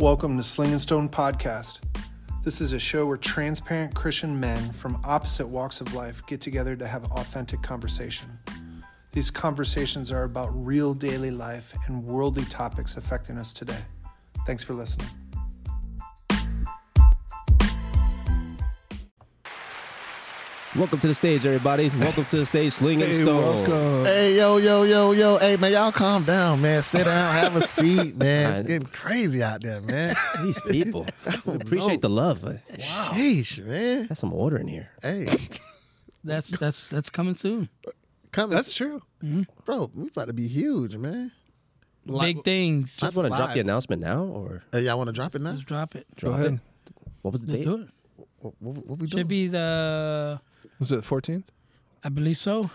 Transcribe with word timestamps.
Welcome 0.00 0.38
to 0.38 0.42
Sling 0.42 0.72
and 0.72 0.80
Stone 0.80 1.10
Podcast. 1.10 1.80
This 2.42 2.62
is 2.62 2.72
a 2.72 2.78
show 2.78 3.04
where 3.04 3.18
transparent 3.18 3.94
Christian 3.94 4.40
men 4.40 4.72
from 4.72 4.98
opposite 5.04 5.46
walks 5.46 5.82
of 5.82 5.92
life 5.92 6.24
get 6.26 6.40
together 6.40 6.74
to 6.74 6.86
have 6.86 7.04
authentic 7.12 7.60
conversation. 7.60 8.30
These 9.12 9.30
conversations 9.30 10.10
are 10.10 10.24
about 10.24 10.48
real 10.54 10.94
daily 10.94 11.30
life 11.30 11.74
and 11.86 12.02
worldly 12.02 12.46
topics 12.46 12.96
affecting 12.96 13.36
us 13.36 13.52
today. 13.52 13.82
Thanks 14.46 14.64
for 14.64 14.72
listening. 14.72 15.08
Welcome 20.76 21.00
to 21.00 21.08
the 21.08 21.14
stage, 21.16 21.44
everybody. 21.44 21.90
Welcome 21.98 22.26
to 22.26 22.36
the 22.36 22.46
stage, 22.46 22.74
Sling 22.74 23.02
and 23.02 23.12
Stone. 23.12 24.04
Hey, 24.06 24.36
yo, 24.36 24.58
yo, 24.58 24.84
yo, 24.84 25.10
yo. 25.10 25.36
Hey, 25.38 25.56
man, 25.56 25.72
y'all 25.72 25.90
calm 25.90 26.22
down, 26.22 26.62
man. 26.62 26.84
Sit 26.84 27.06
down, 27.06 27.34
have 27.34 27.56
a 27.56 27.62
seat, 27.62 28.16
man. 28.16 28.52
It's 28.52 28.60
I- 28.60 28.62
getting 28.62 28.86
crazy 28.86 29.42
out 29.42 29.62
there, 29.62 29.80
man. 29.80 30.14
These 30.42 30.60
people. 30.70 31.08
Appreciate 31.46 32.02
the 32.02 32.08
love. 32.08 32.42
but 32.42 32.64
Sheesh, 32.78 33.64
man. 33.66 34.06
That's 34.06 34.20
some 34.20 34.32
order 34.32 34.58
in 34.58 34.68
here. 34.68 34.90
Hey, 35.02 35.26
That's 36.22 36.48
that's 36.50 36.86
that's 36.88 37.10
coming 37.10 37.34
soon. 37.34 37.68
come. 38.30 38.50
That's 38.50 38.72
true. 38.72 39.02
Mm-hmm. 39.24 39.40
Mm-hmm. 39.40 39.60
bro. 39.64 39.90
We 39.92 40.06
about 40.06 40.28
to 40.28 40.32
be 40.32 40.46
huge, 40.46 40.96
man. 40.96 41.32
Big 42.06 42.44
things. 42.44 42.96
I 43.02 43.06
Just 43.06 43.16
want 43.16 43.28
to 43.30 43.36
drop 43.36 43.54
the 43.54 43.60
announcement 43.60 44.02
now, 44.02 44.22
or 44.22 44.62
Hey, 44.72 44.82
y'all 44.82 44.98
want 44.98 45.08
to 45.08 45.12
drop 45.12 45.34
it 45.34 45.42
now? 45.42 45.50
let's 45.50 45.62
drop 45.62 45.96
it. 45.96 46.06
drop 46.14 46.34
ahead. 46.38 46.54
it. 46.54 46.60
What 47.22 47.32
was 47.32 47.40
the 47.44 47.52
Let's 47.52 47.64
date? 47.64 47.88
Do 48.40 48.48
it. 48.48 48.54
What, 48.60 48.74
what, 48.76 48.86
what 48.86 48.98
we 48.98 49.06
doing? 49.06 49.20
Should 49.20 49.28
be 49.28 49.48
the 49.48 50.40
Was 50.78 50.92
it 50.92 50.96
the 51.02 51.02
14th? 51.02 51.44
I 52.04 52.08
believe 52.08 52.36
so. 52.38 52.70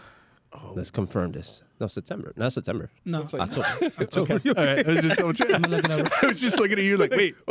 Oh. 0.53 0.73
Let's 0.75 0.91
confirm 0.91 1.31
this. 1.33 1.61
No, 1.79 1.87
September. 1.87 2.31
Not 2.37 2.53
September. 2.53 2.89
No, 3.03 3.27
October. 3.33 3.67
October. 3.99 4.33
All 4.45 4.53
right. 4.65 4.87
I 4.87 4.91
was 4.91 5.01
just, 5.01 5.17
double 5.17 5.33
checking. 5.33 5.55
I'm 5.55 5.61
looking 5.63 6.07
was 6.27 6.39
just 6.39 6.59
looking 6.59 6.77
at 6.77 6.85
you 6.85 6.97
like, 6.97 7.11
wait. 7.11 7.35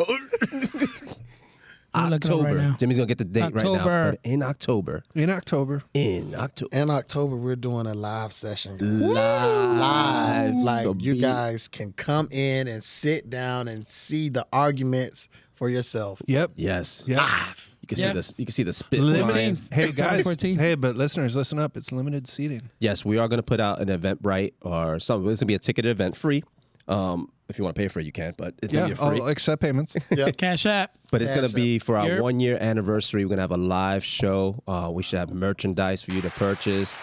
I'm 1.96 2.10
looking 2.10 2.30
right 2.30 2.40
October. 2.42 2.54
now. 2.58 2.76
Jimmy's 2.78 2.96
gonna 2.96 3.06
get 3.06 3.18
the 3.18 3.24
date 3.24 3.42
right 3.52 3.64
now. 3.64 3.72
October. 3.74 4.10
But 4.12 4.20
in 4.30 4.42
October. 4.42 5.04
In 5.14 5.30
October. 5.30 5.82
In 5.92 6.34
October. 6.34 6.76
In 6.76 6.90
October, 6.90 7.36
we're 7.36 7.56
doing 7.56 7.86
a 7.86 7.94
live 7.94 8.32
session. 8.32 8.78
Live. 9.12 9.76
Live. 9.76 10.54
Like, 10.54 10.84
So 10.84 10.94
you 10.98 11.14
be- 11.14 11.20
guys 11.20 11.68
can 11.68 11.92
come 11.92 12.28
in 12.32 12.66
and 12.68 12.82
sit 12.82 13.28
down 13.30 13.68
and 13.68 13.86
see 13.86 14.28
the 14.28 14.46
arguments 14.52 15.28
for 15.54 15.68
yourself. 15.68 16.20
Yep. 16.26 16.52
Yes. 16.56 17.02
Yeah. 17.06 17.52
You 17.80 17.86
can 17.88 17.98
Yeah. 17.98 18.08
see 18.08 18.14
this. 18.14 18.34
You 18.38 18.46
can 18.46 18.52
see 18.52 18.62
the 18.62 18.72
spit 18.72 19.00
Limited. 19.00 19.30
flying. 19.30 19.58
Hey 19.70 19.92
guys. 19.96 20.24
14th. 20.24 20.58
Hey, 20.58 20.74
but 20.74 20.96
listeners, 20.96 21.36
listen 21.36 21.58
up. 21.58 21.76
It's 21.76 21.92
limited 21.92 22.26
seating. 22.26 22.62
Yes, 22.80 23.04
we 23.04 23.18
are 23.18 23.28
going 23.28 23.38
to 23.38 23.42
put 23.42 23.60
out 23.60 23.80
an 23.80 23.88
Eventbrite 23.88 24.54
or 24.62 24.98
something. 25.00 25.30
It's 25.30 25.40
going 25.40 25.46
to 25.46 25.46
be 25.46 25.54
a 25.54 25.58
ticketed 25.58 25.90
event, 25.90 26.16
free. 26.16 26.42
Um, 26.88 27.30
if 27.48 27.58
you 27.58 27.64
want 27.64 27.76
to 27.76 27.80
pay 27.82 27.88
for 27.88 28.00
it, 28.00 28.06
you 28.06 28.12
can't. 28.12 28.36
but 28.38 28.54
it's 28.62 28.72
Yeah. 28.72 28.80
going 28.80 28.90
to 28.90 29.02
be 29.02 29.08
free. 29.10 29.20
I'll 29.20 29.28
accept 29.28 29.60
payments. 29.62 29.94
Yeah, 30.10 30.30
Cash 30.30 30.64
App. 30.66 30.96
But 31.10 31.20
it's 31.22 31.30
Cash 31.30 31.38
going 31.40 31.48
to 31.50 31.54
be 31.54 31.78
for 31.78 31.96
our 31.98 32.08
Yep. 32.08 32.20
one 32.20 32.40
year 32.40 32.56
anniversary. 32.60 33.24
We're 33.24 33.28
going 33.28 33.36
to 33.38 33.42
have 33.42 33.50
a 33.52 33.56
live 33.58 34.04
show. 34.04 34.62
Uh, 34.66 34.90
we 34.92 35.02
should 35.02 35.18
have 35.18 35.32
merchandise 35.32 36.02
for 36.02 36.12
you 36.12 36.22
to 36.22 36.30
purchase. 36.30 36.94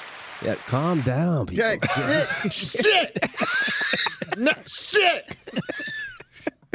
Yeah, 0.43 0.55
calm 0.65 1.01
down, 1.01 1.45
people. 1.45 1.63
Yeah, 1.63 1.75
shit, 2.49 2.53
shit, 2.53 3.23
no, 4.37 4.51
shit. 4.65 5.35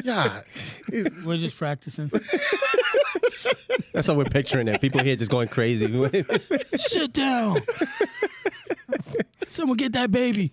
God, 0.06 0.44
We're 1.24 1.36
just 1.36 1.56
practicing. 1.56 2.10
That's 3.92 4.06
how 4.06 4.14
we're 4.14 4.24
picturing 4.24 4.68
it. 4.68 4.80
People 4.80 5.02
here 5.02 5.16
just 5.16 5.30
going 5.32 5.48
crazy. 5.48 5.86
Sit 6.76 7.12
down. 7.12 7.58
Someone 9.50 9.76
get 9.76 9.92
that 9.94 10.12
baby. 10.12 10.52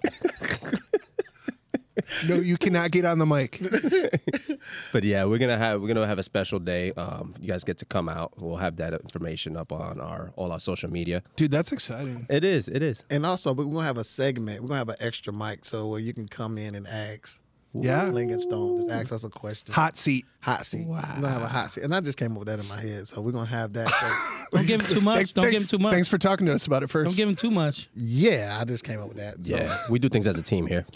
no, 2.28 2.36
you 2.36 2.58
cannot 2.58 2.90
get 2.92 3.06
on 3.06 3.20
the 3.20 3.26
mic. 3.28 3.62
but 4.94 5.04
yeah, 5.04 5.26
we're 5.26 5.38
gonna 5.38 5.58
have 5.58 5.82
we're 5.82 5.88
gonna 5.88 6.08
have 6.08 6.20
a 6.20 6.24
special 6.24 6.58
day. 6.58 6.92
Um, 6.94 7.36
you 7.40 7.48
guys 7.48 7.64
get 7.64 7.78
to 7.80 7.86
come 7.86 8.10
out. 8.10 8.34
We'll 8.38 8.58
have 8.58 8.78
that 8.78 8.94
information 8.94 9.56
up 9.56 9.72
on 9.72 10.00
our 10.00 10.32
all 10.36 10.52
our 10.52 10.60
social 10.60 10.90
media. 10.90 11.22
Dude, 11.36 11.52
that's 11.52 11.72
exciting. 11.72 12.26
It 12.30 12.44
is. 12.44 12.68
It 12.68 12.82
is. 12.82 13.04
and 13.10 13.26
also 13.26 13.54
we're 13.54 13.66
gonna 13.66 13.84
have 13.84 13.98
a 13.98 14.04
segment. 14.04 14.62
We're 14.62 14.70
gonna 14.70 14.80
have 14.80 14.90
an 14.90 14.96
extra 15.00 15.32
mic 15.32 15.64
so 15.64 15.88
where 15.88 16.00
you 16.00 16.14
can 16.14 16.28
come 16.28 16.58
in 16.58 16.74
and 16.76 16.88
ask. 16.88 17.40
Yeah. 17.76 18.08
Sling 18.08 18.38
Stone, 18.40 18.78
just 18.78 18.90
ask 18.92 19.12
us 19.12 19.24
a 19.24 19.30
question. 19.30 19.74
Hot 19.74 19.98
seat. 19.98 20.26
hot 20.42 20.64
seat. 20.66 20.88
We're 20.88 21.02
gonna 21.02 21.30
have 21.30 21.42
a 21.42 21.48
hot 21.48 21.72
seat, 21.72 21.84
and 21.84 21.96
I 21.96 22.02
just 22.02 22.20
came 22.20 22.34
up 22.34 22.38
with 22.40 22.48
that 22.48 22.60
in 22.60 22.68
my 22.68 22.80
head, 22.80 23.08
so 23.08 23.20
we're 23.20 23.32
gonna 23.32 23.48
have 23.48 23.74
that. 23.74 23.90
So, 23.90 24.08
Don't 24.58 24.68
give 24.68 24.82
him 24.82 24.96
too 24.96 25.02
much. 25.02 25.16
Thanks, 25.16 25.34
Don't 25.34 25.50
give 25.50 25.62
him 25.62 25.68
too 25.68 25.80
much. 25.80 25.92
Thanks 25.94 26.08
for 26.08 26.20
talking 26.20 26.46
to 26.46 26.54
us 26.54 26.68
about 26.68 26.84
it 26.84 26.92
first. 26.92 27.10
Don't 27.10 27.18
give 27.18 27.28
him 27.28 27.36
too 27.36 27.50
much. 27.50 27.90
yeah, 27.96 28.58
I 28.62 28.66
just 28.66 28.84
came 28.84 29.00
up 29.00 29.08
with 29.08 29.18
that. 29.18 29.44
So, 29.44 29.56
Yeah, 29.56 29.80
we 29.90 29.98
do 29.98 30.08
things 30.10 30.28
as 30.28 30.38
a 30.38 30.44
team 30.44 30.68
here. 30.68 30.86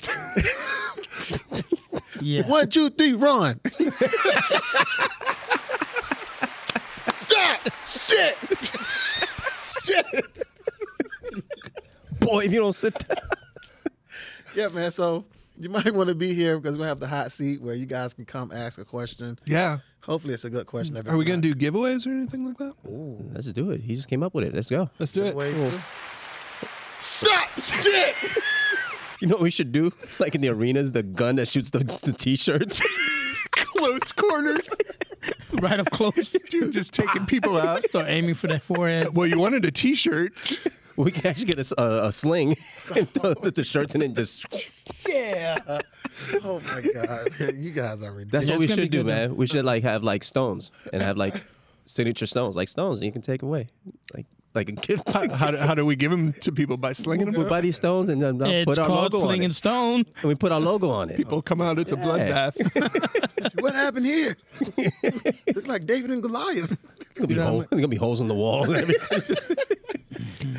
Yeah. 2.21 2.47
One, 2.47 2.67
two, 2.69 2.89
three, 2.89 3.13
run. 3.13 3.59
Stop! 7.15 7.59
Shit! 7.85 8.37
Shit! 9.83 10.25
Boy, 12.19 12.45
if 12.45 12.51
you 12.51 12.59
don't 12.59 12.73
sit 12.73 12.93
down. 13.07 13.17
Yeah, 14.55 14.69
man. 14.69 14.91
So 14.91 15.25
you 15.57 15.69
might 15.69 15.93
want 15.93 16.09
to 16.09 16.15
be 16.15 16.33
here 16.33 16.59
because 16.59 16.77
we're 16.77 16.87
have 16.87 16.99
the 16.99 17.07
hot 17.07 17.31
seat 17.31 17.61
where 17.61 17.75
you 17.75 17.85
guys 17.85 18.13
can 18.13 18.25
come 18.25 18.51
ask 18.53 18.79
a 18.79 18.85
question. 18.85 19.37
yeah. 19.45 19.79
Hopefully, 20.03 20.33
it's 20.35 20.45
a 20.45 20.49
good 20.49 20.65
question. 20.67 20.95
Are 21.05 21.17
we 21.17 21.25
going 21.25 21.41
to 21.41 21.53
do 21.53 21.71
giveaways 21.71 22.07
or 22.07 22.11
anything 22.11 22.45
like 22.45 22.57
that? 22.59 22.73
Ooh. 22.87 23.17
Let's 23.33 23.51
do 23.51 23.71
it. 23.71 23.81
He 23.81 23.93
just 23.93 24.07
came 24.07 24.23
up 24.23 24.33
with 24.33 24.45
it. 24.45 24.53
Let's 24.53 24.69
go. 24.69 24.89
Let's 24.99 25.11
do 25.11 25.25
it. 25.25 25.35
ways 25.35 25.53
to 25.53 25.69
do- 25.71 25.79
Stop! 26.99 27.49
Shit! 27.61 28.15
You 29.19 29.27
know 29.27 29.33
what 29.33 29.41
we 29.41 29.49
should 29.49 29.71
do? 29.71 29.91
Like 30.19 30.35
in 30.35 30.41
the 30.41 30.49
arenas, 30.49 30.91
the 30.91 31.01
gun 31.01 31.37
that 31.37 31.47
shoots 31.47 31.71
the, 31.71 31.79
the 31.79 32.13
t-shirts. 32.13 32.79
Close 33.51 34.11
corners. 34.11 34.69
Right 35.53 35.79
up 35.79 35.89
close. 35.89 36.35
Dude, 36.49 36.71
just 36.71 36.93
taking 36.93 37.25
people 37.25 37.57
out. 37.57 37.81
Start 37.85 38.05
aiming 38.09 38.35
for 38.35 38.47
that 38.47 38.61
forehead. 38.61 39.15
Well, 39.15 39.25
you 39.25 39.39
wanted 39.39 39.65
a 39.65 39.71
T-shirt. 39.71 40.33
we 41.05 41.11
can 41.11 41.27
actually 41.27 41.45
get 41.45 41.59
a 41.77 42.11
sling 42.11 42.57
and 42.95 43.09
throw 43.13 43.31
it 43.31 43.45
at 43.45 43.55
the 43.55 43.63
shirts 43.63 43.95
in 43.95 44.01
and 44.01 44.15
just. 44.15 44.45
Yeah. 45.07 45.59
Oh 46.43 46.59
my 46.65 46.81
god, 46.81 47.29
you 47.55 47.71
guys 47.71 48.03
are 48.03 48.11
ridiculous. 48.11 48.31
That's 48.31 48.47
Yeah, 48.47 48.53
what 48.55 48.59
we 48.59 48.67
should 48.67 48.91
do, 48.91 49.03
good, 49.03 49.05
man. 49.07 49.35
We 49.37 49.47
should 49.47 49.63
like 49.63 49.83
have 49.83 50.03
like 50.03 50.23
stones 50.23 50.71
and 50.91 51.01
have 51.01 51.15
like 51.17 51.41
signature 51.85 52.25
stones, 52.25 52.55
like 52.57 52.67
stones, 52.67 52.99
and 52.99 53.05
you 53.05 53.11
can 53.13 53.21
take 53.21 53.41
away, 53.41 53.69
like 54.13 54.25
like 54.53 54.67
a 54.69 54.73
gift. 54.73 55.07
How, 55.09 55.29
how, 55.29 55.51
do, 55.51 55.57
how 55.57 55.75
do 55.75 55.85
we 55.85 55.95
give 55.95 56.11
them 56.11 56.33
to 56.41 56.51
people 56.51 56.75
by 56.77 56.91
slinging 56.93 57.27
we 57.27 57.33
them? 57.39 57.47
buy 57.47 57.61
these 57.61 57.75
stones 57.77 58.09
and 58.09 58.21
then 58.21 58.41
uh, 58.41 58.45
It's 58.47 58.65
put 58.65 58.79
our 58.79 58.85
called 58.87 59.13
logo 59.13 59.17
on 59.19 59.23
Sling 59.29 59.41
it. 59.43 59.45
and 59.45 59.55
Stone. 59.55 60.05
And 60.21 60.23
we 60.27 60.35
put 60.35 60.51
our 60.51 60.59
logo 60.59 60.89
on 60.89 61.09
it. 61.09 61.15
People 61.15 61.41
come 61.41 61.61
out. 61.61 61.77
It's 61.79 61.91
a 61.91 61.95
bloodbath. 61.95 62.55
What 63.61 63.75
happened 63.75 64.05
here? 64.07 64.35
Looks 65.53 65.67
like 65.67 65.85
David 65.85 66.11
and 66.11 66.21
Goliath. 66.23 66.69
There's 66.69 67.13
gonna, 67.15 67.27
be 67.27 67.35
hole- 67.35 67.59
there's 67.69 67.81
gonna 67.81 67.87
be 67.87 67.95
holes 67.97 68.19
in 68.19 68.27
the 68.27 68.33
wall. 68.35 68.63
and 68.71 68.75
everything. 68.81 69.47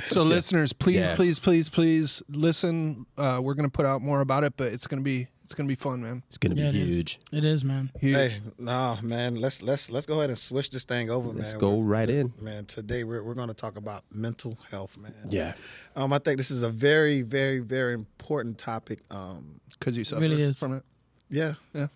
So, 0.04 0.22
listeners, 0.22 0.72
please, 0.72 0.96
Yeah. 0.96 1.14
please, 1.16 1.38
please, 1.38 1.68
please 1.68 2.22
listen. 2.28 3.06
Uh, 3.16 3.40
we're 3.42 3.54
gonna 3.54 3.68
put 3.68 3.86
out 3.86 4.02
more 4.02 4.20
about 4.20 4.44
it, 4.44 4.54
but 4.56 4.72
it's 4.72 4.86
gonna 4.86 5.02
be 5.02 5.28
it's 5.44 5.54
gonna 5.54 5.66
be 5.68 5.74
fun, 5.76 6.02
man. 6.02 6.22
it's 6.28 6.36
gonna 6.38 6.54
Yeah, 6.56 6.68
it 6.68 6.72
be 6.72 6.82
is. 6.82 6.88
huge. 6.88 7.20
It 7.32 7.44
is, 7.44 7.64
man. 7.64 7.90
Huge. 8.00 8.14
Hey, 8.14 8.40
no, 8.58 8.98
man. 9.02 9.36
Let's 9.36 9.62
let's 9.62 9.90
let's 9.90 10.04
go 10.06 10.18
ahead 10.18 10.30
and 10.30 10.38
switch 10.38 10.70
this 10.70 10.84
thing 10.84 11.08
over, 11.10 11.28
man. 11.28 11.38
Let's 11.38 11.54
go 11.54 11.76
We're- 11.78 11.88
right 11.88 12.10
in. 12.10 12.32
man. 12.40 12.66
Today 12.66 13.02
we're 13.04 13.22
we're 13.22 13.34
going 13.34 13.48
to 13.48 13.54
talk 13.54 13.76
about 13.78 14.04
mental 14.12 14.58
health, 14.70 14.96
man. 14.98 15.12
Yeah. 15.30 15.54
Um, 15.96 16.12
I 16.12 16.18
think 16.18 16.36
this 16.38 16.50
is 16.50 16.62
a 16.62 16.68
very, 16.70 17.22
very, 17.22 17.60
very 17.60 17.94
important 17.94 18.58
topic. 18.58 19.00
Um, 19.10 19.60
Because 19.78 19.96
you 19.96 20.04
suffer 20.04 20.20
really 20.20 20.42
is. 20.42 20.58
from 20.58 20.74
it. 20.74 20.82
yeah, 21.30 21.54
Yeah. 21.72 21.86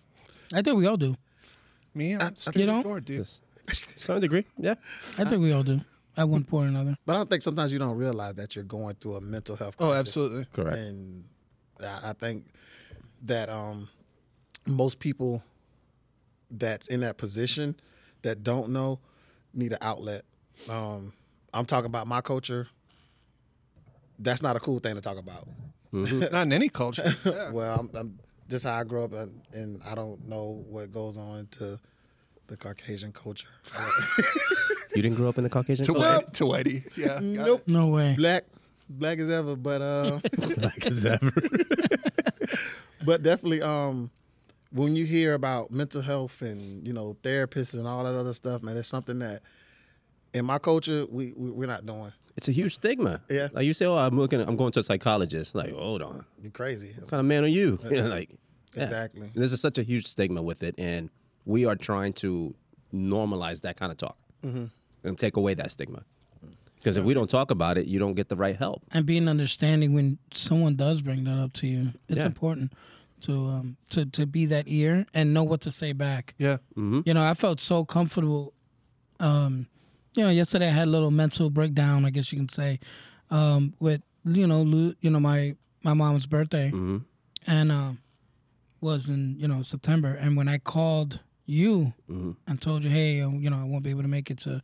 I 0.51 0.61
think 0.63 0.77
we 0.77 0.87
all 0.87 0.97
do. 0.97 1.15
Me, 1.93 2.15
I'm 2.15 2.21
I- 2.21 2.31
straight 2.35 2.55
You 2.57 2.63
as 2.63 2.67
don't? 2.67 2.83
board, 2.83 3.05
dude. 3.05 3.19
Yes. 3.19 3.39
To 3.67 3.99
some 3.99 4.19
degree. 4.19 4.45
Yeah. 4.57 4.75
I 5.19 5.25
think 5.25 5.41
we 5.43 5.51
all 5.51 5.63
do. 5.63 5.79
At 6.15 6.29
one 6.29 6.43
point 6.43 6.67
or 6.67 6.69
another. 6.69 6.95
but 7.05 7.13
I 7.13 7.17
don't 7.17 7.29
think 7.29 7.41
sometimes 7.41 7.71
you 7.73 7.79
don't 7.79 7.97
realize 7.97 8.35
that 8.35 8.55
you're 8.55 8.63
going 8.65 8.95
through 8.95 9.15
a 9.15 9.21
mental 9.21 9.55
health. 9.55 9.75
Oh, 9.79 9.93
absolutely. 9.93 10.45
Correct. 10.53 10.77
And 10.77 11.23
I 11.81 12.09
I 12.09 12.13
think 12.13 12.45
that 13.23 13.49
um, 13.49 13.89
most 14.67 14.99
people 14.99 15.41
that's 16.51 16.87
in 16.87 16.99
that 16.99 17.17
position 17.17 17.75
that 18.21 18.43
don't 18.43 18.69
know 18.69 18.99
need 19.53 19.71
an 19.71 19.79
outlet. 19.81 20.23
Um, 20.69 21.13
I'm 21.53 21.65
talking 21.65 21.87
about 21.87 22.05
my 22.07 22.21
culture. 22.21 22.67
That's 24.19 24.41
not 24.43 24.55
a 24.55 24.59
cool 24.59 24.79
thing 24.79 24.95
to 24.95 25.01
talk 25.01 25.17
about. 25.17 25.47
Not 25.91 26.43
in 26.47 26.53
any 26.53 26.69
culture. 26.69 27.13
Yeah. 27.25 27.51
Well, 27.51 27.79
I'm, 27.79 27.89
I'm 27.93 28.19
just 28.49 28.65
how 28.65 28.73
I 28.79 28.83
grew 28.83 29.03
up, 29.03 29.13
and, 29.13 29.41
and 29.53 29.81
I 29.85 29.93
don't 29.95 30.27
know 30.27 30.63
what 30.67 30.91
goes 30.91 31.17
on 31.17 31.47
to 31.59 31.79
the 32.53 32.57
Caucasian 32.57 33.11
culture. 33.11 33.49
You 34.95 35.01
didn't 35.01 35.17
grow 35.17 35.27
up 35.27 35.39
in 35.39 35.43
the 35.43 35.49
Caucasian 35.49 35.83
to, 35.85 35.93
culture? 35.95 36.07
Whitey, 36.07 36.33
to 36.33 36.43
Whitey. 36.43 36.97
Yeah. 36.97 37.19
nope, 37.19 37.63
it. 37.65 37.71
No 37.71 37.87
way. 37.87 38.13
black, 38.15 38.45
black 38.87 39.17
as 39.17 39.27
ever, 39.27 39.55
but 39.55 39.81
uh, 39.81 40.19
Like 40.57 40.85
as 40.85 41.03
ever. 41.03 41.31
but 43.03 43.23
definitely 43.23 43.63
um, 43.63 44.11
when 44.71 44.95
you 44.95 45.05
hear 45.05 45.33
about 45.33 45.71
mental 45.71 46.03
health 46.03 46.43
and 46.43 46.85
you 46.85 46.93
know 46.93 47.17
therapists 47.23 47.73
and 47.73 47.87
all 47.87 48.03
that 48.03 48.13
other 48.13 48.35
stuff, 48.35 48.61
man, 48.61 48.77
it's 48.77 48.87
something 48.87 49.17
that 49.17 49.41
in 50.35 50.45
my 50.45 50.59
culture 50.59 51.07
we, 51.09 51.33
we 51.35 51.49
we're 51.49 51.67
not 51.67 51.87
doing. 51.87 52.13
It's 52.37 52.47
a 52.47 52.51
huge 52.51 52.75
stigma. 52.75 53.19
Yeah. 53.31 53.47
Like 53.51 53.65
you 53.65 53.73
say, 53.73 53.87
oh, 53.87 53.95
I'm 53.95 54.15
looking, 54.15 54.41
I'm 54.41 54.55
going 54.55 54.73
to 54.73 54.79
a 54.79 54.83
psychologist. 54.83 55.55
Like, 55.55 55.73
hold 55.73 56.03
on, 56.03 56.17
what 56.17 56.25
You 56.39 56.51
crazy? 56.51 56.93
What 56.99 57.09
kind 57.09 57.19
of 57.19 57.25
man 57.25 57.43
are 57.45 57.47
you? 57.47 57.79
You 57.89 58.03
know, 58.03 58.09
like, 58.09 58.29
yeah. 58.75 58.83
Exactly. 58.83 59.31
There's 59.33 59.53
a, 59.53 59.57
such 59.57 59.79
a 59.79 59.83
huge 59.83 60.05
stigma 60.05 60.43
with 60.43 60.61
it, 60.61 60.75
and 60.77 61.09
we 61.45 61.65
are 61.65 61.75
trying 61.75 62.13
to 62.13 62.53
normalize 62.93 63.61
that 63.61 63.77
kind 63.77 63.91
of 63.91 63.97
talk 63.97 64.17
and 64.43 65.17
take 65.17 65.37
away 65.37 65.53
that 65.55 65.71
stigma. 65.71 66.03
Because 66.77 66.97
if 66.97 67.05
we 67.05 67.13
don't 67.13 67.29
talk 67.29 67.49
about 67.51 67.77
it, 67.77 67.87
you 67.87 67.97
don't 67.97 68.13
get 68.13 68.27
the 68.27 68.35
right 68.35 68.55
help. 68.57 68.83
and 68.91 69.05
being 69.05 69.27
understanding 69.29 69.93
when 69.93 70.17
someone 70.33 70.75
does 70.75 71.01
bring 71.01 71.23
that 71.23 71.39
up 71.39 71.53
to 71.53 71.67
you. 71.67 71.93
It's 72.09 72.19
Yeah. 72.19 72.25
important 72.25 72.73
to 73.21 73.47
um 73.47 73.77
to 73.91 74.05
to 74.05 74.25
be 74.25 74.45
that 74.47 74.65
ear 74.67 75.05
and 75.13 75.33
know 75.33 75.43
what 75.45 75.61
to 75.61 75.71
say 75.71 75.93
back. 75.93 76.35
Yeah. 76.37 76.57
You 76.75 77.13
know, 77.13 77.23
I 77.25 77.33
felt 77.35 77.61
so 77.61 77.85
comfortable. 77.85 78.53
Um, 79.21 79.67
you 80.15 80.23
know, 80.23 80.29
yesterday 80.29 80.67
I 80.67 80.71
had 80.71 80.87
a 80.89 80.91
little 80.91 81.09
mental 81.11 81.49
breakdown, 81.49 82.03
I 82.05 82.09
guess 82.09 82.31
you 82.33 82.37
can 82.37 82.49
say, 82.49 82.79
um, 83.31 83.73
with 83.79 84.01
you 84.25 84.45
know, 84.45 84.61
lo- 84.61 84.93
you 84.99 85.09
know 85.09 85.19
my 85.21 85.55
my 85.83 85.93
mom's 85.93 86.25
birthday, 86.25 86.69
Mm-hmm. 86.71 86.97
and 87.47 87.71
um, 87.71 87.99
was 88.81 89.09
in 89.09 89.39
you 89.39 89.47
know 89.47 89.61
September, 89.63 90.13
and 90.13 90.35
when 90.35 90.49
I 90.49 90.57
called 90.57 91.21
you 91.45 91.93
Mm-hmm. 92.09 92.31
and 92.47 92.61
told 92.61 92.83
you, 92.83 92.89
hey, 92.89 93.21
uh, 93.21 93.29
you 93.29 93.49
know, 93.49 93.59
I 93.59 93.63
won't 93.63 93.83
be 93.83 93.89
able 93.89 94.01
to 94.03 94.07
make 94.07 94.29
it 94.31 94.37
to, 94.39 94.61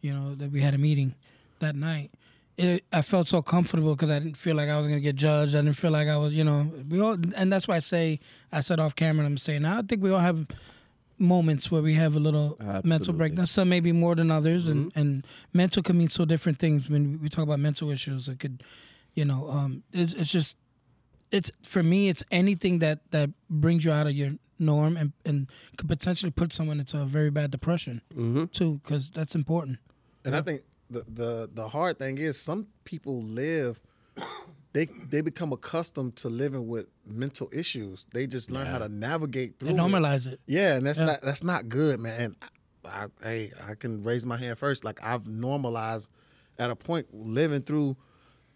you 0.00 0.12
know, 0.12 0.34
that 0.34 0.50
we 0.50 0.60
had 0.60 0.74
a 0.74 0.78
meeting 0.78 1.14
that 1.60 1.74
night. 1.76 2.10
It, 2.56 2.84
I 2.92 3.02
felt 3.02 3.28
so 3.28 3.40
comfortable 3.40 3.94
because 3.94 4.10
I 4.10 4.18
didn't 4.18 4.36
feel 4.36 4.56
like 4.56 4.68
I 4.68 4.76
was 4.76 4.86
gonna 4.86 5.00
get 5.00 5.14
judged. 5.16 5.54
I 5.54 5.60
didn't 5.62 5.76
feel 5.76 5.92
like 5.92 6.08
I 6.08 6.16
was, 6.16 6.34
you 6.34 6.42
know, 6.44 6.70
we 6.88 7.00
all, 7.00 7.16
and 7.36 7.52
that's 7.52 7.68
why 7.68 7.76
I 7.76 7.78
say 7.80 8.18
I 8.52 8.60
said 8.60 8.80
off 8.80 8.96
camera. 8.96 9.24
and 9.24 9.32
I'm 9.32 9.38
saying 9.38 9.62
now 9.62 9.78
I 9.78 9.82
think 9.82 10.02
we 10.02 10.10
all 10.10 10.18
have 10.18 10.46
moments 11.20 11.70
where 11.70 11.82
we 11.82 11.94
have 11.94 12.14
a 12.16 12.20
little 12.20 12.56
mental 12.60 12.76
Absolutely. 12.92 13.12
breakdown. 13.14 13.46
Some 13.46 13.68
maybe 13.68 13.92
more 13.92 14.14
than 14.14 14.30
others, 14.30 14.66
and 14.66 14.92
and 14.94 15.24
mental 15.52 15.82
can 15.82 15.96
mean 15.98 16.08
so 16.08 16.24
different 16.24 16.58
things. 16.58 16.88
When 16.90 17.20
we 17.22 17.28
talk 17.28 17.44
about 17.44 17.58
mental 17.60 17.90
issues, 17.90 18.28
it 18.28 18.38
could, 18.40 18.62
you 19.14 19.24
know, 19.24 19.48
um, 19.50 19.82
it's, 19.92 20.12
it's 20.14 20.30
just 20.30 20.56
it's 21.30 21.50
for 21.62 21.82
me 21.82 22.08
it's 22.08 22.22
anything 22.30 22.78
that 22.80 22.98
that 23.10 23.30
brings 23.50 23.84
you 23.84 23.92
out 23.92 24.06
of 24.06 24.12
your 24.14 24.32
norm 24.58 24.96
and 24.96 25.12
and 25.24 25.48
could 25.76 25.88
potentially 25.88 26.30
put 26.32 26.52
someone 26.52 26.80
into 26.80 27.00
a 27.00 27.04
very 27.04 27.30
bad 27.30 27.50
depression 27.50 28.00
Mm-hmm. 28.14 28.46
too 28.46 28.80
because 28.82 29.10
that's 29.10 29.34
important 29.34 29.78
And 30.24 30.34
I 30.34 30.40
think 30.42 30.62
the, 30.90 31.04
the 31.08 31.50
the 31.52 31.68
hard 31.68 31.98
thing 31.98 32.18
is 32.18 32.40
some 32.40 32.66
people 32.84 33.22
live 33.22 33.78
they 34.72 34.86
they 35.10 35.20
become 35.22 35.52
accustomed 35.52 36.16
to 36.16 36.28
living 36.28 36.66
with 36.68 36.86
mental 37.06 37.48
issues. 37.52 38.06
They 38.12 38.26
just 38.26 38.50
learn 38.50 38.66
how 38.66 38.78
to 38.78 38.88
navigate 38.88 39.58
through 39.58 39.68
they 39.72 39.74
normalize 39.78 40.26
it 40.32 40.40
Yeah, 40.46 40.76
and 40.76 40.84
that's 40.86 40.98
Yeah. 40.98 41.06
not 41.06 41.20
that's 41.22 41.42
not 41.44 41.68
good, 41.68 42.00
man. 42.00 42.20
And 42.20 42.36
I, 42.84 43.04
I, 43.04 43.06
hey, 43.22 43.52
I 43.70 43.74
can 43.74 44.02
raise 44.02 44.24
my 44.26 44.36
hand 44.36 44.58
first. 44.58 44.84
Like 44.84 44.98
I've 45.02 45.26
normalized 45.26 46.10
at 46.58 46.70
a 46.70 46.76
point 46.76 47.06
living 47.12 47.62
through 47.62 47.96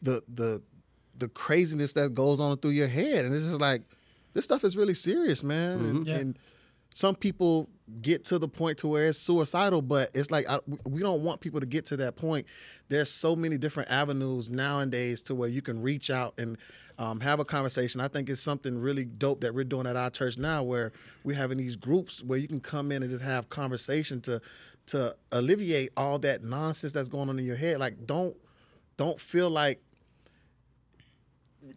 the 0.03 0.23
the 0.35 0.63
the 1.19 1.29
craziness 1.29 1.93
that 1.95 2.15
goes 2.15 2.41
on 2.41 2.57
through 2.59 2.71
your 2.73 2.89
head, 2.89 3.25
and 3.25 3.35
it's 3.35 3.45
just 3.45 3.61
like 3.61 3.83
this 4.35 4.45
stuff 4.45 4.65
is 4.65 4.77
really 4.77 4.95
serious, 4.95 5.43
man. 5.43 5.81
And, 5.81 6.07
Yeah. 6.07 6.17
and 6.17 6.39
some 6.95 7.15
people 7.15 7.69
get 8.01 8.25
to 8.25 8.39
the 8.39 8.49
point 8.49 8.79
to 8.79 8.89
where 8.89 9.09
it's 9.09 9.19
suicidal, 9.19 9.83
but 9.83 10.11
it's 10.15 10.31
like 10.31 10.49
I, 10.49 10.59
we 10.85 11.01
don't 11.01 11.23
want 11.23 11.41
people 11.41 11.61
to 11.61 11.67
get 11.67 11.85
to 11.87 11.97
that 11.99 12.17
point. 12.17 12.47
There's 12.89 13.11
so 13.11 13.37
many 13.37 13.59
different 13.59 13.91
avenues 13.91 14.51
nowadays 14.51 15.23
to 15.23 15.35
where 15.35 15.49
you 15.49 15.63
can 15.63 15.81
reach 15.83 16.11
out 16.11 16.35
and 16.39 16.57
um, 16.99 17.21
have 17.21 17.41
a 17.41 17.45
conversation. 17.45 18.01
I 18.01 18.09
think 18.09 18.29
it's 18.31 18.41
something 18.43 18.79
really 18.79 19.05
dope 19.05 19.41
that 19.41 19.55
we're 19.55 19.65
doing 19.65 19.87
at 19.87 19.97
our 19.97 20.11
church 20.11 20.37
now, 20.39 20.63
where 20.63 20.93
we're 21.25 21.37
having 21.37 21.59
these 21.59 21.77
groups 21.77 22.23
where 22.23 22.39
you 22.39 22.47
can 22.49 22.61
come 22.61 22.93
in 22.93 23.03
and 23.03 23.11
just 23.11 23.23
have 23.25 23.49
conversation 23.49 24.21
to 24.23 24.41
to 24.87 25.15
alleviate 25.31 25.91
all 25.97 26.19
that 26.19 26.43
nonsense 26.43 26.93
that's 26.93 27.09
going 27.09 27.29
on 27.29 27.39
in 27.39 27.45
your 27.45 27.57
head. 27.57 27.79
Like 27.79 28.07
don't 28.07 28.37
don't 28.97 29.19
feel 29.21 29.49
like 29.51 29.81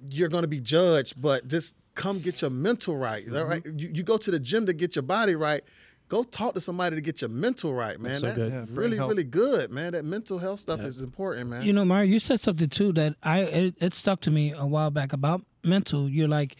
you're 0.09 0.29
going 0.29 0.43
to 0.43 0.47
be 0.47 0.59
judged, 0.59 1.19
but 1.21 1.47
just 1.47 1.75
come 1.93 2.19
get 2.19 2.41
your 2.41 2.51
mental 2.51 2.97
right. 2.97 3.23
All 3.33 3.45
right? 3.45 3.63
Mm-hmm. 3.63 3.79
You, 3.79 3.89
you 3.93 4.03
go 4.03 4.17
to 4.17 4.31
the 4.31 4.39
gym 4.39 4.65
to 4.65 4.73
get 4.73 4.95
your 4.95 5.03
body 5.03 5.35
right. 5.35 5.61
Go 6.07 6.23
talk 6.23 6.53
to 6.53 6.61
somebody 6.61 6.95
to 6.95 7.01
get 7.01 7.21
your 7.21 7.29
mental 7.31 7.73
right, 7.73 7.99
man. 7.99 8.19
so 8.19 8.31
That's. 8.31 8.51
Yeah, 8.51 8.65
really, 8.69 8.97
health. 8.97 9.09
really 9.09 9.23
good, 9.23 9.71
man. 9.71 9.93
That 9.93 10.05
mental 10.05 10.37
health 10.37 10.59
stuff 10.59 10.81
is 10.81 11.01
important, 11.01 11.49
man. 11.49 11.63
you 11.63 11.73
know 11.73 11.83
mario 11.83 12.11
you 12.11 12.19
said 12.19 12.39
something 12.39 12.69
too 12.69 12.91
that 12.93 13.15
i 13.23 13.39
it, 13.39 13.75
it 13.81 13.93
stuck 13.95 14.21
to 14.21 14.29
me 14.29 14.51
a 14.51 14.65
while 14.67 14.91
back 14.91 15.13
about 15.13 15.41
mental 15.63 16.07
you're 16.07 16.27
like 16.27 16.57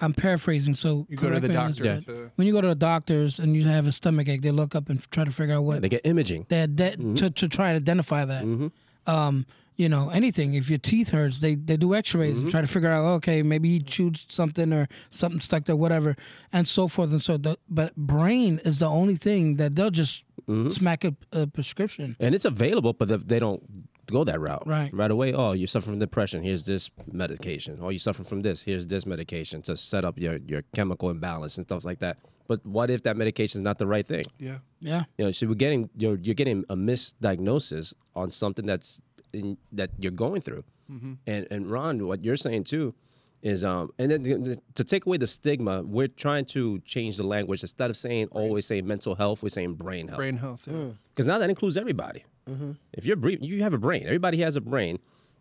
i'm 0.00 0.12
paraphrasing 0.12 0.74
so 0.74 1.06
You 1.08 1.16
go 1.16 1.30
to 1.30 1.40
the 1.40 1.48
correct 1.48 1.48
me 1.48 1.56
on 1.56 1.70
doctor 1.70 1.82
this, 1.94 2.04
to- 2.04 2.30
when 2.36 2.46
you 2.46 2.52
go 2.52 2.60
to 2.60 2.68
the 2.68 2.74
doctors 2.74 3.38
and 3.38 3.56
you 3.56 3.64
have 3.64 3.86
a 3.86 3.92
stomach 3.92 4.28
ache 4.28 4.42
they 4.42 4.50
look 4.50 4.74
up 4.74 4.90
and 4.90 5.00
try 5.10 5.24
to 5.24 5.30
figure 5.32 5.54
out 5.54 5.62
what 5.64 5.80
They 5.80 5.88
get 5.88 6.04
imaging. 6.04 6.44
they 6.50 6.62
ide- 6.62 6.76
mm-hmm. 6.76 7.14
to, 7.14 7.30
to 7.30 7.48
try 7.48 7.70
to 7.70 7.76
identify 7.76 8.24
that. 8.26 8.44
Mm-hmm. 8.44 9.10
Um, 9.10 9.46
you 9.82 9.88
know, 9.88 10.10
anything. 10.10 10.54
If 10.54 10.70
your 10.70 10.78
teeth 10.78 11.10
hurts, 11.10 11.40
they, 11.40 11.56
they 11.56 11.76
do 11.76 11.92
X-rays 11.92 12.34
and 12.34 12.42
mm-hmm. 12.42 12.50
try 12.50 12.60
to 12.60 12.68
figure 12.68 12.88
out, 12.88 13.04
okay, 13.16 13.42
maybe 13.42 13.68
he 13.68 13.80
chewed 13.80 14.16
something 14.28 14.72
or 14.72 14.86
something 15.10 15.40
stuck 15.40 15.64
there, 15.64 15.74
whatever, 15.74 16.14
and 16.52 16.68
so 16.68 16.86
forth 16.86 17.10
and 17.10 17.20
so. 17.20 17.36
The, 17.36 17.58
but 17.68 17.96
brain 17.96 18.60
is 18.64 18.78
the 18.78 18.86
only 18.86 19.16
thing 19.16 19.56
that 19.56 19.74
they'll 19.74 19.90
just 19.90 20.22
mm-hmm. 20.48 20.68
smack 20.68 21.02
a, 21.04 21.16
a 21.32 21.48
prescription. 21.48 22.14
And 22.20 22.32
it's 22.32 22.44
available, 22.44 22.92
but 22.92 23.26
they 23.26 23.40
don't 23.40 23.60
go 24.06 24.22
that 24.22 24.38
route. 24.38 24.62
Right. 24.66 24.94
Right 24.94 25.10
away. 25.10 25.32
Oh, 25.32 25.50
you're 25.50 25.66
suffering 25.66 25.94
from 25.94 25.98
depression. 25.98 26.44
Here's 26.44 26.64
this 26.64 26.88
medication. 27.10 27.80
Oh, 27.82 27.88
you're 27.88 27.98
suffering 27.98 28.26
from 28.26 28.42
this. 28.42 28.62
Here's 28.62 28.86
this 28.86 29.04
medication 29.04 29.62
to 29.62 29.76
set 29.76 30.04
up 30.04 30.16
your, 30.16 30.36
your 30.46 30.62
chemical 30.76 31.10
imbalance 31.10 31.56
and 31.58 31.66
stuff 31.66 31.84
like 31.84 31.98
that. 31.98 32.18
But 32.46 32.64
what 32.66 32.90
if 32.90 33.02
that 33.04 33.16
medication 33.16 33.60
is 33.60 33.62
not 33.62 33.78
the 33.78 33.86
right 33.86 34.06
thing? 34.06 34.24
Yeah. 34.38 34.58
Yeah, 34.80 35.04
You 35.16 35.26
know, 35.26 35.30
so 35.30 35.46
we're 35.46 35.54
getting 35.54 35.88
you're 35.96 36.16
you're 36.16 36.34
getting 36.34 36.64
a 36.68 36.74
misdiagnosis 36.74 37.94
on 38.16 38.32
something 38.32 38.66
that's 38.66 39.00
in, 39.32 39.56
that 39.72 39.90
you're 39.98 40.12
going 40.12 40.40
through. 40.40 40.64
Mm-hmm. 40.90 41.12
And 41.26 41.46
and 41.50 41.70
Ron, 41.70 42.06
what 42.06 42.24
you're 42.24 42.36
saying 42.36 42.64
too 42.64 42.94
is 43.42 43.64
um 43.64 43.90
and 43.98 44.10
then 44.10 44.22
to- 44.24 44.60
to 44.74 44.84
take 44.84 45.06
away 45.06 45.16
the 45.16 45.26
stigma, 45.26 45.82
we're 45.82 46.08
trying 46.08 46.44
to 46.46 46.78
change 46.80 47.16
the 47.16 47.22
language 47.24 47.62
instead 47.62 47.90
of 47.90 47.96
saying 47.96 48.28
always 48.30 48.66
saying 48.66 48.86
mental 48.86 49.14
health, 49.14 49.42
we're 49.42 49.48
saying 49.48 49.74
brain 49.74 50.06
health 50.08 50.18
Brain 50.18 50.36
health. 50.36 50.64
Yeah. 50.66 50.74
Mm. 50.74 50.96
because 51.10 51.26
now 51.26 51.38
that 51.38 51.50
includes 51.50 51.76
everybody. 51.76 52.24
Mm-hmm. 52.48 52.72
If 52.92 53.04
you're 53.06 53.16
breathing, 53.16 53.44
you 53.44 53.62
have 53.62 53.72
a 53.74 53.78
brain. 53.78 54.04
Everybody 54.04 54.38
has 54.38 54.56
a 54.56 54.60
brain, 54.60 54.98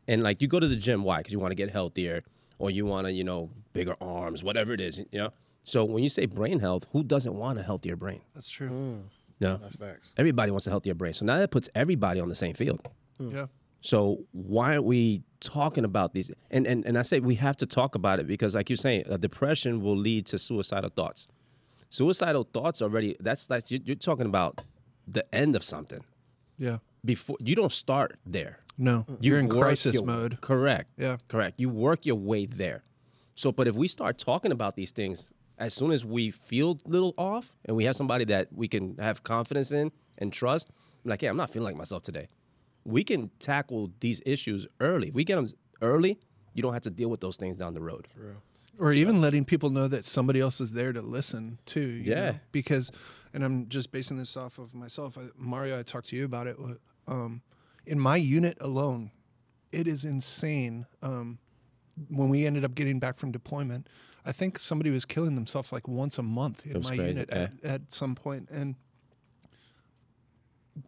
and 0.08 0.22
like 0.24 0.42
you 0.42 0.48
go 0.48 0.60
to 0.60 0.68
the 0.68 0.76
gym, 0.76 1.04
why? 1.04 1.18
Because 1.18 1.34
you 1.34 1.40
want 1.40 1.52
to 1.52 1.56
get 1.56 1.70
healthier, 1.72 2.24
or 2.60 2.70
you 2.72 2.86
want 2.86 3.08
to, 3.08 3.12
you 3.12 3.24
know, 3.24 3.50
bigger 3.74 3.96
arms, 4.00 4.44
whatever 4.44 4.72
it 4.72 4.80
is, 4.82 5.00
you 5.00 5.06
know. 5.14 5.32
So 5.64 5.84
when 5.84 6.04
you 6.04 6.10
say 6.10 6.26
brain 6.28 6.60
health, 6.60 6.86
who 6.92 7.04
doesn't 7.04 7.34
want 7.34 7.58
a 7.60 7.64
healthier 7.64 7.96
brain? 7.96 8.22
That's 8.36 8.50
true. 8.50 8.70
Mm. 8.70 9.02
No, 9.40 9.58
That's 9.58 9.76
facts. 9.76 10.14
everybody 10.18 10.52
wants 10.52 10.68
a 10.68 10.70
healthier 10.70 10.94
brain. 10.94 11.14
So 11.14 11.26
now 11.26 11.40
that 11.40 11.50
puts 11.50 11.70
everybody 11.74 12.20
on 12.20 12.30
the 12.30 12.36
same 12.36 12.54
field. 12.54 12.88
Yeah. 13.20 13.48
So 13.82 14.20
why 14.32 14.74
aren't 14.74 14.86
we 14.86 15.24
talking 15.40 15.84
about 15.86 16.14
these? 16.14 16.32
And 16.52 16.66
and 16.68 16.86
and 16.86 16.98
I 16.98 17.02
say 17.02 17.20
we 17.20 17.36
have 17.36 17.58
to 17.58 17.66
talk 17.66 17.96
about 17.96 18.20
it 18.20 18.28
because, 18.28 18.56
like 18.56 18.70
you're 18.70 18.78
saying, 18.78 19.04
a 19.08 19.18
depression 19.18 19.82
will 19.82 19.98
lead 19.98 20.28
to 20.28 20.38
suicidal 20.38 20.92
thoughts. 20.92 21.28
Suicidal 21.90 22.48
thoughts 22.54 22.82
already. 22.82 23.18
That's 23.20 23.50
like 23.50 23.70
you're, 23.72 23.82
you're 23.84 23.96
talking 23.96 24.28
about 24.28 24.62
the 25.08 25.26
end 25.36 25.56
of 25.56 25.64
something. 25.64 26.04
Yeah. 26.58 26.78
Before 27.04 27.38
you 27.40 27.56
don't 27.56 27.72
start 27.72 28.18
there. 28.26 28.60
No. 28.78 29.06
You 29.20 29.32
You're 29.32 29.40
in 29.40 29.50
crisis 29.50 29.96
your- 29.96 30.06
mode. 30.06 30.40
Correct. 30.42 30.92
Yeah. 30.98 31.18
Correct. 31.28 31.60
You 31.60 31.70
work 31.70 32.06
your 32.06 32.16
way 32.16 32.46
there. 32.46 32.84
So, 33.34 33.52
but 33.52 33.68
if 33.68 33.76
we 33.76 33.88
start 33.88 34.20
talking 34.20 34.52
about 34.52 34.76
these 34.76 34.92
things 34.92 35.30
as 35.58 35.74
soon 35.74 35.92
as 35.92 36.06
we 36.06 36.30
feel 36.30 36.80
a 36.86 36.90
little 36.90 37.16
off 37.18 37.52
and 37.66 37.76
we 37.76 37.86
have 37.86 37.96
somebody 37.96 38.26
that 38.26 38.50
we 38.54 38.68
can 38.68 38.96
have 38.98 39.24
confidence 39.24 39.72
in 39.72 39.92
and 40.20 40.32
trust, 40.32 40.70
I'm 41.04 41.10
like, 41.10 41.24
yeah, 41.24 41.32
I'm 41.32 41.38
not 41.38 41.50
feeling 41.50 41.66
like 41.66 41.76
myself 41.76 42.04
today. 42.04 42.28
We 42.84 43.04
can 43.04 43.30
tackle 43.40 43.92
these 44.00 44.22
issues 44.26 44.68
early. 44.80 45.10
If 45.10 45.14
we 45.14 45.24
get 45.24 45.36
them 45.36 45.48
early, 45.82 46.20
you 46.54 46.62
don't 46.62 46.74
have 46.74 46.82
to 46.84 46.90
deal 46.90 47.10
with 47.10 47.22
those 47.22 47.38
things 47.38 47.58
down 47.58 47.74
the 47.74 47.82
road. 47.82 48.08
or 48.80 48.92
even 48.94 49.22
letting 49.22 49.46
people 49.46 49.70
know 49.70 49.88
that 49.88 50.06
somebody 50.06 50.40
else 50.40 50.60
is 50.60 50.72
there 50.72 50.92
to 50.92 51.02
listen 51.02 51.60
too. 51.66 51.82
you 51.82 52.12
Yeah. 52.12 52.32
know? 52.32 52.40
because, 52.52 52.92
and 53.34 53.44
I'm 53.44 53.68
just 53.70 53.92
basing 53.92 54.18
this 54.18 54.36
off 54.36 54.58
of 54.58 54.74
myself. 54.74 55.18
I, 55.18 55.28
Mario, 55.38 55.78
I 55.78 55.84
talked 55.84 56.08
to 56.10 56.16
you 56.16 56.26
about 56.26 56.48
it. 56.48 56.58
Um, 57.08 57.42
in 57.86 58.00
my 58.00 58.16
unit 58.18 58.58
alone, 58.60 59.12
it 59.72 59.88
is 59.88 60.04
insane. 60.04 60.86
Um, 61.04 61.38
when 62.10 62.30
we 62.30 62.46
ended 62.48 62.64
up 62.66 62.74
getting 62.74 62.98
back 63.00 63.18
from 63.18 63.32
deployment, 63.32 63.88
I 64.26 64.32
think 64.32 64.58
somebody 64.58 64.90
was 64.90 65.06
killing 65.06 65.36
themselves 65.36 65.72
like 65.72 65.88
once 65.88 66.18
a 66.18 66.24
month 66.24 66.66
in 66.66 66.82
my 66.82 66.96
crazy, 66.96 67.04
unit 67.04 67.30
yeah. 67.32 67.38
at, 67.42 67.52
at 67.64 67.92
some 67.92 68.16
point, 68.16 68.50
and 68.52 68.76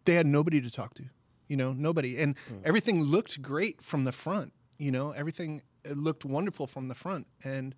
they 0.04 0.14
had 0.14 0.26
nobody 0.26 0.60
to 0.60 0.70
talk 0.70 0.94
to. 0.94 1.04
You 1.48 1.56
know, 1.56 1.72
nobody, 1.72 2.18
and 2.18 2.36
everything 2.64 3.02
looked 3.02 3.42
great 3.42 3.82
from 3.82 4.04
the 4.04 4.12
front. 4.12 4.52
You 4.78 4.90
know, 4.90 5.10
everything 5.12 5.62
it 5.84 5.96
looked 5.96 6.24
wonderful 6.24 6.66
from 6.66 6.88
the 6.88 6.94
front, 6.94 7.26
and 7.44 7.74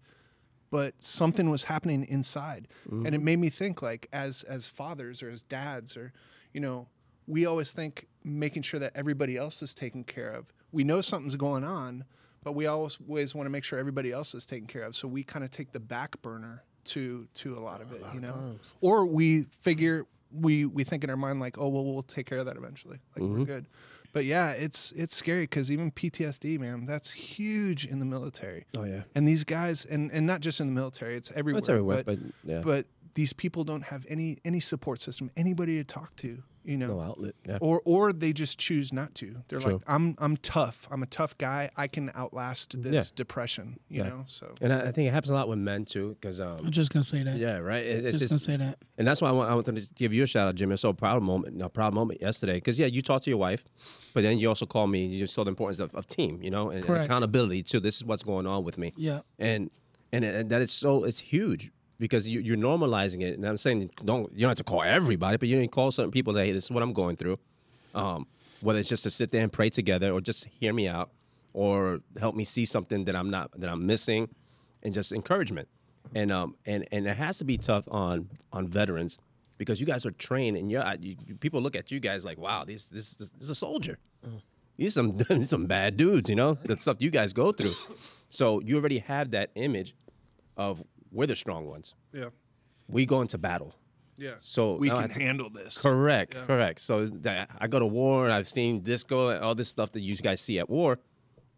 but 0.70 0.94
something 1.02 1.50
was 1.50 1.64
happening 1.64 2.04
inside. 2.04 2.68
And 3.06 3.14
it 3.14 3.23
made 3.23 3.38
me 3.38 3.50
think 3.50 3.82
like 3.82 4.08
as 4.12 4.42
as 4.44 4.68
fathers 4.68 5.23
or 5.23 5.30
as 5.30 5.42
dads 5.42 5.96
or 5.96 6.12
you 6.52 6.61
know 6.61 6.88
we 7.26 7.44
always 7.44 7.73
think 7.73 8.06
making 8.23 8.62
sure 8.62 8.78
that 8.78 8.92
everybody 8.94 9.37
else 9.37 9.62
is 9.62 9.75
taken 9.75 10.04
care 10.04 10.30
of. 10.30 10.52
We 10.70 10.85
know 10.85 11.00
something's 11.00 11.35
going 11.37 11.64
on 11.64 12.04
but 12.46 12.52
we 12.52 12.66
always 12.66 13.35
want 13.35 13.44
to 13.44 13.50
make 13.50 13.64
sure 13.64 13.76
everybody 13.76 14.12
else 14.12 14.32
is 14.32 14.46
taken 14.46 14.68
care 14.68 14.85
of. 14.85 14.94
So 14.94 15.08
we 15.08 15.25
kind 15.25 15.44
of 15.44 15.50
take 15.50 15.73
the 15.73 15.80
back 15.80 16.23
burner 16.23 16.62
to 16.85 17.26
to 17.35 17.58
a 17.58 17.58
lot 17.58 17.80
of 17.82 17.90
it 17.90 18.00
you 18.14 18.20
know? 18.20 18.54
or 18.80 19.04
we 19.04 19.42
figure 19.50 20.04
we 20.30 20.64
we 20.64 20.85
think 20.85 21.04
in 21.04 21.11
our 21.11 21.16
mind 21.16 21.40
like 21.40 21.59
oh 21.59 21.68
well 21.68 21.85
we'll 21.85 22.02
take 22.02 22.26
care 22.26 22.38
of 22.38 22.47
that 22.47 22.56
eventually. 22.56 22.99
Like 23.14 23.23
we're 23.23 23.37
mm-hmm. 23.37 23.45
good. 23.45 23.66
But 24.12 24.25
yeah 24.25 24.52
it's 24.52 24.92
it's 24.92 25.14
scary 25.14 25.42
because 25.42 25.71
even 25.71 25.90
ptsd 25.90 26.59
man 26.59 26.87
that's 26.87 27.11
huge 27.11 27.85
in 27.85 27.99
the 27.99 28.06
military. 28.06 28.64
Oh 28.76 28.85
yeah. 28.85 29.02
and 29.14 29.26
these 29.26 29.45
guys 29.45 29.85
and 29.85 30.11
and 30.11 30.26
not 30.26 30.40
just 30.40 30.61
in 30.61 30.66
the 30.66 30.73
military 30.73 31.16
it's 31.16 31.30
everywhere 31.35 31.59
It's 31.59 31.68
everywhere, 31.68 32.02
but 32.04 32.06
but, 32.06 32.18
yeah. 32.45 32.61
but 32.61 32.87
these 33.14 33.33
people 33.33 33.64
don't 33.64 33.83
have 33.83 34.06
any 34.09 34.38
any 34.45 34.61
support 34.61 35.00
system, 35.00 35.30
anybody 35.37 35.76
to 35.76 35.85
talk 35.85 36.14
to, 36.16 36.42
you 36.66 36.76
know. 36.76 36.88
No 36.88 37.00
outlet. 37.00 37.35
Yeah. 37.49 37.58
Or 37.61 37.80
or 37.85 38.12
they 38.12 38.32
just 38.32 38.58
choose 38.58 38.92
not 38.92 39.14
to. 39.16 39.37
They're 39.49 39.61
True. 39.61 39.75
like, 39.75 39.82
I'm 39.87 40.14
I'm 40.18 40.37
tough. 40.37 40.87
I'm 40.90 41.02
a 41.02 41.06
tough 41.06 41.38
guy. 41.38 41.70
I 41.76 41.87
can 41.87 42.11
outlast 42.14 42.82
this 42.82 42.92
Yeah. 42.92 43.02
depression. 43.14 43.78
You 43.88 44.02
Yeah. 44.02 44.08
know. 44.08 44.25
So 44.26 44.54
And 44.61 44.73
I, 44.73 44.88
I 44.88 44.92
think 44.92 45.08
it 45.08 45.12
happens 45.12 45.30
a 45.30 45.35
lot 45.35 45.49
with 45.49 45.58
men 45.58 45.85
too, 45.85 46.16
because 46.20 46.40
I'm 46.40 46.58
um, 46.66 46.70
just 46.70 46.92
gonna 46.92 47.04
say 47.04 47.23
that. 47.23 47.38
yeah, 47.38 47.58
right. 47.58 47.85
It, 47.85 48.04
it's 48.04 48.18
just 48.18 48.32
just 48.32 48.46
gonna 48.46 48.58
say 48.58 48.64
that. 48.64 48.78
And 48.99 49.06
that's 49.06 49.20
why 49.23 49.28
I 49.28 49.32
want, 49.32 49.50
I 49.50 49.54
wanted 49.54 49.76
to 49.76 49.94
give 49.94 50.12
you 50.12 50.25
a 50.25 50.26
shout 50.26 50.49
out, 50.49 50.54
Jimmy. 50.56 50.73
It's 50.75 50.82
so 50.82 50.92
proud 50.92 51.23
moment, 51.23 51.62
a 51.62 51.68
proud 51.68 51.94
moment 51.94 52.20
yesterday. 52.20 52.54
Because 52.54 52.78
yeah, 52.78 52.87
you 52.87 53.02
talked 53.02 53.25
to 53.25 53.30
your 53.30 53.38
wife, 53.38 53.64
but 54.14 54.23
then 54.23 54.38
you 54.38 54.49
also 54.49 54.66
called 54.66 54.90
me. 54.90 55.06
You 55.06 55.26
saw 55.26 55.44
the 55.44 55.50
importance 55.50 55.78
of, 55.80 55.94
of 55.94 56.06
team, 56.06 56.42
you 56.42 56.50
know, 56.50 56.68
and, 56.70 56.78
and 56.78 56.87
Correct. 56.87 57.04
accountability 57.06 57.62
too. 57.62 57.80
This 57.80 57.96
is 57.96 58.04
what's 58.04 58.23
going 58.23 58.46
on 58.46 58.64
with 58.64 58.76
me. 58.78 58.92
Yeah. 58.96 59.20
And 59.38 59.70
and, 60.12 60.25
and 60.25 60.50
that 60.50 60.62
is 60.62 60.70
so 60.73 61.04
it's 61.04 61.18
huge 61.20 61.70
because 61.99 62.26
you, 62.29 62.41
you're 62.41 62.57
normalizing 62.57 63.23
it. 63.23 63.35
And 63.35 63.45
I'm 63.47 63.57
saying 63.57 63.91
don't 64.05 64.33
you 64.33 64.41
don't 64.43 64.50
have 64.50 64.59
to 64.59 64.65
call 64.65 64.83
everybody, 64.83 65.37
but 65.37 65.49
you 65.49 65.59
can 65.59 65.69
call 65.69 65.91
certain 65.93 66.11
people 66.11 66.33
that 66.35 66.45
hey, 66.45 66.53
this 66.53 66.65
is 66.65 66.71
what 66.71 66.83
I'm 66.83 66.93
going 66.93 67.17
through. 67.17 67.38
Um, 67.95 68.26
whether 68.61 68.79
it's 68.79 68.88
just 68.88 69.03
to 69.05 69.11
sit 69.11 69.31
there 69.31 69.43
and 69.43 69.53
pray 69.53 69.69
together, 69.71 70.11
or 70.12 70.21
just 70.21 70.45
hear 70.47 70.73
me 70.73 70.88
out, 70.88 71.11
or 71.53 72.00
help 72.19 72.35
me 72.35 72.45
see 72.45 72.65
something 72.65 73.05
that 73.05 73.15
I'm 73.17 73.31
not 73.31 73.50
that 73.61 73.69
I'm 73.71 73.87
missing, 73.87 74.29
and 74.83 74.93
just 74.95 75.12
encouragement. 75.12 75.69
And 76.15 76.31
um 76.33 76.57
and 76.67 76.87
and 76.93 77.07
it 77.07 77.17
has 77.17 77.38
to 77.38 77.45
be 77.45 77.57
tough 77.59 77.85
on 77.91 78.29
on 78.53 78.69
veterans 78.69 79.19
because 79.59 79.81
you 79.81 79.87
guys 79.87 80.05
are 80.07 80.11
trained 80.12 80.57
and 80.57 80.71
you're, 80.71 80.85
you, 81.00 81.17
you- 81.26 81.35
people 81.37 81.61
look 81.62 81.75
at 81.76 81.91
you 81.91 81.99
guys 81.99 82.25
like 82.25 82.38
wow 82.38 82.65
this 82.65 82.85
this 82.85 83.15
this 83.15 83.31
is 83.41 83.50
a 83.50 83.55
soldier. 83.55 83.99
These 84.76 84.95
some 84.95 85.17
these 85.29 85.49
some 85.50 85.67
bad 85.67 85.97
dudes, 85.97 86.29
you 86.29 86.37
know 86.37 86.55
the 86.55 86.76
stuff 86.79 86.99
you 87.00 87.11
guys 87.11 87.33
go 87.33 87.53
through. 87.53 87.75
So 88.31 88.61
you 88.61 88.76
already 88.76 88.99
have 88.99 89.31
that 89.33 89.50
image 89.55 89.95
of 90.57 90.83
we're 91.16 91.26
the 91.26 91.37
strong 91.37 91.66
ones. 91.66 91.94
yeah, 92.12 92.28
We 92.88 93.06
go 93.06 93.20
into 93.23 93.38
battle. 93.38 93.75
yeah. 94.18 94.35
So 94.40 94.76
we 94.76 94.88
can 94.90 95.08
to- 95.08 95.20
handle 95.20 95.50
this. 95.50 95.76
Correct, 95.78 96.35
correct. 96.46 96.80
So 96.80 97.06
that 97.06 97.50
I 97.58 97.66
go 97.66 97.78
to 97.78 97.87
war 97.87 98.25
and 98.25 98.32
I've 98.32 98.49
seen 98.49 98.82
this 98.82 99.02
go 99.02 99.30
and 99.30 99.42
all 99.44 99.54
this 99.54 99.68
stuff 99.68 99.90
that 99.92 100.00
you 100.00 100.14
guys 100.16 100.40
see 100.40 100.58
at 100.58 100.68
war, 100.70 100.99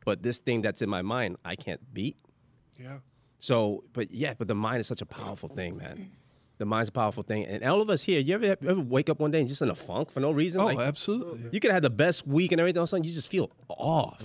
but 0.04 0.22
this 0.22 0.38
thing 0.38 0.62
that's 0.62 0.80
in 0.82 0.88
my 0.88 1.02
mind 1.02 1.36
I 1.44 1.54
can't 1.56 1.82
beat. 1.92 2.16
Yeah. 2.78 2.98
So, 3.40 3.84
but 3.92 4.10
yeah, 4.10 4.34
but 4.38 4.48
the 4.48 4.54
mind 4.54 4.80
is 4.80 4.86
such 4.86 5.02
a 5.02 5.06
powerful 5.06 5.48
thing, 5.48 5.76
man. 5.76 6.10
The 6.58 6.66
mind's 6.66 6.88
a 6.88 6.92
powerful 6.92 7.22
thing, 7.22 7.46
and 7.46 7.62
all 7.62 7.80
of 7.80 7.88
us 7.88 8.02
here, 8.02 8.18
you 8.18 8.34
ever, 8.34 8.56
ever 8.68 8.80
wake 8.80 9.08
up 9.08 9.20
one 9.20 9.30
day 9.30 9.38
and 9.38 9.48
just 9.48 9.62
in 9.62 9.70
a 9.70 9.76
funk 9.76 10.10
for 10.10 10.18
no 10.18 10.32
reason? 10.32 10.60
Oh, 10.60 10.66
like, 10.66 10.80
absolutely. 10.80 11.50
you 11.52 11.60
could 11.60 11.70
have 11.70 11.82
the 11.82 11.90
best 11.90 12.26
week 12.26 12.50
and 12.50 12.60
everything. 12.60 12.78
All 12.78 12.82
of 12.82 12.88
a 12.88 12.90
sudden, 12.90 13.04
you 13.04 13.12
just 13.12 13.30
feel 13.30 13.50
off. 13.68 14.20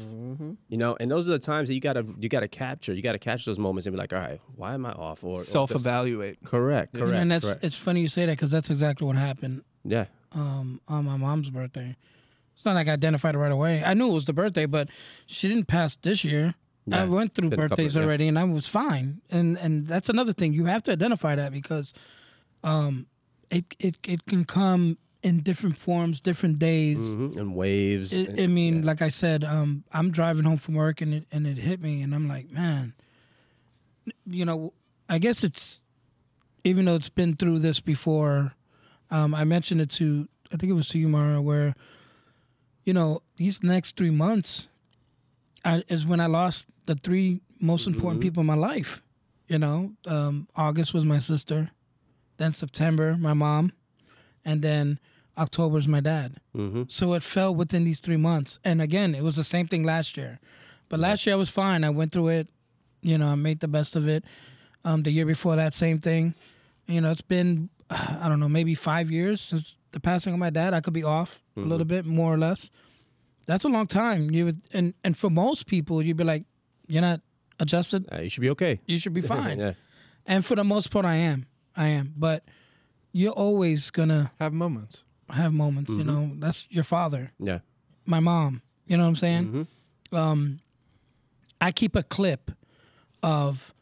You 0.67 0.77
know, 0.77 0.97
and 0.99 1.11
those 1.11 1.27
are 1.27 1.31
the 1.31 1.39
times 1.39 1.67
that 1.67 1.75
you 1.75 1.79
gotta 1.79 2.03
you 2.19 2.29
gotta 2.29 2.47
capture. 2.47 2.91
You 2.93 3.03
gotta 3.03 3.19
catch 3.19 3.45
those 3.45 3.59
moments 3.59 3.85
and 3.85 3.93
be 3.93 3.99
like, 3.99 4.11
all 4.13 4.19
right, 4.19 4.41
why 4.55 4.73
am 4.73 4.83
I 4.85 4.93
off? 4.93 5.23
Or 5.23 5.39
or 5.39 5.43
Self 5.43 5.69
just- 5.69 5.81
evaluate. 5.81 6.43
Correct, 6.43 6.93
correct, 6.95 7.13
and 7.13 7.31
that's 7.31 7.45
correct. 7.45 7.63
it's 7.63 7.75
funny 7.75 8.01
you 8.01 8.07
say 8.07 8.25
that 8.25 8.31
because 8.33 8.49
that's 8.51 8.69
exactly 8.71 9.05
what 9.05 9.15
happened 9.15 9.61
Yeah, 9.85 10.05
um, 10.33 10.81
on 10.87 11.05
my 11.05 11.17
mom's 11.17 11.51
birthday. 11.51 11.95
It's 12.55 12.65
not 12.65 12.73
like 12.73 12.87
I 12.87 12.93
identified 12.93 13.35
it 13.35 13.37
right 13.37 13.51
away. 13.51 13.83
I 13.83 13.93
knew 13.93 14.09
it 14.09 14.13
was 14.13 14.25
the 14.25 14.33
birthday, 14.33 14.65
but 14.65 14.89
she 15.27 15.47
didn't 15.47 15.67
pass 15.67 15.95
this 15.97 16.23
year. 16.23 16.55
I 16.91 17.05
went 17.05 17.33
through 17.33 17.49
been 17.49 17.59
a 17.59 17.63
couple- 17.63 17.77
birthdays 17.77 17.95
yeah. 17.95 18.01
already, 18.01 18.27
and 18.27 18.37
I 18.39 18.43
was 18.43 18.67
fine. 18.67 19.21
And 19.29 19.57
and 19.57 19.85
that's 19.87 20.09
another 20.09 20.33
thing 20.33 20.53
you 20.53 20.65
have 20.65 20.81
to 20.83 20.91
identify 20.91 21.35
that 21.35 21.51
because, 21.51 21.93
um, 22.63 23.07
it 23.49 23.65
it 23.79 23.97
it 24.03 24.25
can 24.25 24.45
come 24.45 24.97
in 25.21 25.39
different 25.41 25.79
forms, 25.79 26.19
different 26.19 26.59
days. 26.59 26.97
Mhm, 26.97 27.37
and 27.37 27.55
waves. 27.55 28.11
It, 28.11 28.39
I 28.41 28.47
mean, 28.47 28.83
like 28.83 29.01
I 29.01 29.09
said, 29.09 29.43
um, 29.43 29.83
I'm 29.91 30.11
driving 30.11 30.43
home 30.43 30.57
from 30.57 30.75
work 30.75 31.01
and 31.01 31.13
it 31.13 31.25
and 31.31 31.47
it 31.47 31.57
hit 31.57 31.81
me, 31.81 32.01
and 32.01 32.13
I'm 32.13 32.27
like, 32.27 32.51
man, 32.51 32.93
you 34.25 34.45
know, 34.45 34.73
I 35.09 35.19
guess 35.19 35.43
it's 35.43 35.81
even 36.63 36.85
though 36.85 36.95
it's 36.95 37.09
been 37.09 37.35
through 37.35 37.59
this 37.59 37.79
before. 37.79 38.53
Um, 39.11 39.35
I 39.35 39.43
mentioned 39.43 39.79
it 39.81 39.89
to 39.91 40.27
I 40.51 40.57
think 40.57 40.69
it 40.69 40.73
was 40.75 40.89
to 40.89 40.99
you, 40.99 41.07
Mara, 41.07 41.41
where 41.41 41.75
you 42.83 42.93
know 42.93 43.21
these 43.37 43.63
next 43.63 43.95
three 43.95 44.09
months 44.09 44.67
I, 45.63 45.83
is 45.87 46.05
when 46.05 46.19
I 46.19 46.25
lost 46.27 46.67
the 46.85 46.95
three 46.95 47.41
most 47.59 47.87
important 47.87 48.21
people 48.21 48.41
in 48.41 48.47
my 48.47 48.55
life. 48.55 49.01
You 49.47 49.59
know, 49.59 49.93
um, 50.07 50.47
August 50.55 50.93
was 50.93 51.05
my 51.05 51.19
sister, 51.19 51.69
then 52.37 52.53
September 52.53 53.15
my 53.17 53.33
mom, 53.33 53.71
and 54.45 54.61
then 54.61 54.99
October's 55.37 55.87
my 55.87 55.99
dad. 55.99 56.37
Mhm. 56.55 56.91
So 56.91 57.13
it 57.13 57.23
fell 57.23 57.53
within 57.55 57.83
these 57.85 57.99
three 57.99 58.17
months. 58.17 58.59
And 58.63 58.81
again, 58.81 59.15
it 59.15 59.23
was 59.23 59.35
the 59.35 59.43
same 59.43 59.67
thing 59.67 59.83
last 59.83 60.15
year. 60.17 60.39
But 60.89 60.99
last 60.99 61.25
year 61.25 61.33
I 61.35 61.37
was 61.37 61.49
fine. 61.49 61.83
I 61.83 61.89
went 61.89 62.11
through 62.11 62.27
it. 62.29 62.49
You 63.01 63.17
know, 63.17 63.27
I 63.27 63.35
made 63.35 63.59
the 63.59 63.67
best 63.67 63.95
of 63.95 64.07
it. 64.07 64.23
Um, 64.85 65.03
the 65.03 65.11
year 65.11 65.25
before 65.25 65.55
that, 65.55 65.73
same 65.73 65.99
thing. 65.99 66.35
You 66.87 67.01
know, 67.01 67.11
it's 67.11 67.21
been 67.21 67.69
I 67.89 68.27
don't 68.29 68.39
know, 68.39 68.49
maybe 68.49 68.75
five 68.75 69.09
years 69.11 69.41
since 69.41 69.77
the 69.91 69.99
passing 69.99 70.33
of 70.33 70.39
my 70.39 70.49
dad. 70.49 70.73
I 70.73 70.81
could 70.81 70.93
be 70.93 71.03
off 71.03 71.41
a 71.57 71.61
little 71.61 71.85
bit, 71.85 72.05
more 72.05 72.33
or 72.33 72.37
less. 72.37 72.69
That's 73.45 73.63
a 73.65 73.69
long 73.69 73.87
time. 73.87 74.31
You 74.31 74.45
would, 74.45 74.61
and 74.73 74.93
and 75.03 75.17
for 75.17 75.29
most 75.29 75.65
people, 75.67 76.01
you'd 76.01 76.17
be 76.17 76.23
like, 76.23 76.45
you're 76.87 77.01
not 77.01 77.21
adjusted. 77.59 78.05
Uh, 78.11 78.21
you 78.21 78.29
should 78.29 78.41
be 78.41 78.49
okay. 78.51 78.79
You 78.87 78.97
should 78.97 79.13
be 79.13 79.21
fine. 79.35 79.59
yeah. 79.59 79.73
And 80.25 80.45
for 80.45 80.55
the 80.55 80.63
most 80.63 80.91
part, 80.91 81.05
I 81.05 81.15
am. 81.15 81.45
I 81.75 81.87
am. 81.87 82.13
But 82.17 82.43
you're 83.11 83.31
always 83.33 83.89
gonna 83.91 84.31
Have 84.39 84.53
moments. 84.53 85.03
have 85.29 85.53
moments. 85.53 85.91
You 85.91 86.03
know, 86.03 86.31
that's 86.35 86.65
your 86.69 86.83
father 86.83 87.31
Yeah. 87.39 87.59
my 88.05 88.19
mom. 88.19 88.61
You 88.87 88.97
know 88.97 89.03
what 89.03 89.09
I'm 89.09 89.15
saying? 89.15 89.45
Mm-hmm. 89.47 90.15
Um, 90.15 90.59
I 91.61 91.71
keep 91.71 91.95
a 91.95 92.03
clip 92.03 92.51
of 93.21 93.73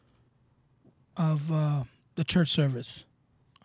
of 1.16 1.50
uh, 1.52 1.84
the 2.14 2.24
church 2.24 2.50
service. 2.50 3.04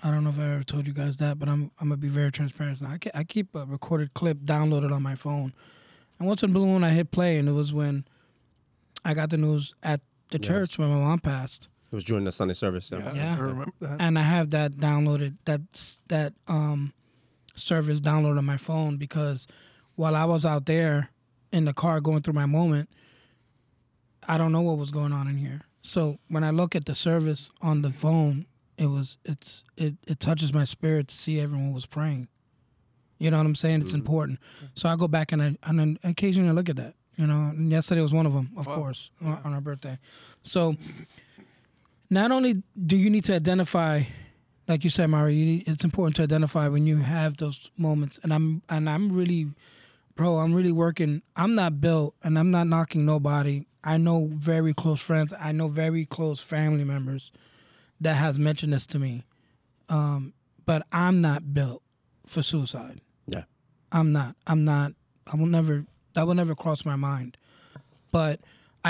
I 0.03 0.11
don't 0.11 0.23
know 0.23 0.29
if 0.29 0.39
I 0.39 0.53
ever 0.53 0.63
told 0.63 0.85
you 0.85 0.93
guys 0.93 1.17
that, 1.17 1.39
but 1.39 1.47
I'm 1.49 1.71
I'm 1.79 1.87
gonna 1.89 1.97
be 1.97 2.07
very 2.09 2.31
transparent. 2.31 2.81
Now. 2.81 2.91
I, 2.91 2.97
ke- 2.97 3.15
I 3.15 3.23
keep 3.23 3.55
a 3.55 3.65
recorded 3.65 4.13
clip 4.13 4.39
downloaded 4.39 4.91
on 4.93 5.01
my 5.01 5.15
phone, 5.15 5.53
and 6.19 6.27
once 6.27 6.43
in 6.43 6.49
a 6.49 6.53
blue 6.53 6.65
moon 6.65 6.83
I 6.83 6.89
hit 6.89 7.11
play, 7.11 7.37
and 7.37 7.47
it 7.47 7.53
was 7.53 7.71
when 7.73 8.05
I 9.05 9.13
got 9.13 9.29
the 9.29 9.37
news 9.37 9.73
at 9.83 10.01
the 10.29 10.39
church 10.39 10.77
when 10.77 10.89
my 10.89 10.95
mom 10.99 11.19
passed, 11.19 11.67
It 11.91 11.95
was 11.95 12.03
during 12.03 12.25
the 12.25 12.31
Sunday 12.31 12.53
service. 12.53 12.89
Yeah. 12.91 12.99
Yeah, 12.99 13.13
Yeah. 13.13 13.35
I 13.35 13.39
remember 13.39 13.71
that. 13.81 14.01
and 14.01 14.19
I 14.19 14.23
have 14.23 14.49
that 14.51 14.73
downloaded 14.73 15.35
that 15.45 15.61
that 16.09 16.33
um 16.47 16.93
service 17.55 17.99
downloaded 18.01 18.37
on 18.37 18.45
my 18.45 18.57
phone 18.57 18.97
because 18.97 19.47
while 19.95 20.15
I 20.15 20.25
was 20.25 20.45
out 20.45 20.65
there 20.65 21.09
in 21.51 21.65
the 21.65 21.73
car 21.73 21.99
going 22.01 22.21
through 22.21 22.33
my 22.35 22.45
moment, 22.45 22.89
I 24.27 24.37
don't 24.37 24.51
know 24.51 24.61
what 24.61 24.77
was 24.77 24.91
going 24.91 25.13
on 25.13 25.27
in 25.27 25.37
here. 25.37 25.61
So 25.81 26.19
when 26.27 26.43
I 26.43 26.49
look 26.51 26.75
at 26.75 26.85
the 26.85 26.93
service 26.95 27.51
on 27.61 27.81
the 27.81 27.89
phone, 27.89 28.45
it 28.77 28.87
was 28.87 29.17
it's 29.23 29.63
it 29.77 29.95
it 30.05 30.19
touches 30.19 30.53
my 30.53 30.65
spirit 30.65 31.07
to 31.07 31.15
see 31.17 31.39
everyone 31.39 31.71
was 31.73 31.85
praying. 31.85 32.27
You 33.19 33.31
know 33.31 33.37
what 33.37 33.47
I'm 33.47 33.55
saying? 33.55 33.81
It's 33.81 33.93
important. 33.93 34.39
So 34.75 34.89
I 34.89 34.95
go 34.95 35.07
back 35.07 35.31
and 35.31 35.41
I 35.41 35.55
and 35.63 35.79
then 35.79 35.97
occasionally 36.03 36.49
I 36.49 36.51
look 36.51 36.69
at 36.69 36.75
that. 36.75 36.93
You 37.15 37.25
know, 37.25 37.49
and 37.49 37.71
yesterday 37.71 38.01
was 38.01 38.13
one 38.13 38.27
of 38.27 38.33
them, 38.33 38.51
of 38.57 38.65
course, 38.67 39.09
on 39.23 39.39
on 39.43 39.53
our 39.53 39.61
birthday. 39.61 39.97
So 40.43 40.75
not 42.09 42.31
only 42.31 42.63
do 42.85 42.95
you 42.95 43.09
need 43.09 43.23
to 43.25 43.35
identify 43.35 44.03
like 44.67 44.83
you 44.83 44.89
said 44.89 45.07
Mari, 45.07 45.33
you 45.33 45.45
need, 45.45 45.67
it's 45.67 45.85
important 45.85 46.17
to 46.17 46.23
identify 46.23 46.67
when 46.67 46.85
you 46.85 46.97
have 46.97 47.37
those 47.37 47.71
moments 47.77 48.19
and 48.23 48.33
I'm 48.33 48.61
and 48.69 48.89
I'm 48.89 49.11
really 49.11 49.47
bro, 50.15 50.39
I'm 50.39 50.53
really 50.53 50.71
working. 50.71 51.21
I'm 51.35 51.55
not 51.55 51.79
built 51.79 52.15
and 52.23 52.37
I'm 52.37 52.51
not 52.51 52.67
knocking 52.67 53.05
nobody. 53.05 53.65
I 53.83 53.97
know 53.97 54.29
very 54.33 54.73
close 54.73 54.99
friends, 54.99 55.33
I 55.39 55.51
know 55.51 55.67
very 55.69 56.05
close 56.05 56.41
family 56.41 56.83
members 56.83 57.31
that 58.01 58.15
has 58.15 58.37
mentioned 58.37 58.73
this 58.73 58.85
to 58.87 58.99
me. 58.99 59.23
Um, 59.89 60.33
but 60.65 60.85
I'm 60.91 61.21
not 61.21 61.53
built 61.53 61.81
for 62.25 62.43
suicide. 62.43 62.99
Yeah. 63.27 63.43
I'm 63.91 64.11
not. 64.11 64.35
I'm 64.45 64.65
not. 64.65 64.93
I 65.31 65.37
will 65.37 65.45
never. 65.45 65.85
That 66.13 66.27
will 66.27 66.33
never 66.33 66.55
cross 66.55 66.83
my 66.83 66.95
mind. 66.97 67.37
But 68.11 68.41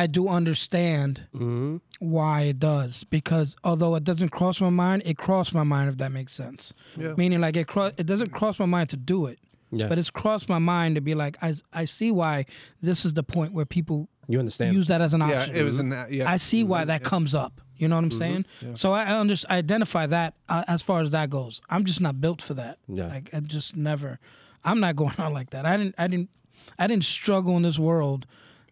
I 0.04 0.08
do 0.08 0.28
understand 0.28 1.28
Mm-hmm. 1.36 1.78
why 2.00 2.42
it 2.44 2.60
does 2.60 3.04
because 3.06 3.56
although 3.64 3.96
it 3.96 4.04
doesn't 4.04 4.30
cross 4.30 4.62
my 4.62 4.70
mind, 4.70 5.02
it 5.06 5.18
crossed 5.18 5.54
my 5.54 5.64
mind 5.64 5.90
if 5.90 5.98
that 5.98 6.12
makes 6.12 6.34
sense. 6.34 6.74
Yeah. 6.96 7.14
Meaning 7.18 7.42
like 7.42 7.56
it 7.58 7.68
cro- 7.68 7.92
it 7.98 8.06
doesn't 8.06 8.32
cross 8.32 8.60
my 8.60 8.66
mind 8.66 8.90
to 8.92 8.98
do 8.98 9.26
it, 9.26 9.40
Yeah. 9.72 9.88
but 9.88 9.98
it's 10.00 10.10
crossed 10.12 10.48
my 10.50 10.60
mind 10.60 10.96
to 10.96 11.02
be 11.02 11.16
like 11.16 11.38
I 11.42 11.56
I 11.74 11.86
see 11.86 12.12
why 12.12 12.46
this 12.82 13.06
is 13.06 13.14
the 13.14 13.24
point 13.24 13.54
where 13.54 13.66
people 13.66 14.08
you 14.28 14.40
understand. 14.40 14.74
use 14.76 14.88
that 14.88 15.02
as 15.02 15.14
an 15.14 15.22
option. 15.22 15.36
Yeah, 15.38 15.42
option. 15.44 15.56
it 15.56 15.64
was 15.64 15.80
in 15.80 15.90
that. 15.90 16.12
Yeah, 16.12 16.30
I 16.32 16.38
see 16.38 16.64
why 16.64 16.86
that 16.86 17.04
comes 17.04 17.34
up. 17.34 17.62
You 17.78 17.88
know 17.88 17.96
what 17.96 18.06
I'm 18.06 18.12
saying? 18.12 18.46
Yeah. 18.62 18.74
So 18.74 18.92
I, 18.92 19.04
I, 19.04 19.20
under, 19.20 19.36
I 19.50 19.58
identify 19.58 20.08
that 20.08 20.34
uh, 20.50 20.64
as 20.68 20.82
far 20.82 21.00
as 21.02 21.12
that 21.12 21.30
goes. 21.30 21.62
I'm 21.70 21.86
just 21.86 22.02
not 22.02 22.20
built 22.20 22.42
for 22.42 22.56
that. 22.56 22.80
Yeah. 22.88 23.06
Like 23.08 23.30
I 23.34 23.40
just 23.40 23.76
never. 23.76 24.20
I'm 24.66 24.80
not 24.80 24.96
going 25.02 25.16
on 25.20 25.32
like 25.34 25.52
that. 25.52 25.66
I 25.66 25.78
didn't. 25.78 25.96
I 25.98 26.08
didn't. 26.08 26.30
I 26.80 26.88
didn't 26.88 27.06
struggle 27.06 27.56
in 27.56 27.64
this 27.64 27.80
world, 27.80 28.26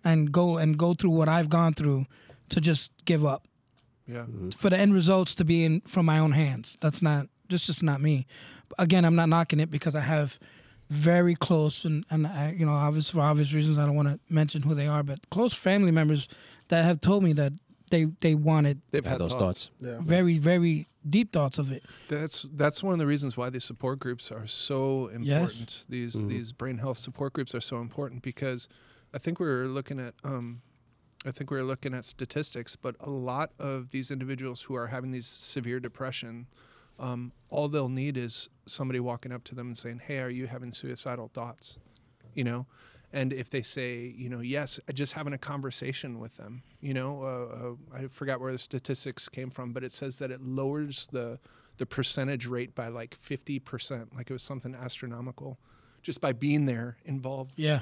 and 0.06 0.32
go 0.32 0.58
and 0.58 0.78
go 0.78 0.94
through 0.94 1.10
what 1.10 1.28
I've 1.28 1.50
gone 1.50 1.74
through, 1.74 2.06
to 2.50 2.62
just 2.62 2.92
give 3.06 3.26
up 3.26 3.48
yeah. 4.08 4.20
Mm-hmm. 4.20 4.52
for 4.52 4.70
the 4.70 4.78
end 4.78 4.94
results 4.94 5.36
to 5.36 5.44
be 5.44 5.66
in 5.66 5.82
from 5.82 6.06
my 6.06 6.20
own 6.20 6.32
hands. 6.32 6.78
That's 6.80 7.02
not 7.02 7.28
just 7.50 7.66
just 7.66 7.84
not 7.84 8.02
me. 8.02 8.28
Again, 8.78 9.06
I'm 9.06 9.16
not 9.16 9.30
knocking 9.30 9.60
it 9.60 9.70
because 9.70 9.96
I 9.96 10.02
have 10.02 10.40
very 10.90 11.36
close 11.36 11.84
and 11.84 12.06
and 12.12 12.28
I, 12.28 12.56
you 12.58 12.66
know 12.66 12.74
obvious 12.74 13.10
for 13.10 13.22
obvious 13.22 13.54
reasons 13.54 13.78
I 13.80 13.86
don't 13.86 13.96
want 13.96 14.08
to 14.08 14.20
mention 14.34 14.62
who 14.62 14.76
they 14.76 14.88
are, 14.88 15.04
but 15.04 15.30
close 15.30 15.54
family 15.54 15.92
members 15.92 16.28
that 16.68 16.86
have 16.86 17.02
told 17.02 17.24
me 17.24 17.34
that 17.34 17.54
they 17.90 18.06
they 18.06 18.36
wanted 18.36 18.82
They've 18.92 19.04
had 19.04 19.14
had 19.14 19.22
those 19.22 19.32
thoughts. 19.32 19.70
thoughts. 19.70 19.70
Yeah. 19.80 20.00
very 20.02 20.38
very 20.38 20.88
deep 21.08 21.32
thoughts 21.32 21.58
of 21.58 21.72
it. 21.72 21.84
That's 22.08 22.46
that's 22.54 22.84
one 22.84 22.94
of 22.94 23.00
the 23.00 23.08
reasons 23.08 23.38
why 23.38 23.50
these 23.50 23.64
support 23.64 24.00
groups 24.00 24.32
are 24.32 24.48
so 24.48 25.08
important. 25.08 25.84
These 25.90 26.16
mm-hmm. 26.16 26.28
these 26.28 26.52
brain 26.52 26.78
health 26.78 26.98
support 26.98 27.34
groups 27.34 27.56
are 27.56 27.62
so 27.62 27.78
important 27.78 28.22
because 28.22 28.68
I 29.16 29.18
think 29.18 29.40
we 29.40 29.48
were 29.48 29.68
looking 29.68 30.00
at 30.00 30.14
um, 30.26 30.62
I 31.26 31.32
think 31.32 31.50
we 31.50 31.58
were 31.58 31.64
looking 31.64 31.94
at 31.94 32.04
statistics, 32.04 32.76
but 32.76 32.96
a 33.00 33.10
lot 33.10 33.52
of 33.58 33.90
these 33.92 34.12
individuals 34.12 34.62
who 34.62 34.76
are 34.76 34.88
having 34.88 35.12
these 35.12 35.26
severe 35.26 35.80
depression, 35.80 36.48
um, 37.00 37.32
all 37.50 37.68
they'll 37.70 37.90
need 37.90 38.18
is 38.18 38.50
somebody 38.68 39.00
walking 39.00 39.32
up 39.32 39.44
to 39.46 39.56
them 39.56 39.68
and 39.68 39.78
saying, 39.78 40.02
"Hey, 40.06 40.20
are 40.20 40.30
you 40.30 40.48
having 40.48 40.74
suicidal 40.74 41.30
thoughts?" 41.34 41.78
You 42.34 42.44
know, 42.44 42.68
and 43.14 43.32
if 43.32 43.50
they 43.50 43.62
say, 43.62 44.14
you 44.18 44.28
know, 44.28 44.42
yes, 44.42 44.78
just 44.94 45.14
having 45.14 45.32
a 45.32 45.38
conversation 45.38 46.20
with 46.20 46.36
them, 46.36 46.64
you 46.82 46.94
know, 46.94 47.24
uh, 47.24 47.98
uh, 47.98 48.04
I 48.04 48.08
forgot 48.08 48.42
where 48.42 48.52
the 48.52 48.60
statistics 48.60 49.30
came 49.30 49.50
from, 49.50 49.72
but 49.72 49.86
it 49.86 49.94
says 49.94 50.20
that 50.20 50.30
it 50.30 50.42
lowers 50.42 51.08
the 51.14 51.40
the 51.78 51.86
percentage 51.86 52.46
rate 52.46 52.76
by 52.76 52.90
like 52.90 53.16
fifty 53.16 53.60
percent, 53.60 54.14
like 54.14 54.30
it 54.30 54.34
was 54.34 54.44
something 54.44 54.76
astronomical, 54.76 55.58
just 56.02 56.20
by 56.20 56.34
being 56.34 56.66
there 56.66 56.98
involved 57.06 57.54
Yeah. 57.56 57.80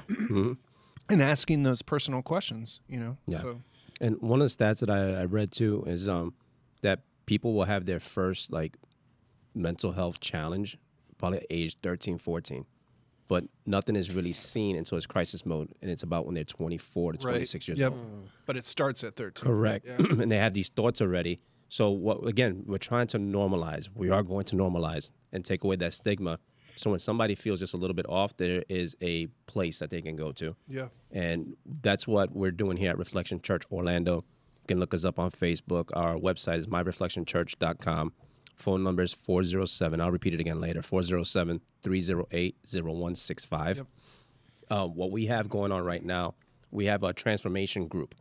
And 1.08 1.22
asking 1.22 1.62
those 1.62 1.82
personal 1.82 2.22
questions, 2.22 2.80
you 2.88 2.98
know. 2.98 3.16
Yeah. 3.26 3.42
So, 3.42 3.60
And 4.00 4.20
one 4.20 4.40
of 4.40 4.48
the 4.48 4.64
stats 4.64 4.80
that 4.80 4.90
I, 4.90 5.22
I 5.22 5.24
read 5.24 5.52
too 5.52 5.84
is 5.86 6.08
um, 6.08 6.34
that 6.82 7.00
people 7.26 7.54
will 7.54 7.64
have 7.64 7.86
their 7.86 8.00
first 8.00 8.52
like 8.52 8.76
mental 9.54 9.92
health 9.92 10.20
challenge 10.20 10.78
probably 11.18 11.38
at 11.38 11.46
age 11.50 11.76
13, 11.82 12.18
14. 12.18 12.66
But 13.26 13.44
nothing 13.64 13.96
is 13.96 14.10
really 14.10 14.34
seen 14.34 14.76
until 14.76 14.98
it's 14.98 15.06
crisis 15.06 15.46
mode, 15.46 15.72
and 15.80 15.90
it's 15.90 16.02
about 16.02 16.26
when 16.26 16.34
they're 16.34 16.44
24 16.44 17.12
to 17.12 17.18
26 17.18 17.68
years 17.68 17.78
yep. 17.78 17.92
old. 17.92 18.28
But 18.44 18.58
it 18.58 18.66
starts 18.66 19.02
at 19.02 19.16
thirteen. 19.16 19.46
Correct. 19.46 19.86
Yeah. 19.86 19.96
and 20.20 20.30
they 20.30 20.36
have 20.36 20.52
these 20.52 20.68
thoughts 20.68 21.00
already. 21.00 21.40
So 21.68 21.88
what 21.90 22.26
again, 22.26 22.64
we're 22.66 22.76
trying 22.76 23.06
to 23.08 23.18
normalize. 23.18 23.88
We 23.94 24.10
are 24.10 24.22
going 24.22 24.44
to 24.46 24.56
normalize 24.56 25.10
and 25.32 25.42
take 25.42 25.64
away 25.64 25.76
that 25.76 25.94
stigma. 25.94 26.38
So 26.76 26.90
when 26.90 26.98
somebody 26.98 27.34
feels 27.34 27.60
just 27.60 27.74
a 27.74 27.76
little 27.76 27.94
bit 27.94 28.06
off, 28.08 28.36
there 28.36 28.64
is 28.68 28.96
a 29.00 29.26
place 29.46 29.78
that 29.78 29.90
they 29.90 30.02
can 30.02 30.16
go 30.16 30.32
to. 30.32 30.56
Yeah. 30.68 30.88
And 31.12 31.56
that's 31.82 32.06
what 32.06 32.34
we're 32.34 32.50
doing 32.50 32.76
here 32.76 32.90
at 32.90 32.98
Reflection 32.98 33.40
Church 33.40 33.62
Orlando. 33.70 34.16
You 34.16 34.66
can 34.68 34.80
look 34.80 34.94
us 34.94 35.04
up 35.04 35.18
on 35.18 35.30
Facebook. 35.30 35.90
Our 35.94 36.16
website 36.16 36.58
is 36.58 36.66
myreflectionchurch.com. 36.66 38.12
Phone 38.56 38.82
number 38.84 39.02
is 39.02 39.12
407. 39.12 40.00
I'll 40.00 40.10
repeat 40.10 40.34
it 40.34 40.40
again 40.40 40.60
later 40.60 40.82
407 40.82 41.60
308 41.82 42.56
0165. 42.62 43.86
Uh, 44.70 44.86
what 44.86 45.10
we 45.10 45.26
have 45.26 45.48
going 45.48 45.72
on 45.72 45.84
right 45.84 46.04
now, 46.04 46.34
we 46.70 46.86
have 46.86 47.02
a 47.02 47.12
transformation 47.12 47.86
group. 47.88 48.14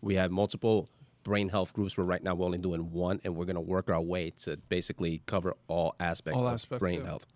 We 0.00 0.14
have 0.16 0.30
multiple 0.30 0.88
brain 1.26 1.48
health 1.48 1.72
groups, 1.72 1.96
We're 1.98 2.04
right 2.04 2.22
now 2.22 2.36
we're 2.36 2.46
only 2.46 2.58
doing 2.58 2.92
one, 2.92 3.20
and 3.24 3.34
we're 3.34 3.46
going 3.46 3.56
to 3.56 3.60
work 3.76 3.90
our 3.90 4.00
way 4.00 4.30
to 4.44 4.56
basically 4.68 5.22
cover 5.26 5.54
all 5.66 5.96
aspects 5.98 6.38
All 6.40 6.46
of 6.46 6.54
aspects, 6.54 6.78
brain 6.78 7.00
yeah. 7.00 7.06
health. 7.06 7.26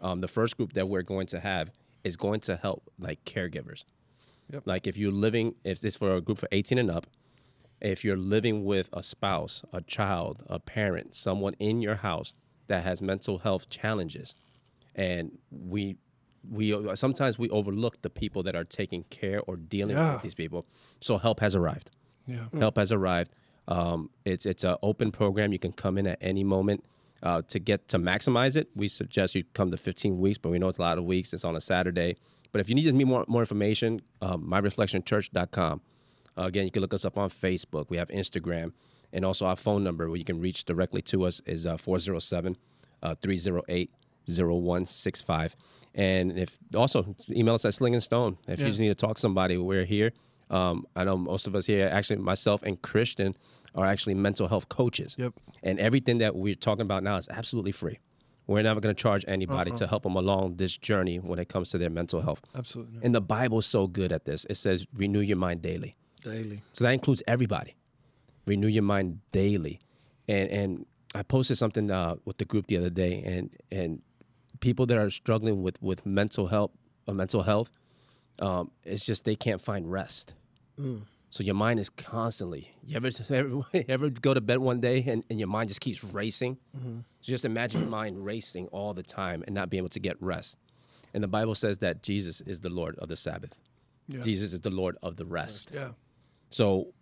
Um, 0.00 0.20
the 0.20 0.26
first 0.26 0.56
group 0.56 0.72
that 0.72 0.88
we're 0.88 1.02
going 1.14 1.28
to 1.28 1.38
have 1.38 1.70
is 2.02 2.16
going 2.16 2.40
to 2.40 2.56
help 2.56 2.90
like 2.98 3.24
caregivers. 3.24 3.84
Yep. 4.52 4.62
Like 4.66 4.86
if 4.88 4.96
you're 4.98 5.12
living, 5.12 5.54
if 5.62 5.80
this 5.80 5.94
for 5.94 6.16
a 6.16 6.20
group 6.20 6.38
for 6.38 6.48
18 6.50 6.78
and 6.78 6.90
up, 6.90 7.06
if 7.80 8.04
you're 8.04 8.16
living 8.16 8.64
with 8.64 8.90
a 8.92 9.04
spouse, 9.04 9.62
a 9.72 9.80
child, 9.82 10.42
a 10.48 10.58
parent, 10.58 11.14
someone 11.14 11.54
in 11.60 11.80
your 11.80 11.94
house 11.94 12.32
that 12.66 12.82
has 12.82 13.00
mental 13.00 13.38
health 13.38 13.68
challenges, 13.70 14.34
and 14.96 15.38
we 15.52 15.96
we 16.50 16.66
sometimes 16.96 17.38
we 17.38 17.48
overlook 17.50 18.00
the 18.02 18.10
people 18.10 18.42
that 18.44 18.56
are 18.56 18.64
taking 18.64 19.04
care 19.10 19.40
or 19.46 19.56
dealing 19.56 19.96
Yeah. 19.96 20.14
with 20.14 20.22
these 20.22 20.34
people. 20.34 20.66
So 21.00 21.18
help 21.18 21.38
has 21.40 21.54
arrived. 21.54 21.90
Yeah. 22.28 22.46
Help 22.58 22.76
has 22.76 22.92
arrived. 22.92 23.32
Um, 23.66 24.10
it's 24.24 24.46
it's 24.46 24.64
an 24.64 24.76
open 24.82 25.10
program. 25.10 25.52
You 25.52 25.58
can 25.58 25.72
come 25.72 25.98
in 25.98 26.06
at 26.06 26.18
any 26.20 26.44
moment. 26.44 26.84
Uh, 27.20 27.42
to 27.48 27.58
get 27.58 27.88
to 27.88 27.98
maximize 27.98 28.54
it, 28.54 28.68
we 28.76 28.86
suggest 28.86 29.34
you 29.34 29.42
come 29.52 29.72
to 29.72 29.76
15 29.76 30.18
weeks, 30.20 30.38
but 30.38 30.50
we 30.50 30.58
know 30.60 30.68
it's 30.68 30.78
a 30.78 30.82
lot 30.82 30.98
of 30.98 31.04
weeks. 31.04 31.32
It's 31.32 31.44
on 31.44 31.56
a 31.56 31.60
Saturday. 31.60 32.16
But 32.52 32.60
if 32.60 32.68
you 32.68 32.76
need 32.76 32.94
more, 32.94 33.24
more 33.26 33.42
information, 33.42 34.00
um, 34.22 34.44
myreflectionchurch.com. 34.44 35.80
Uh, 36.38 36.42
again, 36.42 36.64
you 36.64 36.70
can 36.70 36.80
look 36.80 36.94
us 36.94 37.04
up 37.04 37.18
on 37.18 37.28
Facebook. 37.28 37.86
We 37.88 37.96
have 37.96 38.08
Instagram. 38.08 38.72
And 39.12 39.24
also 39.24 39.46
our 39.46 39.56
phone 39.56 39.82
number 39.82 40.08
where 40.08 40.16
you 40.16 40.24
can 40.24 40.40
reach 40.40 40.64
directly 40.64 41.02
to 41.02 41.24
us 41.24 41.40
is 41.44 41.66
uh, 41.66 41.76
407 41.76 42.56
308 43.20 43.90
0165. 44.28 45.56
And 45.94 46.38
if 46.38 46.58
also 46.74 47.16
email 47.30 47.54
us 47.54 47.64
at 47.64 47.74
Sling 47.74 47.94
and 47.94 48.02
Stone. 48.02 48.38
If 48.46 48.60
you 48.60 48.66
just 48.66 48.78
need 48.78 48.88
to 48.88 48.94
talk 48.94 49.16
to 49.16 49.20
somebody, 49.20 49.56
we're 49.56 49.84
here. 49.84 50.12
Um, 50.50 50.86
I 50.96 51.04
know 51.04 51.16
most 51.16 51.46
of 51.46 51.54
us 51.54 51.66
here, 51.66 51.88
actually, 51.92 52.16
myself 52.16 52.62
and 52.62 52.80
Christian, 52.80 53.36
are 53.74 53.86
actually 53.86 54.14
mental 54.14 54.48
health 54.48 54.68
coaches. 54.68 55.14
Yep. 55.18 55.34
And 55.62 55.78
everything 55.78 56.18
that 56.18 56.34
we're 56.36 56.54
talking 56.54 56.82
about 56.82 57.02
now 57.02 57.16
is 57.16 57.28
absolutely 57.28 57.72
free. 57.72 57.98
We're 58.46 58.62
never 58.62 58.80
going 58.80 58.94
to 58.94 59.00
charge 59.00 59.26
anybody 59.28 59.72
to 59.72 59.86
help 59.86 60.04
them 60.04 60.16
along 60.16 60.56
this 60.56 60.76
journey 60.76 61.18
when 61.18 61.38
it 61.38 61.50
comes 61.50 61.68
to 61.70 61.78
their 61.78 61.90
mental 61.90 62.22
health. 62.22 62.40
Absolutely. 62.56 62.94
not. 62.94 63.04
And 63.04 63.14
the 63.14 63.20
Bible's 63.20 63.66
so 63.66 63.86
good 63.86 64.10
at 64.10 64.24
this. 64.24 64.46
It 64.48 64.56
says, 64.56 64.86
renew 64.94 65.20
your 65.20 65.36
mind 65.36 65.60
daily. 65.60 65.96
daily. 66.24 66.62
So 66.72 66.84
that 66.84 66.92
includes 66.92 67.22
everybody. 67.26 67.76
Renew 68.46 68.68
your 68.68 68.84
mind 68.84 69.20
daily. 69.32 69.80
And 70.28 70.50
and 70.50 70.86
I 71.14 71.22
posted 71.22 71.58
something 71.58 71.90
uh, 71.90 72.16
with 72.24 72.38
the 72.38 72.44
group 72.46 72.66
the 72.66 72.76
other 72.76 72.90
day, 72.90 73.22
and 73.22 73.50
and 73.70 74.02
people 74.60 74.86
that 74.86 74.96
are 74.96 75.10
struggling 75.10 75.62
with 75.62 75.80
with 75.82 76.06
mental 76.06 76.46
health, 76.46 76.70
uh, 77.06 77.12
mental 77.12 77.42
health, 77.42 77.70
um, 78.40 78.70
it's 78.84 79.04
just 79.04 79.24
they 79.24 79.36
can't 79.36 79.60
find 79.60 79.90
rest. 79.90 80.34
Mm. 80.78 81.02
So 81.30 81.42
your 81.42 81.54
mind 81.54 81.78
is 81.78 81.90
constantly. 81.90 82.70
You 82.86 82.96
ever 82.96 83.10
ever, 83.30 83.62
ever 83.88 84.10
go 84.10 84.34
to 84.34 84.40
bed 84.40 84.58
one 84.58 84.80
day 84.80 85.04
and, 85.06 85.24
and 85.28 85.38
your 85.38 85.48
mind 85.48 85.68
just 85.68 85.80
keeps 85.80 86.02
racing? 86.02 86.58
Mm-hmm. 86.76 86.98
So 87.20 87.32
just 87.32 87.44
imagine 87.44 87.82
your 87.82 87.90
mind 87.90 88.24
racing 88.24 88.68
all 88.68 88.94
the 88.94 89.02
time 89.02 89.44
and 89.46 89.54
not 89.54 89.70
being 89.70 89.80
able 89.80 89.90
to 89.90 90.00
get 90.00 90.16
rest. 90.22 90.56
And 91.14 91.22
the 91.22 91.28
Bible 91.28 91.54
says 91.54 91.78
that 91.78 92.02
Jesus 92.02 92.40
is 92.42 92.60
the 92.60 92.70
Lord 92.70 92.98
of 92.98 93.08
the 93.08 93.16
Sabbath. 93.16 93.58
Yeah. 94.08 94.22
Jesus 94.22 94.52
is 94.52 94.60
the 94.60 94.70
Lord 94.70 94.96
of 95.02 95.16
the 95.16 95.26
rest. 95.26 95.70
Yeah. 95.74 95.90
So 96.50 96.94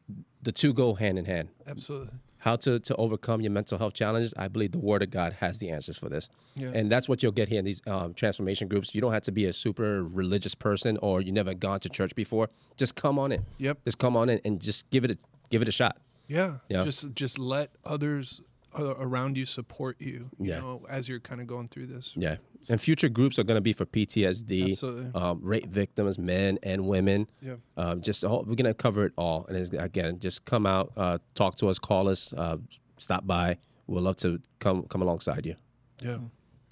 the 0.43 0.53
two 0.53 0.73
go 0.73 0.95
hand 0.95 1.19
in 1.19 1.25
hand. 1.25 1.51
Absolutely. 1.67 2.09
How 2.47 2.55
to, 2.55 2.79
to 2.79 2.95
overcome 2.95 3.41
your 3.41 3.51
mental 3.51 3.77
health 3.77 3.95
challenges, 3.95 4.33
I 4.37 4.47
believe 4.47 4.71
the 4.71 4.79
Word 4.79 5.03
of 5.03 5.11
God 5.11 5.33
has 5.33 5.59
the 5.59 5.71
answers 5.71 5.99
for 5.99 6.09
this. 6.09 6.29
Yeah. 6.55 6.71
And 6.73 6.89
that's 6.93 7.09
what 7.09 7.21
you'll 7.21 7.33
get 7.33 7.49
here 7.49 7.59
in 7.59 7.65
these 7.65 7.83
um, 7.89 8.15
transformation 8.15 8.69
groups. 8.69 8.95
You 8.95 9.01
don't 9.01 9.13
have 9.13 9.25
to 9.25 9.33
be 9.33 9.47
a 9.47 9.53
super 9.53 10.05
religious 10.05 10.55
person 10.55 10.97
or 11.03 11.21
you 11.21 11.33
never 11.33 11.55
gone 11.55 11.81
to 11.81 11.89
church 11.89 12.15
before. 12.15 12.49
Just 12.77 12.95
come 12.95 13.19
on 13.19 13.33
in. 13.33 13.45
Yep. 13.59 13.79
Just 13.85 13.99
come 13.99 14.17
on 14.17 14.29
in 14.29 14.41
and 14.45 14.61
just 14.61 14.89
give 14.91 15.03
it 15.05 15.11
a 15.11 15.19
give 15.51 15.61
it 15.61 15.67
a 15.67 15.73
shot. 15.73 15.97
Yeah. 16.29 16.59
Yeah. 16.69 16.85
Just 16.85 17.13
just 17.15 17.37
let 17.37 17.71
others 17.85 18.41
around 18.79 19.37
you 19.39 19.47
support 19.47 20.01
you. 20.01 20.31
You 20.39 20.51
Yeah. 20.51 20.59
know, 20.61 20.87
as 20.89 21.09
you're 21.09 21.21
kind 21.21 21.41
of 21.41 21.47
going 21.47 21.69
through 21.69 21.87
this. 21.87 22.13
Yeah. 22.17 22.37
And 22.69 22.81
future 22.81 23.09
groups 23.09 23.39
are 23.39 23.45
going 23.45 23.57
to 23.57 23.61
be 23.61 23.73
for 23.73 23.87
PTSD, 23.87 25.15
um, 25.15 25.41
rape 25.43 25.67
victims, 25.69 26.19
men 26.19 26.59
and 26.63 26.87
women. 26.87 27.29
Yeah. 27.41 27.57
Um, 27.77 28.01
just 28.01 28.25
all, 28.25 28.39
we're 28.47 28.55
going 28.57 28.65
to 28.65 28.75
cover 28.75 29.05
it 29.07 29.13
all. 29.17 29.47
And 29.49 29.57
it's, 29.57 29.71
again, 29.71 30.19
just 30.19 30.45
come 30.45 30.67
out, 30.67 30.93
uh, 30.97 31.19
talk 31.35 31.57
to 31.57 31.69
us, 31.69 31.79
call 31.79 32.09
us, 32.09 32.33
uh, 32.33 32.57
stop 32.99 33.27
by. 33.27 33.59
We'd 33.87 34.01
love 34.01 34.17
to 34.17 34.41
come 34.59 34.83
come 34.85 35.01
alongside 35.03 35.47
you. 35.47 35.55
Yeah. 36.03 36.19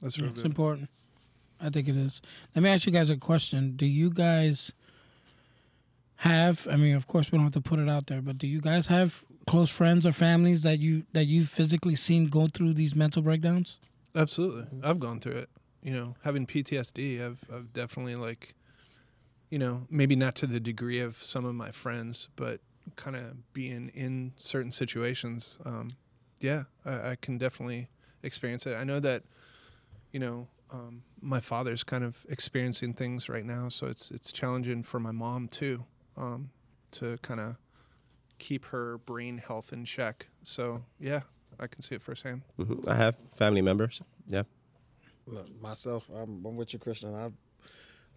That's 0.02 0.18
real 0.18 0.30
It's 0.30 0.42
important. 0.42 0.88
I 1.60 1.70
think 1.70 1.86
it 1.88 1.96
is. 1.96 2.20
Let 2.56 2.62
me 2.62 2.70
ask 2.70 2.86
you 2.86 2.92
guys 2.92 3.08
a 3.08 3.16
question. 3.16 3.76
Do 3.76 3.86
you 3.86 4.10
guys 4.10 4.72
have 6.16 6.66
I 6.70 6.76
mean, 6.76 6.96
of 6.96 7.06
course 7.06 7.30
we 7.30 7.38
don't 7.38 7.44
have 7.46 7.52
to 7.52 7.60
put 7.60 7.78
it 7.78 7.88
out 7.88 8.06
there, 8.06 8.20
but 8.22 8.38
do 8.38 8.46
you 8.46 8.60
guys 8.60 8.86
have 8.86 9.24
close 9.46 9.70
friends 9.70 10.06
or 10.06 10.12
families 10.12 10.62
that 10.62 10.78
you 10.78 11.04
that 11.12 11.26
you've 11.26 11.48
physically 11.48 11.96
seen 11.96 12.26
go 12.26 12.46
through 12.46 12.74
these 12.74 12.94
mental 12.94 13.22
breakdowns? 13.22 13.78
Absolutely. 14.14 14.66
I've 14.82 15.00
gone 15.00 15.20
through 15.20 15.38
it. 15.38 15.50
You 15.82 15.92
know, 15.92 16.14
having 16.22 16.46
PTSD, 16.46 17.24
I've 17.24 17.40
I've 17.52 17.72
definitely 17.72 18.16
like 18.16 18.54
you 19.50 19.58
know, 19.60 19.86
maybe 19.88 20.16
not 20.16 20.34
to 20.34 20.48
the 20.48 20.58
degree 20.58 20.98
of 20.98 21.16
some 21.16 21.44
of 21.44 21.54
my 21.54 21.70
friends, 21.70 22.28
but 22.34 22.60
kind 22.96 23.14
of 23.14 23.52
being 23.52 23.88
in 23.94 24.32
certain 24.34 24.72
situations. 24.72 25.58
Um, 25.64 25.92
yeah, 26.40 26.64
I, 26.84 27.10
I 27.10 27.16
can 27.20 27.38
definitely 27.38 27.88
experience 28.24 28.66
it. 28.66 28.74
I 28.74 28.82
know 28.82 28.98
that, 28.98 29.22
you 30.10 30.18
know, 30.18 30.48
um, 30.72 31.04
my 31.20 31.38
father's 31.38 31.84
kind 31.84 32.02
of 32.02 32.26
experiencing 32.28 32.94
things 32.94 33.28
right 33.28 33.44
now, 33.44 33.68
so 33.68 33.86
it's 33.86 34.10
it's 34.10 34.32
challenging 34.32 34.82
for 34.82 34.98
my 34.98 35.12
mom 35.12 35.46
too, 35.46 35.84
um, 36.16 36.50
to 36.92 37.16
kind 37.18 37.38
of 37.38 37.56
keep 38.44 38.64
her 38.66 38.98
brain 38.98 39.38
health 39.38 39.72
in 39.72 39.84
check. 39.84 40.26
So 40.42 40.82
yeah, 41.00 41.20
I 41.58 41.66
can 41.66 41.80
see 41.82 41.94
it 41.94 42.02
firsthand. 42.02 42.42
hmm 42.56 42.86
I 42.86 42.94
have 42.94 43.14
family 43.36 43.62
members. 43.62 44.02
Yeah. 44.28 44.42
Look, 45.26 45.48
myself, 45.62 46.08
I'm, 46.14 46.44
I'm 46.44 46.56
with 46.56 46.72
you, 46.74 46.78
Christian. 46.78 47.14
I've 47.14 47.32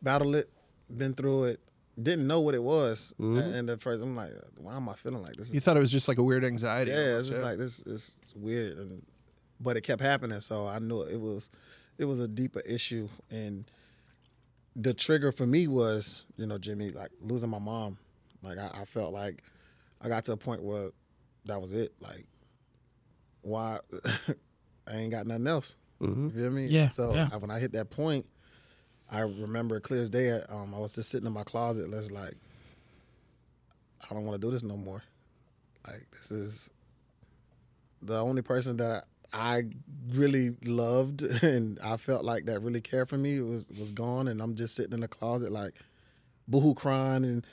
battled 0.02 0.36
it, 0.36 0.50
been 0.98 1.14
through 1.14 1.46
it, 1.46 1.60
didn't 2.02 2.28
know 2.28 2.42
what 2.42 2.54
it 2.56 2.62
was, 2.62 3.16
Mhm. 3.20 3.54
and 3.56 3.70
at 3.70 3.80
first 3.82 4.04
I'm 4.04 4.16
like, 4.16 4.32
why 4.58 4.76
am 4.76 4.90
I 4.90 4.94
feeling 4.94 5.22
like 5.22 5.38
this? 5.38 5.54
You 5.54 5.62
thought 5.62 5.78
it 5.78 5.80
was 5.80 5.92
just 5.92 6.08
like 6.10 6.18
a 6.18 6.24
weird 6.24 6.44
anxiety. 6.44 6.92
yeah, 6.92 7.18
it's 7.18 7.30
just 7.30 7.42
like 7.42 7.58
this 7.58 7.80
is 7.88 8.18
weird, 8.36 8.78
and 8.78 9.06
but 9.62 9.78
it 9.78 9.82
kept 9.82 10.02
happening, 10.02 10.42
so 10.42 10.68
I 10.68 10.80
knew 10.80 11.02
it 11.04 11.20
was 11.22 11.50
it 11.98 12.06
was 12.06 12.20
a 12.20 12.28
deeper 12.28 12.60
issue, 12.60 13.08
and 13.32 13.64
the 14.76 14.94
trigger 14.94 15.32
for 15.32 15.46
me 15.48 15.68
was 15.68 16.26
you 16.36 16.46
know 16.46 16.58
Jimmy 16.58 16.92
like 16.92 17.12
losing 17.22 17.50
my 17.50 17.60
mom, 17.60 17.98
like 18.44 18.58
I, 18.60 18.82
I 18.82 18.86
felt 18.86 19.14
like 19.14 19.42
I 20.02 20.08
got 20.10 20.24
to 20.26 20.34
a 20.34 20.38
point 20.38 20.64
where 20.64 20.90
that 21.46 21.62
was 21.62 21.74
it, 21.74 21.94
like 22.00 22.26
why 23.42 23.80
I 24.88 24.96
ain't 24.96 25.12
got 25.12 25.26
nothing 25.28 25.48
else. 25.48 25.76
You 26.00 26.30
feel 26.30 26.52
me? 26.52 26.68
Yeah, 26.68 26.90
So 26.90 27.14
yeah. 27.16 27.30
I- 27.32 27.38
when 27.38 27.50
I 27.52 27.60
hit 27.60 27.72
that 27.74 27.90
point, 27.90 28.26
I 29.10 29.20
remember 29.22 29.80
clear 29.80 30.02
as 30.04 30.10
day. 30.10 30.32
Um, 30.50 30.74
I 30.76 30.80
was 30.80 30.94
just 30.94 31.10
sitting 31.10 31.26
in 31.28 31.34
my 31.34 31.44
closet, 31.44 31.90
just 31.92 32.12
like, 32.12 32.36
I 34.10 34.14
don't 34.14 34.26
want 34.26 34.40
to 34.40 34.46
do 34.48 34.52
this 34.52 34.64
no 34.64 34.78
more. 34.78 35.02
Like 35.88 36.06
this 36.12 36.32
is 36.32 36.70
the 38.02 38.20
only 38.22 38.42
person 38.42 38.78
that 38.78 39.06
I 39.34 39.64
really 40.10 40.56
loved 40.64 41.22
and 41.44 41.80
I 41.80 41.98
felt 41.98 42.24
like 42.24 42.46
that 42.46 42.62
really 42.62 42.82
cared 42.82 43.10
for 43.10 43.18
me 43.18 43.40
was 43.42 43.68
was 43.80 43.92
gone, 43.92 44.28
and 44.28 44.42
I'm 44.42 44.56
just 44.56 44.76
sitting 44.76 44.94
in 44.94 45.00
the 45.00 45.08
closet 45.08 45.52
like, 45.52 45.74
boohoo 46.48 46.74
crying, 46.74 47.24
and 47.24 47.48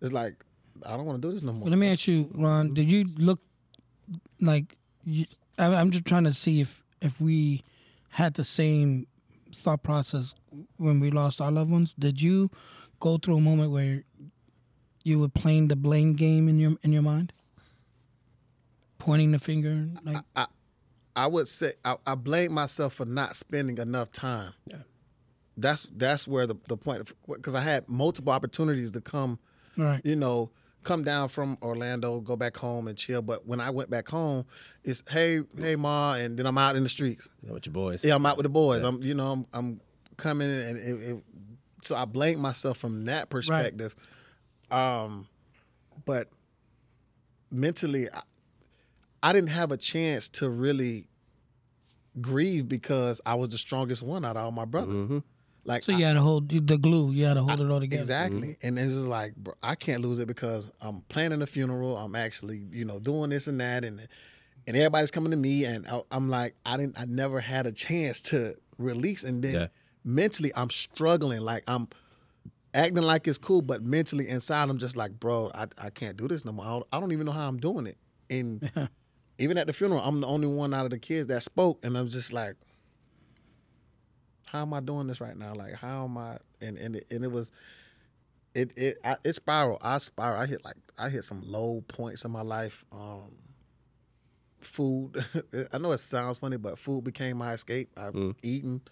it's 0.00 0.12
like 0.12 0.44
I 0.86 0.96
don't 0.96 1.06
want 1.06 1.20
to 1.20 1.28
do 1.28 1.32
this 1.32 1.42
no 1.42 1.52
more. 1.52 1.64
But 1.64 1.70
let 1.70 1.78
me 1.78 1.90
ask 1.90 2.06
you, 2.06 2.30
Ron. 2.34 2.74
Did 2.74 2.90
you 2.90 3.04
look 3.16 3.40
like 4.40 4.76
you, 5.04 5.26
I, 5.58 5.66
I'm 5.66 5.90
just 5.90 6.04
trying 6.04 6.24
to 6.24 6.34
see 6.34 6.60
if 6.60 6.82
if 7.00 7.20
we 7.20 7.62
had 8.10 8.34
the 8.34 8.44
same 8.44 9.06
thought 9.54 9.82
process 9.82 10.34
when 10.76 11.00
we 11.00 11.10
lost 11.10 11.40
our 11.40 11.50
loved 11.50 11.70
ones? 11.70 11.94
Did 11.98 12.20
you 12.20 12.50
go 13.00 13.18
through 13.18 13.36
a 13.36 13.40
moment 13.40 13.72
where 13.72 14.04
you 15.04 15.18
were 15.18 15.28
playing 15.28 15.68
the 15.68 15.76
blame 15.76 16.14
game 16.14 16.48
in 16.48 16.58
your 16.58 16.72
in 16.82 16.92
your 16.92 17.02
mind, 17.02 17.32
pointing 18.98 19.32
the 19.32 19.38
finger? 19.38 19.88
Like, 20.04 20.24
I 21.16 21.26
would 21.26 21.48
say 21.48 21.72
I, 21.84 21.96
I 22.06 22.14
blame 22.14 22.52
myself 22.52 22.94
for 22.94 23.04
not 23.04 23.36
spending 23.36 23.78
enough 23.78 24.10
time. 24.10 24.52
Yeah. 24.66 24.78
That's 25.56 25.86
that's 25.94 26.26
where 26.26 26.46
the 26.46 26.56
the 26.68 26.76
point 26.76 27.12
because 27.26 27.54
I 27.54 27.60
had 27.60 27.88
multiple 27.88 28.32
opportunities 28.32 28.92
to 28.92 29.00
come, 29.00 29.38
right? 29.76 30.00
you 30.04 30.16
know, 30.16 30.50
come 30.82 31.04
down 31.04 31.28
from 31.28 31.58
Orlando, 31.62 32.20
go 32.20 32.36
back 32.36 32.56
home 32.56 32.88
and 32.88 32.96
chill. 32.96 33.22
But 33.22 33.46
when 33.46 33.60
I 33.60 33.70
went 33.70 33.90
back 33.90 34.08
home, 34.08 34.44
it's 34.84 35.02
hey 35.08 35.40
hey 35.58 35.76
ma, 35.76 36.14
and 36.14 36.38
then 36.38 36.46
I'm 36.46 36.58
out 36.58 36.76
in 36.76 36.82
the 36.82 36.88
streets. 36.88 37.28
Yeah, 37.42 37.52
with 37.52 37.66
your 37.66 37.72
boys. 37.72 38.04
Yeah, 38.04 38.14
I'm 38.14 38.26
out 38.26 38.36
with 38.36 38.44
the 38.44 38.50
boys. 38.50 38.82
I'm 38.82 39.02
you 39.02 39.14
know 39.14 39.32
I'm 39.32 39.46
I'm 39.52 39.80
coming 40.16 40.50
and 40.50 40.76
it, 40.76 41.10
it, 41.10 41.24
so 41.82 41.96
I 41.96 42.04
blame 42.04 42.40
myself 42.40 42.76
from 42.78 43.06
that 43.06 43.30
perspective. 43.30 43.94
Um, 44.70 45.26
but 46.04 46.28
mentally, 47.50 48.08
I, 48.10 48.20
I 49.22 49.32
didn't 49.32 49.50
have 49.50 49.72
a 49.72 49.76
chance 49.76 50.28
to 50.30 50.48
really 50.48 51.06
grieve 52.20 52.68
because 52.68 53.20
I 53.24 53.34
was 53.34 53.50
the 53.50 53.58
strongest 53.58 54.02
one 54.02 54.24
out 54.24 54.36
of 54.36 54.44
all 54.44 54.52
my 54.52 54.64
brothers. 54.64 55.22
Like 55.64 55.82
So 55.84 55.92
I- 55.92 55.96
you 55.98 56.04
had 56.04 56.14
to 56.14 56.22
hold 56.22 56.48
the 56.48 56.78
glue. 56.78 57.12
You 57.12 57.26
had 57.26 57.34
to 57.34 57.42
hold 57.42 57.60
it 57.60 57.70
all 57.70 57.80
together. 57.80 58.00
Exactly. 58.00 58.48
Mm-hmm. 58.48 58.66
And 58.66 58.78
it's 58.78 58.92
just 58.92 59.06
like, 59.06 59.34
bro, 59.36 59.54
I 59.62 59.74
can't 59.74 60.02
lose 60.02 60.18
it 60.18 60.26
because 60.26 60.72
I'm 60.80 61.02
planning 61.02 61.42
a 61.42 61.46
funeral. 61.46 61.96
I'm 61.96 62.14
actually, 62.16 62.64
you 62.72 62.84
know, 62.84 62.98
doing 62.98 63.30
this 63.30 63.46
and 63.46 63.60
that. 63.60 63.84
And 63.84 64.06
and 64.66 64.76
everybody's 64.76 65.10
coming 65.10 65.30
to 65.32 65.36
me. 65.36 65.64
And 65.64 65.86
I, 65.88 66.00
I'm 66.10 66.28
like, 66.28 66.54
I 66.64 66.76
didn't, 66.76 66.98
I 66.98 67.04
never 67.04 67.40
had 67.40 67.66
a 67.66 67.72
chance 67.72 68.22
to 68.22 68.54
release. 68.78 69.24
And 69.24 69.42
then 69.42 69.54
Yeah. 69.54 69.66
mentally, 70.04 70.52
I'm 70.54 70.70
struggling. 70.70 71.40
Like, 71.40 71.64
I'm 71.66 71.88
acting 72.74 73.02
like 73.02 73.26
it's 73.26 73.38
cool, 73.38 73.62
but 73.62 73.82
mentally 73.82 74.28
inside, 74.28 74.68
I'm 74.68 74.78
just 74.78 74.96
like, 74.96 75.18
bro, 75.18 75.50
I, 75.54 75.66
I 75.78 75.90
can't 75.90 76.16
do 76.16 76.28
this 76.28 76.44
no 76.44 76.52
more. 76.52 76.64
I 76.64 76.68
don't, 76.70 76.86
I 76.92 77.00
don't 77.00 77.12
even 77.12 77.26
know 77.26 77.32
how 77.32 77.48
I'm 77.48 77.58
doing 77.58 77.86
it. 77.86 77.96
And 78.28 78.70
even 79.38 79.58
at 79.58 79.66
the 79.66 79.72
funeral, 79.72 80.00
I'm 80.02 80.20
the 80.20 80.26
only 80.26 80.46
one 80.46 80.72
out 80.72 80.84
of 80.84 80.90
the 80.90 80.98
kids 80.98 81.26
that 81.28 81.42
spoke. 81.42 81.84
And 81.84 81.96
I'm 81.96 82.06
just 82.08 82.32
like, 82.32 82.54
how 84.50 84.62
am 84.62 84.74
I 84.74 84.80
doing 84.80 85.06
this 85.06 85.20
right 85.20 85.36
now? 85.36 85.54
Like, 85.54 85.74
how 85.74 86.04
am 86.04 86.18
I? 86.18 86.38
And 86.60 86.76
and 86.76 86.96
it, 86.96 87.04
and 87.10 87.24
it 87.24 87.30
was, 87.30 87.52
it 88.54 88.72
it 88.76 88.98
I, 89.04 89.16
it 89.24 89.34
spiraled. 89.34 89.78
I 89.80 89.98
spiral. 89.98 90.40
I 90.42 90.46
hit 90.46 90.64
like 90.64 90.76
I 90.98 91.08
hit 91.08 91.24
some 91.24 91.42
low 91.44 91.82
points 91.86 92.24
in 92.24 92.32
my 92.32 92.42
life. 92.42 92.84
Um, 92.90 93.36
food. 94.60 95.24
I 95.72 95.78
know 95.78 95.92
it 95.92 95.98
sounds 95.98 96.38
funny, 96.38 96.56
but 96.56 96.78
food 96.78 97.04
became 97.04 97.36
my 97.38 97.52
escape. 97.52 97.90
I've 97.96 98.34
eaten, 98.42 98.82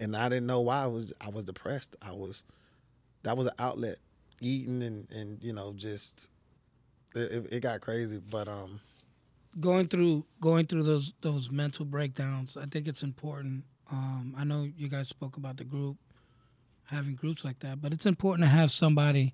and 0.00 0.16
I 0.16 0.28
didn't 0.28 0.46
know 0.46 0.62
why. 0.62 0.82
I 0.82 0.86
was 0.88 1.12
I 1.20 1.28
was 1.28 1.44
depressed. 1.44 1.94
I 2.02 2.12
was 2.12 2.44
that 3.22 3.36
was 3.36 3.46
an 3.46 3.54
outlet. 3.58 3.98
Eating 4.40 4.82
and 4.82 5.10
and 5.10 5.42
you 5.42 5.52
know 5.52 5.72
just 5.74 6.30
it, 7.14 7.32
it, 7.32 7.52
it 7.54 7.60
got 7.60 7.80
crazy. 7.80 8.18
But 8.18 8.48
um, 8.48 8.80
going 9.60 9.86
through 9.86 10.24
going 10.40 10.66
through 10.66 10.82
those 10.82 11.12
those 11.20 11.50
mental 11.50 11.84
breakdowns 11.84 12.56
i 12.56 12.66
think 12.66 12.86
it's 12.86 13.02
important 13.02 13.64
um, 13.90 14.34
i 14.36 14.44
know 14.44 14.66
you 14.76 14.88
guys 14.88 15.08
spoke 15.08 15.36
about 15.36 15.56
the 15.56 15.64
group 15.64 15.96
having 16.86 17.14
groups 17.14 17.44
like 17.44 17.58
that 17.60 17.80
but 17.80 17.92
it's 17.92 18.06
important 18.06 18.44
to 18.44 18.48
have 18.48 18.70
somebody 18.72 19.32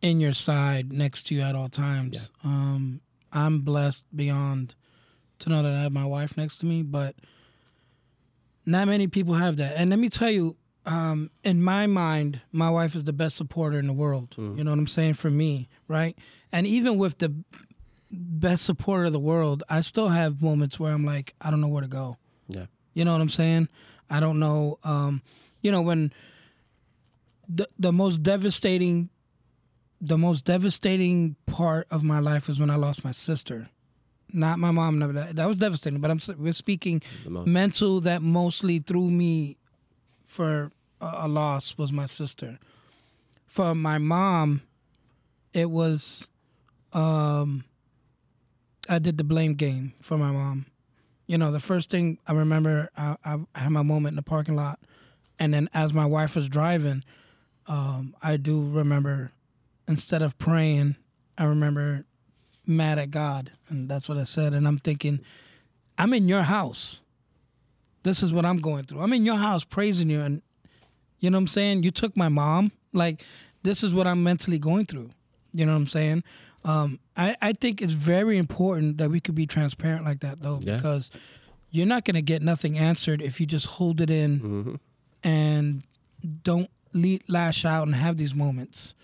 in 0.00 0.18
your 0.20 0.32
side 0.32 0.92
next 0.92 1.26
to 1.26 1.34
you 1.34 1.40
at 1.42 1.54
all 1.54 1.68
times. 1.68 2.30
Um, 2.44 3.00
i'm 3.32 3.60
blessed 3.60 4.04
beyond 4.14 4.74
to 5.38 5.48
know 5.48 5.62
that 5.62 5.72
i 5.72 5.82
have 5.82 5.92
my 5.92 6.04
wife 6.04 6.36
next 6.36 6.58
to 6.58 6.66
me 6.66 6.82
but 6.82 7.14
not 8.64 8.86
many 8.86 9.08
people 9.08 9.34
have 9.34 9.56
that. 9.56 9.74
And 9.76 9.90
let 9.90 9.98
me 9.98 10.08
tell 10.08 10.30
you 10.30 10.56
um, 10.86 11.30
in 11.44 11.62
my 11.62 11.86
mind 11.86 12.42
my 12.52 12.70
wife 12.70 12.94
is 12.94 13.04
the 13.04 13.12
best 13.12 13.36
supporter 13.36 13.78
in 13.78 13.86
the 13.86 13.92
world. 13.92 14.34
You 14.36 14.62
know 14.64 14.70
what 14.70 14.78
i'm 14.78 14.86
saying? 14.86 15.14
For 15.14 15.30
me 15.30 15.68
right? 15.88 16.16
And 16.52 16.66
even 16.66 16.96
with 16.98 17.18
the 17.18 17.34
best 18.10 18.64
supporter 18.64 19.04
of 19.06 19.12
the 19.12 19.18
world, 19.20 19.62
I 19.68 19.80
still 19.80 20.08
have 20.08 20.42
moments 20.42 20.78
where 20.78 20.92
I'm 20.92 21.04
like, 21.04 21.34
I 21.40 21.50
don't 21.50 21.60
know 21.60 21.68
where 21.68 21.82
to 21.82 21.88
go. 21.88 22.18
Yeah. 22.48 22.66
You 22.94 23.04
know 23.04 23.12
what 23.12 23.20
I'm 23.20 23.28
saying? 23.28 23.68
I 24.10 24.20
don't 24.20 24.38
know. 24.38 24.78
Um, 24.84 25.22
you 25.62 25.70
know, 25.70 25.82
when 25.82 26.12
the 27.48 27.68
the 27.78 27.92
most 27.92 28.18
devastating, 28.22 29.08
the 30.00 30.18
most 30.18 30.44
devastating 30.44 31.36
part 31.46 31.86
of 31.90 32.02
my 32.02 32.18
life 32.18 32.48
was 32.48 32.58
when 32.58 32.70
I 32.70 32.76
lost 32.76 33.04
my 33.04 33.12
sister. 33.12 33.68
Not 34.32 34.58
my 34.58 34.70
mom. 34.70 34.98
Never 34.98 35.12
that. 35.12 35.36
That 35.36 35.46
was 35.46 35.58
devastating. 35.58 36.00
But 36.00 36.10
I'm 36.10 36.20
we're 36.38 36.52
speaking 36.52 37.02
mental. 37.46 38.00
That 38.00 38.22
mostly 38.22 38.78
threw 38.78 39.10
me 39.10 39.56
for 40.24 40.70
a, 41.00 41.10
a 41.26 41.28
loss 41.28 41.76
was 41.76 41.92
my 41.92 42.06
sister. 42.06 42.58
For 43.46 43.74
my 43.74 43.98
mom, 43.98 44.62
it 45.52 45.70
was 45.70 46.26
um 46.92 47.64
I 48.88 48.98
did 48.98 49.18
the 49.18 49.24
blame 49.24 49.54
game 49.54 49.92
for 50.00 50.16
my 50.18 50.30
mom. 50.30 50.66
You 51.26 51.38
know, 51.38 51.50
the 51.50 51.60
first 51.60 51.90
thing 51.90 52.18
I 52.26 52.32
remember, 52.32 52.90
I, 52.96 53.16
I 53.24 53.38
had 53.54 53.70
my 53.70 53.82
moment 53.82 54.12
in 54.12 54.16
the 54.16 54.22
parking 54.22 54.56
lot, 54.56 54.80
and 55.38 55.54
then 55.54 55.68
as 55.72 55.92
my 55.92 56.06
wife 56.06 56.34
was 56.34 56.48
driving, 56.48 57.04
um, 57.66 58.14
I 58.22 58.36
do 58.36 58.68
remember 58.68 59.32
instead 59.88 60.22
of 60.22 60.38
praying, 60.38 60.96
I 61.38 61.44
remember 61.44 62.04
mad 62.66 62.98
at 62.98 63.10
God, 63.10 63.52
and 63.68 63.88
that's 63.88 64.08
what 64.08 64.18
I 64.18 64.24
said. 64.24 64.54
And 64.54 64.66
I'm 64.66 64.78
thinking, 64.78 65.20
I'm 65.98 66.12
in 66.12 66.28
your 66.28 66.42
house. 66.42 67.00
This 68.02 68.22
is 68.22 68.32
what 68.32 68.44
I'm 68.44 68.58
going 68.58 68.84
through. 68.84 69.00
I'm 69.00 69.12
in 69.12 69.24
your 69.24 69.36
house 69.36 69.64
praising 69.64 70.10
you, 70.10 70.20
and 70.20 70.42
you 71.20 71.30
know 71.30 71.38
what 71.38 71.42
I'm 71.42 71.48
saying. 71.48 71.82
You 71.84 71.90
took 71.90 72.16
my 72.16 72.28
mom. 72.28 72.72
Like 72.92 73.22
this 73.62 73.82
is 73.82 73.94
what 73.94 74.06
I'm 74.06 74.22
mentally 74.22 74.58
going 74.58 74.86
through. 74.86 75.10
You 75.52 75.66
know 75.66 75.72
what 75.72 75.78
I'm 75.78 75.86
saying? 75.86 76.24
Um, 76.64 76.98
I, 77.16 77.36
I 77.42 77.52
think 77.54 77.82
it's 77.82 77.92
very 77.92 78.38
important 78.38 78.98
that 78.98 79.10
we 79.10 79.20
could 79.20 79.34
be 79.34 79.46
transparent 79.46 80.04
like 80.04 80.20
that 80.20 80.40
though, 80.40 80.60
Yeah. 80.62 80.76
because 80.76 81.10
you're 81.70 81.86
not 81.86 82.04
gonna 82.04 82.22
get 82.22 82.42
nothing 82.42 82.78
answered 82.78 83.20
if 83.22 83.40
you 83.40 83.46
just 83.46 83.66
hold 83.66 84.00
it 84.00 84.10
in 84.10 84.40
Mm-hmm. 84.40 84.74
and 85.24 85.82
don't 86.42 86.70
le- 86.92 87.18
lash 87.28 87.64
out 87.64 87.86
and 87.86 87.94
have 87.96 88.16
these 88.16 88.34
moments. 88.34 88.94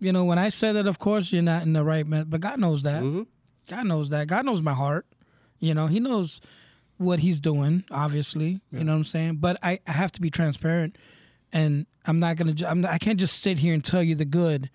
You 0.00 0.12
know, 0.12 0.24
when 0.24 0.38
I 0.38 0.48
said 0.48 0.72
that, 0.76 0.86
of 0.86 0.98
course 0.98 1.32
you're 1.32 1.42
not 1.42 1.62
in 1.62 1.72
the 1.74 1.84
right 1.84 2.06
man, 2.06 2.26
but 2.28 2.40
God 2.40 2.58
knows 2.58 2.82
that. 2.82 3.02
Mm-hmm. 3.02 3.22
God 3.68 3.86
knows 3.86 4.08
that. 4.10 4.26
God 4.26 4.44
knows 4.46 4.60
my 4.62 4.72
heart. 4.74 5.06
You 5.60 5.74
know, 5.74 5.86
He 5.86 6.00
knows 6.00 6.40
what 6.96 7.20
He's 7.20 7.38
doing. 7.38 7.84
Obviously, 7.90 8.60
you 8.72 8.82
know 8.82 8.92
what 8.92 8.98
I'm 8.98 9.04
saying. 9.04 9.36
But 9.36 9.58
I, 9.62 9.78
I 9.86 9.92
have 9.92 10.10
to 10.12 10.20
be 10.20 10.30
transparent, 10.30 10.96
and 11.52 11.86
I'm 12.06 12.18
not 12.18 12.36
gonna. 12.36 12.54
I'm 12.66 12.80
not, 12.80 12.90
I 12.92 12.98
can't 12.98 13.20
just 13.20 13.42
sit 13.42 13.58
here 13.58 13.74
and 13.74 13.84
tell 13.84 14.02
you 14.02 14.14
the 14.14 14.24
good, 14.24 14.70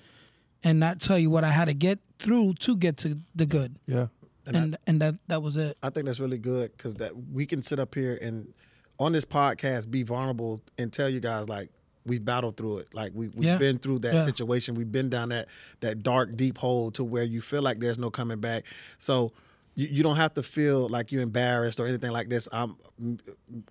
and 0.66 0.80
not 0.80 1.00
tell 1.00 1.18
you 1.18 1.30
what 1.30 1.46
I 1.46 1.52
had 1.52 1.66
to 1.66 1.74
get 1.74 2.00
through 2.20 2.56
to 2.56 2.76
get 2.76 2.98
to 2.98 3.18
the 3.36 3.46
good. 3.46 3.78
Yeah. 3.86 4.08
And 4.48 4.78
and, 4.86 5.02
that 5.02 5.16
that 5.28 5.42
was 5.42 5.56
it. 5.56 5.78
I 5.82 5.90
think 5.90 6.06
that's 6.06 6.20
really 6.20 6.38
good 6.38 6.72
because 6.78 6.96
that 6.96 7.14
we 7.32 7.46
can 7.46 7.62
sit 7.64 7.80
up 7.80 7.96
here 7.96 8.20
and 8.22 8.54
on 9.00 9.12
this 9.12 9.26
podcast 9.26 9.90
be 9.90 10.04
vulnerable 10.04 10.62
and 10.78 10.92
tell 10.94 11.10
you 11.10 11.20
guys 11.20 11.50
like 11.50 11.70
we 12.06 12.20
battled 12.20 12.56
through 12.56 12.80
it. 12.80 12.94
Like 12.94 13.12
we 13.16 13.30
we've 13.30 13.44
Yeah. 13.44 13.58
been 13.58 13.80
through 13.80 14.00
that 14.00 14.14
Yeah. 14.14 14.26
situation. 14.26 14.76
We've 14.76 14.92
been 14.92 15.10
down 15.10 15.30
that 15.30 15.48
that 15.80 16.04
dark 16.04 16.36
deep 16.36 16.58
hole 16.60 16.92
to 16.92 17.04
where 17.04 17.24
you 17.24 17.42
feel 17.42 17.64
like 17.64 17.80
there's 17.80 17.98
no 17.98 18.12
coming 18.12 18.40
back. 18.40 18.66
So 19.00 19.32
you, 19.74 19.88
you 19.88 20.04
don't 20.04 20.16
have 20.18 20.36
to 20.36 20.44
feel 20.44 20.88
like 20.90 21.12
you're 21.12 21.24
embarrassed 21.24 21.80
or 21.80 21.88
anything 21.88 22.12
like 22.12 22.30
this. 22.30 22.48
I'm 22.52 22.78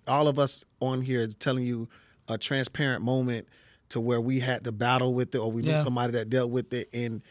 all 0.07 0.27
of 0.27 0.37
us 0.39 0.65
on 0.81 1.01
here 1.01 1.21
is 1.21 1.35
telling 1.35 1.63
you 1.65 1.87
a 2.27 2.37
transparent 2.37 3.01
moment 3.03 3.47
to 3.89 3.99
where 4.01 4.19
we 4.21 4.39
had 4.39 4.63
to 4.63 4.71
battle 4.71 5.13
with 5.13 5.33
it 5.35 5.37
or 5.37 5.51
we 5.51 5.61
knew 5.61 5.71
Yeah. 5.71 5.83
somebody 5.83 6.13
that 6.13 6.29
dealt 6.29 6.51
with 6.51 6.73
it 6.73 6.89
and 6.93 7.21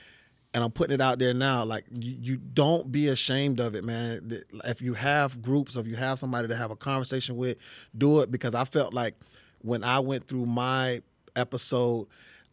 and 0.54 0.62
I'm 0.62 0.70
putting 0.70 0.94
it 0.94 1.00
out 1.00 1.18
there 1.18 1.34
now. 1.34 1.64
Like 1.64 1.84
you, 1.90 2.16
you 2.20 2.36
don't 2.36 2.92
be 2.92 3.08
ashamed 3.08 3.58
of 3.58 3.74
it, 3.74 3.82
man. 3.84 4.40
If 4.64 4.80
you 4.80 4.94
have 4.94 5.42
groups, 5.42 5.76
or 5.76 5.80
if 5.80 5.88
you 5.88 5.96
have 5.96 6.18
somebody 6.20 6.46
to 6.46 6.54
have 6.54 6.70
a 6.70 6.76
conversation 6.76 7.36
with, 7.36 7.58
do 7.98 8.20
it 8.20 8.30
because 8.30 8.54
I 8.54 8.64
felt 8.64 8.94
like 8.94 9.16
when 9.62 9.82
I 9.82 9.98
went 9.98 10.28
through 10.28 10.46
my 10.46 11.02
episode, 11.34 12.06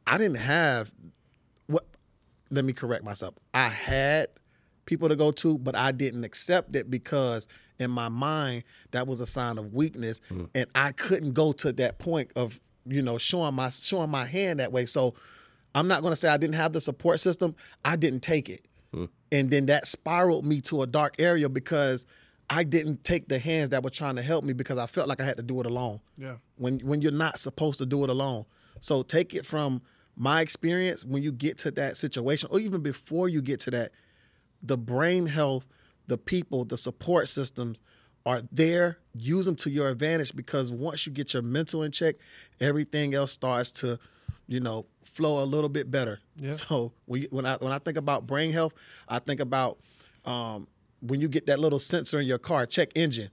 I 0.07 0.17
didn't 0.17 0.37
have 0.37 0.91
what. 1.67 1.85
Let 2.49 2.65
me 2.65 2.73
correct 2.73 3.03
myself. 3.03 3.35
I 3.53 3.69
had 3.69 4.29
people 4.85 5.07
to 5.07 5.15
go 5.15 5.31
to, 5.33 5.59
but 5.59 5.75
I 5.75 5.91
didn't 5.91 6.23
accept 6.23 6.75
it 6.75 6.89
because 6.89 7.47
in 7.79 7.91
my 7.91 8.09
mind 8.09 8.63
that 8.91 9.05
was 9.05 9.21
a 9.21 9.27
sign 9.27 9.59
of 9.59 9.73
weakness, 9.75 10.21
mm. 10.31 10.49
and 10.55 10.65
I 10.73 10.91
couldn't 10.91 11.33
go 11.33 11.51
to 11.51 11.71
that 11.73 11.99
point 11.99 12.31
of 12.35 12.59
you 12.85 13.01
know 13.01 13.17
showing 13.17 13.53
my 13.55 13.69
showing 13.69 14.09
my 14.09 14.25
hand 14.25 14.59
that 14.59 14.71
way. 14.71 14.85
So 14.85 15.13
I'm 15.75 15.87
not 15.87 16.01
going 16.01 16.11
to 16.11 16.15
say 16.15 16.29
I 16.29 16.37
didn't 16.37 16.55
have 16.55 16.73
the 16.73 16.81
support 16.81 17.19
system. 17.19 17.55
I 17.85 17.95
didn't 17.95 18.21
take 18.21 18.49
it, 18.49 18.67
hmm. 18.93 19.05
and 19.31 19.49
then 19.49 19.67
that 19.67 19.87
spiraled 19.87 20.45
me 20.45 20.61
to 20.61 20.81
a 20.81 20.87
dark 20.87 21.15
area 21.19 21.49
because 21.49 22.05
I 22.49 22.63
didn't 22.63 23.03
take 23.03 23.29
the 23.29 23.39
hands 23.39 23.69
that 23.69 23.83
were 23.83 23.89
trying 23.89 24.17
to 24.17 24.21
help 24.21 24.43
me 24.43 24.51
because 24.53 24.77
I 24.77 24.85
felt 24.85 25.07
like 25.07 25.21
I 25.21 25.25
had 25.25 25.37
to 25.37 25.43
do 25.43 25.59
it 25.61 25.65
alone 25.65 26.01
Yeah. 26.17 26.35
when 26.57 26.79
when 26.79 27.01
you're 27.01 27.11
not 27.11 27.39
supposed 27.39 27.77
to 27.77 27.85
do 27.85 28.03
it 28.03 28.09
alone. 28.09 28.45
So 28.81 29.03
take 29.03 29.33
it 29.33 29.45
from 29.45 29.81
my 30.17 30.41
experience 30.41 31.05
when 31.05 31.23
you 31.23 31.31
get 31.31 31.57
to 31.59 31.71
that 31.71 31.97
situation, 31.97 32.49
or 32.51 32.59
even 32.59 32.81
before 32.81 33.29
you 33.29 33.41
get 33.41 33.59
to 33.61 33.71
that, 33.71 33.91
the 34.61 34.77
brain 34.77 35.27
health, 35.27 35.65
the 36.07 36.17
people, 36.17 36.65
the 36.65 36.77
support 36.77 37.29
systems 37.29 37.81
are 38.25 38.41
there. 38.51 38.97
Use 39.13 39.45
them 39.45 39.55
to 39.57 39.69
your 39.69 39.89
advantage 39.89 40.35
because 40.35 40.71
once 40.71 41.05
you 41.05 41.11
get 41.11 41.33
your 41.33 41.41
mental 41.43 41.83
in 41.83 41.91
check, 41.91 42.15
everything 42.59 43.13
else 43.15 43.31
starts 43.31 43.71
to, 43.73 43.99
you 44.47 44.59
know, 44.59 44.85
flow 45.05 45.43
a 45.43 45.45
little 45.45 45.69
bit 45.69 45.89
better. 45.91 46.19
Yeah. 46.37 46.53
So 46.53 46.93
when, 47.05 47.23
you- 47.23 47.27
when 47.31 47.45
I 47.45 47.57
when 47.57 47.71
I 47.73 47.79
think 47.79 47.97
about 47.97 48.27
brain 48.27 48.51
health, 48.51 48.73
I 49.09 49.19
think 49.19 49.39
about 49.39 49.79
um, 50.25 50.67
when 51.01 51.19
you 51.19 51.27
get 51.27 51.47
that 51.47 51.59
little 51.59 51.79
sensor 51.79 52.19
in 52.19 52.27
your 52.27 52.37
car, 52.37 52.65
check 52.65 52.89
engine. 52.95 53.29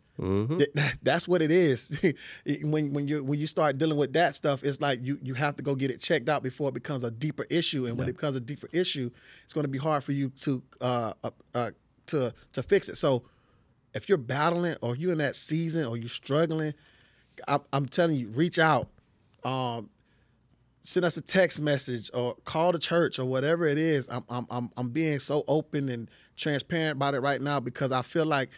Th- 0.59 0.71
that- 0.75 0.99
that's 1.03 1.29
what 1.29 1.43
it 1.43 1.51
is. 1.53 1.97
when 2.63 2.93
when 2.93 3.07
you 3.07 3.23
when 3.23 3.39
you 3.39 3.47
start 3.47 3.79
dealing 3.79 3.99
with 3.99 4.13
that 4.15 4.35
stuff, 4.35 4.65
it's 4.65 4.81
like 4.81 4.99
you 5.03 5.19
you 5.23 5.35
have 5.35 5.55
to 5.57 5.63
go 5.63 5.75
get 5.77 5.91
it 5.91 6.01
checked 6.01 6.29
out 6.29 6.43
before 6.43 6.69
it 6.71 6.75
becomes 6.75 7.05
a 7.05 7.11
deeper 7.11 7.47
issue. 7.51 7.87
And 7.87 7.97
when 7.97 8.09
it 8.09 8.17
becomes 8.17 8.35
a 8.37 8.41
deeper 8.41 8.69
issue, 8.73 9.11
it's 9.45 9.53
going 9.53 9.65
to 9.65 9.69
be 9.69 9.79
hard 9.79 10.03
for 10.03 10.13
you 10.13 10.31
to 10.31 10.63
uh, 10.81 11.13
uh, 11.23 11.31
uh, 11.55 11.71
to 12.07 12.35
to 12.53 12.63
fix 12.65 12.89
it. 12.89 12.97
So 12.99 13.23
if 13.95 14.09
you're 14.09 14.19
battling 14.19 14.77
or 14.83 14.95
you're 14.97 15.13
in 15.13 15.19
that 15.19 15.37
season 15.37 15.85
or 15.87 15.97
you're 15.97 16.09
struggling, 16.09 16.75
I, 17.47 17.59
I'm 17.73 17.87
telling 17.87 18.17
you, 18.17 18.29
reach 18.29 18.59
out. 18.59 18.89
Um, 19.45 19.91
send 20.81 21.05
us 21.05 21.17
a 21.17 21.21
text 21.21 21.61
message 21.61 22.11
or 22.15 22.35
call 22.45 22.73
the 22.73 22.79
church 22.79 23.19
or 23.19 23.25
whatever 23.25 23.67
it 23.67 23.79
is. 23.79 24.09
I'm 24.09 24.25
I'm 24.29 24.47
I'm, 24.51 24.71
I'm 24.77 24.89
being 24.91 25.19
so 25.19 25.45
open 25.49 25.89
and 25.89 26.11
transparent 26.37 26.97
about 26.97 27.15
it 27.15 27.21
right 27.21 27.41
now 27.41 27.61
because 27.61 27.93
I 27.93 28.03
feel 28.03 28.27
like 28.27 28.51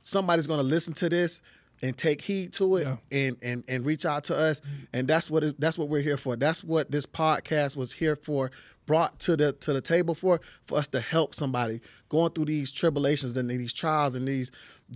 somebody's 0.00 0.46
going 0.46 0.58
to 0.58 0.64
listen 0.64 0.92
to 0.94 1.08
this 1.08 1.42
and 1.82 1.96
take 1.96 2.20
heed 2.20 2.52
to 2.54 2.76
it 2.76 2.84
Yeah. 2.86 2.96
and 3.10 3.36
and 3.42 3.64
and 3.68 3.84
reach 3.86 4.04
out 4.06 4.24
to 4.24 4.36
us 4.36 4.60
and 4.92 5.08
that's 5.08 5.30
what 5.30 5.58
that's 5.58 5.76
what 5.78 5.88
we're 5.88 6.02
here 6.02 6.16
for. 6.16 6.36
That's 6.36 6.62
what 6.62 6.90
this 6.90 7.06
podcast 7.06 7.76
was 7.76 7.92
here 7.92 8.16
for 8.16 8.50
brought 8.86 9.18
to 9.20 9.36
the 9.36 9.52
to 9.52 9.72
the 9.72 9.80
table 9.80 10.14
for 10.14 10.40
for 10.66 10.78
us 10.78 10.88
to 10.88 11.00
help 11.00 11.34
somebody 11.34 11.80
going 12.08 12.32
through 12.32 12.46
these 12.46 12.72
tribulations 12.72 13.36
and 13.36 13.48
these 13.48 13.72
trials 13.72 14.14
and 14.14 14.26
these 14.26 14.50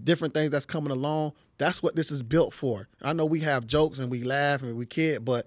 different 0.05 0.35
things 0.35 0.51
that's 0.51 0.67
coming 0.67 0.91
along. 0.91 1.33
That's 1.59 1.83
what 1.83 1.97
this 1.97 2.11
is 2.11 2.23
built 2.23 2.53
for. 2.53 2.89
I 3.03 3.13
know 3.15 3.25
we 3.25 3.41
have 3.41 3.67
jokes 3.67 3.99
and 3.99 4.11
we 4.11 4.23
laugh 4.25 4.63
and 4.63 4.77
we 4.77 4.85
kid, 4.87 5.25
but 5.25 5.47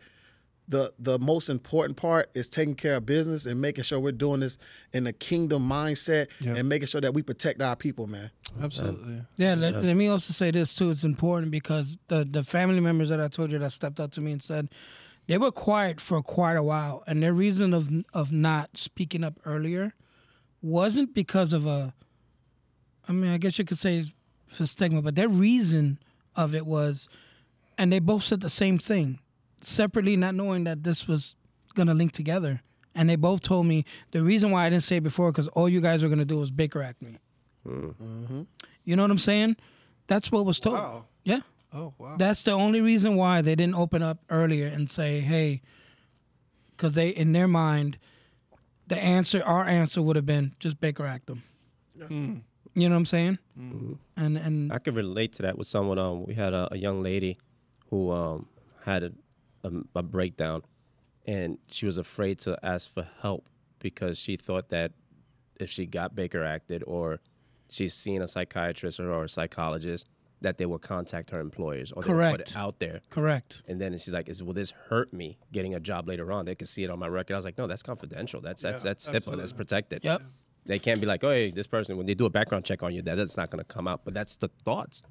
the 0.67 0.93
the 0.99 1.17
most 1.19 1.49
important 1.49 1.97
part 1.97 2.29
is 2.35 2.47
taking 2.47 2.75
care 2.75 2.95
of 2.95 3.05
business 3.05 3.45
and 3.45 3.59
making 3.59 3.83
sure 3.83 3.99
we're 3.99 4.11
doing 4.11 4.39
this 4.39 4.57
in 4.93 5.05
a 5.07 5.13
kingdom 5.13 5.67
mindset 5.67 6.27
Yeah. 6.39 6.55
and 6.55 6.69
making 6.69 6.87
sure 6.87 7.01
that 7.01 7.13
we 7.13 7.21
protect 7.23 7.61
our 7.61 7.75
people, 7.75 8.05
man. 8.07 8.29
Absolutely. 8.61 9.21
Yeah, 9.37 9.55
let, 9.55 9.83
let 9.83 9.95
me 9.95 10.07
also 10.07 10.31
say 10.31 10.51
this 10.51 10.73
too. 10.75 10.91
It's 10.91 11.03
important 11.03 11.51
because 11.51 11.97
the 12.07 12.23
the 12.23 12.43
family 12.43 12.79
members 12.79 13.09
that 13.09 13.19
I 13.19 13.27
told 13.27 13.51
you 13.51 13.59
that 13.59 13.71
stepped 13.71 13.99
up 13.99 14.11
to 14.11 14.21
me 14.21 14.31
and 14.31 14.41
said 14.41 14.69
they 15.29 15.37
were 15.37 15.51
quiet 15.51 16.01
for 16.01 16.23
quite 16.23 16.55
a 16.55 16.63
while, 16.63 17.03
and 17.05 17.21
their 17.21 17.33
reason 17.33 17.71
of 17.71 17.87
of 18.15 18.31
not 18.31 18.75
speaking 18.77 19.23
up 19.23 19.39
earlier 19.45 19.93
wasn't 20.59 21.13
because 21.13 21.53
of 21.53 21.67
a. 21.67 21.93
I 23.07 23.11
mean, 23.11 23.31
I 23.31 23.37
guess 23.37 23.59
you 23.59 23.63
could 23.63 23.77
say 23.77 23.99
it's 23.99 24.11
for 24.47 24.65
stigma, 24.65 25.03
but 25.03 25.13
their 25.13 25.29
reason 25.29 25.99
of 26.35 26.55
it 26.55 26.65
was, 26.65 27.07
and 27.77 27.93
they 27.93 27.99
both 27.99 28.23
said 28.23 28.41
the 28.41 28.49
same 28.49 28.79
thing, 28.79 29.19
separately, 29.61 30.15
not 30.15 30.33
knowing 30.33 30.63
that 30.63 30.83
this 30.83 31.07
was 31.07 31.35
gonna 31.75 31.93
link 31.93 32.11
together. 32.11 32.63
And 32.95 33.07
they 33.07 33.15
both 33.15 33.41
told 33.41 33.67
me 33.67 33.85
the 34.09 34.23
reason 34.23 34.49
why 34.49 34.65
I 34.65 34.71
didn't 34.71 34.81
say 34.81 34.97
it 34.97 35.03
before 35.03 35.31
because 35.31 35.47
all 35.49 35.69
you 35.69 35.79
guys 35.79 36.01
were 36.01 36.09
gonna 36.09 36.25
do 36.25 36.39
was 36.39 36.49
Baker 36.49 36.81
Act 36.81 37.03
me. 37.03 37.19
Mm-hmm. 37.67 38.03
Mm-hmm. 38.03 38.41
You 38.83 38.95
know 38.95 39.03
what 39.03 39.11
I'm 39.11 39.19
saying? 39.19 39.57
That's 40.07 40.31
what 40.31 40.43
was 40.47 40.59
told. 40.59 40.73
Wow. 40.73 41.05
Yeah. 41.23 41.41
Oh 41.73 41.93
wow. 41.97 42.15
That's 42.17 42.43
the 42.43 42.51
only 42.51 42.81
reason 42.81 43.15
why 43.15 43.41
they 43.41 43.55
didn't 43.55 43.75
open 43.75 44.01
up 44.01 44.19
earlier 44.29 44.67
and 44.67 44.89
say, 44.89 45.19
"Hey," 45.19 45.61
because 46.71 46.93
they, 46.93 47.09
in 47.09 47.31
their 47.33 47.47
mind, 47.47 47.97
the 48.87 48.97
answer, 48.97 49.43
our 49.43 49.65
answer, 49.65 50.01
would 50.01 50.15
have 50.15 50.25
been 50.25 50.55
just 50.59 50.79
Baker 50.79 51.05
Act 51.05 51.27
them. 51.27 51.43
You 52.75 52.87
know 52.87 52.95
what 52.95 52.99
I'm 52.99 53.05
saying? 53.05 53.39
And 53.55 54.37
and 54.37 54.71
I 54.71 54.79
could 54.79 54.95
relate 54.95 55.33
to 55.33 55.41
that 55.43 55.57
with 55.57 55.67
someone. 55.67 55.99
Um, 55.99 56.25
we 56.25 56.33
had 56.33 56.53
a, 56.53 56.69
a 56.71 56.77
young 56.77 57.03
lady 57.03 57.37
who 57.89 58.11
um 58.11 58.47
had 58.85 59.03
a, 59.03 59.11
a 59.63 59.71
a 59.95 60.03
breakdown, 60.03 60.63
and 61.25 61.57
she 61.69 61.85
was 61.85 61.97
afraid 61.97 62.39
to 62.39 62.57
ask 62.63 62.91
for 62.91 63.07
help 63.21 63.47
because 63.79 64.17
she 64.17 64.37
thought 64.37 64.69
that 64.69 64.91
if 65.59 65.69
she 65.69 65.85
got 65.85 66.15
Baker 66.15 66.43
acted 66.43 66.83
or 66.87 67.19
she's 67.69 67.93
seen 67.93 68.21
a 68.21 68.27
psychiatrist 68.27 68.99
or, 68.99 69.11
or 69.11 69.25
a 69.25 69.29
psychologist, 69.29 70.07
that 70.41 70.57
they 70.57 70.65
will 70.65 70.79
contact 70.79 71.29
her 71.31 71.39
employers 71.39 71.91
or 71.91 72.01
they 72.03 72.09
will 72.13 72.15
put 72.31 72.37
Correct. 72.37 72.51
it 72.51 72.55
out 72.55 72.79
there. 72.79 73.01
correct. 73.09 73.61
And 73.67 73.79
then 73.81 73.91
she's 73.97 74.13
like, 74.13 74.29
"Is 74.29 74.41
will 74.41 74.53
this 74.53 74.71
hurt 74.89 75.11
me 75.13 75.37
getting 75.51 75.75
a 75.75 75.79
job 75.79 76.07
later 76.07 76.31
on? 76.31 76.45
They 76.45 76.55
could 76.55 76.67
see 76.69 76.83
it 76.83 76.89
on 76.89 76.97
my 76.99 77.07
record." 77.07 77.33
I 77.33 77.37
was 77.37 77.45
like, 77.45 77.57
"No, 77.57 77.67
that's 77.67 77.83
confidential. 77.83 78.39
That's 78.41 78.61
that's 78.61 78.83
Yeah, 78.83 78.93
that's 78.93 79.07
HIPAA. 79.07 79.37
That's 79.37 79.51
protected. 79.53 80.03
Yep. 80.03 80.21
They 80.65 80.77
can't 80.79 80.99
be 81.01 81.07
like, 81.07 81.23
oh, 81.23 81.31
hey, 81.31 81.49
this 81.51 81.65
person, 81.65 81.97
when 81.97 82.05
they 82.05 82.13
do 82.13 82.25
a 82.25 82.29
background 82.29 82.63
check 82.63 82.83
on 82.83 82.93
you, 82.93 83.01
that, 83.01 83.15
that's 83.15 83.35
not 83.37 83.49
going 83.49 83.57
to 83.63 83.73
come 83.73 83.87
out. 83.87 84.01
But 84.05 84.13
that's 84.13 84.35
the 84.35 84.49
thoughts 84.65 85.01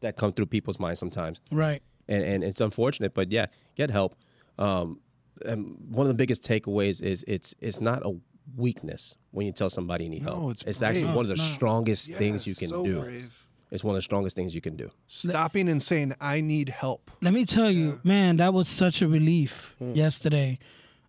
that 0.00 0.16
come 0.16 0.32
through 0.32 0.46
people's 0.46 0.80
minds 0.80 0.98
sometimes. 0.98 1.40
Right. 1.52 1.82
And, 2.08 2.24
and 2.24 2.42
it's 2.42 2.60
unfortunate, 2.60 3.14
but 3.14 3.30
yeah, 3.30 3.46
get 3.76 3.90
help. 3.90 4.16
Um, 4.58 4.98
and 5.44 5.76
one 5.90 6.04
of 6.04 6.08
the 6.08 6.14
biggest 6.14 6.42
takeaways 6.42 7.00
is 7.00 7.24
it's 7.28 7.54
it's 7.60 7.80
not 7.80 8.04
a 8.04 8.18
weakness 8.56 9.14
when 9.30 9.46
you 9.46 9.52
tell 9.52 9.70
somebody 9.70 10.04
you 10.04 10.10
need 10.10 10.22
No, 10.24 10.34
help. 10.48 10.52
it's 10.66 10.82
actually 10.82 11.04
brave. 11.04 11.14
one 11.16 11.24
of 11.26 11.28
the 11.28 11.36
No. 11.36 11.52
strongest 11.54 12.08
Yeah, 12.08 12.18
things 12.18 12.46
you 12.46 12.54
can 12.56 12.68
so 12.68 12.84
do. 12.84 13.00
brave. 13.02 13.46
It's 13.70 13.84
one 13.84 13.94
of 13.94 13.98
the 13.98 14.02
strongest 14.02 14.34
things 14.34 14.54
you 14.54 14.60
can 14.60 14.76
do. 14.76 14.90
Stopping 15.06 15.68
and 15.68 15.82
saying, 15.82 16.14
"I 16.20 16.40
need 16.40 16.70
help." 16.70 17.10
Let 17.20 17.34
me 17.34 17.44
tell 17.44 17.70
you, 17.70 18.00
man, 18.02 18.38
that 18.38 18.54
was 18.54 18.68
such 18.68 19.02
a 19.02 19.08
relief 19.08 19.74
yesterday. 19.80 20.58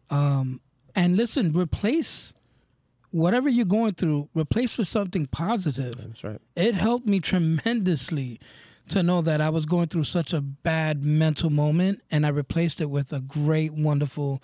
Um, 0.09 0.59
and 0.95 1.15
listen, 1.15 1.53
replace 1.53 2.33
whatever 3.11 3.47
you're 3.49 3.65
going 3.65 3.93
through, 3.93 4.29
replace 4.35 4.77
with 4.77 4.87
something 4.87 5.25
positive. 5.27 5.97
That's 5.97 6.23
right. 6.23 6.41
it 6.55 6.75
helped 6.75 7.07
me 7.07 7.19
tremendously 7.19 8.39
to 8.89 9.03
know 9.03 9.21
that 9.21 9.39
I 9.39 9.49
was 9.49 9.65
going 9.65 9.87
through 9.87 10.05
such 10.05 10.33
a 10.33 10.41
bad 10.41 11.03
mental 11.03 11.49
moment 11.49 12.01
and 12.11 12.25
I 12.25 12.29
replaced 12.29 12.81
it 12.81 12.89
with 12.89 13.13
a 13.13 13.19
great, 13.19 13.73
wonderful 13.73 14.41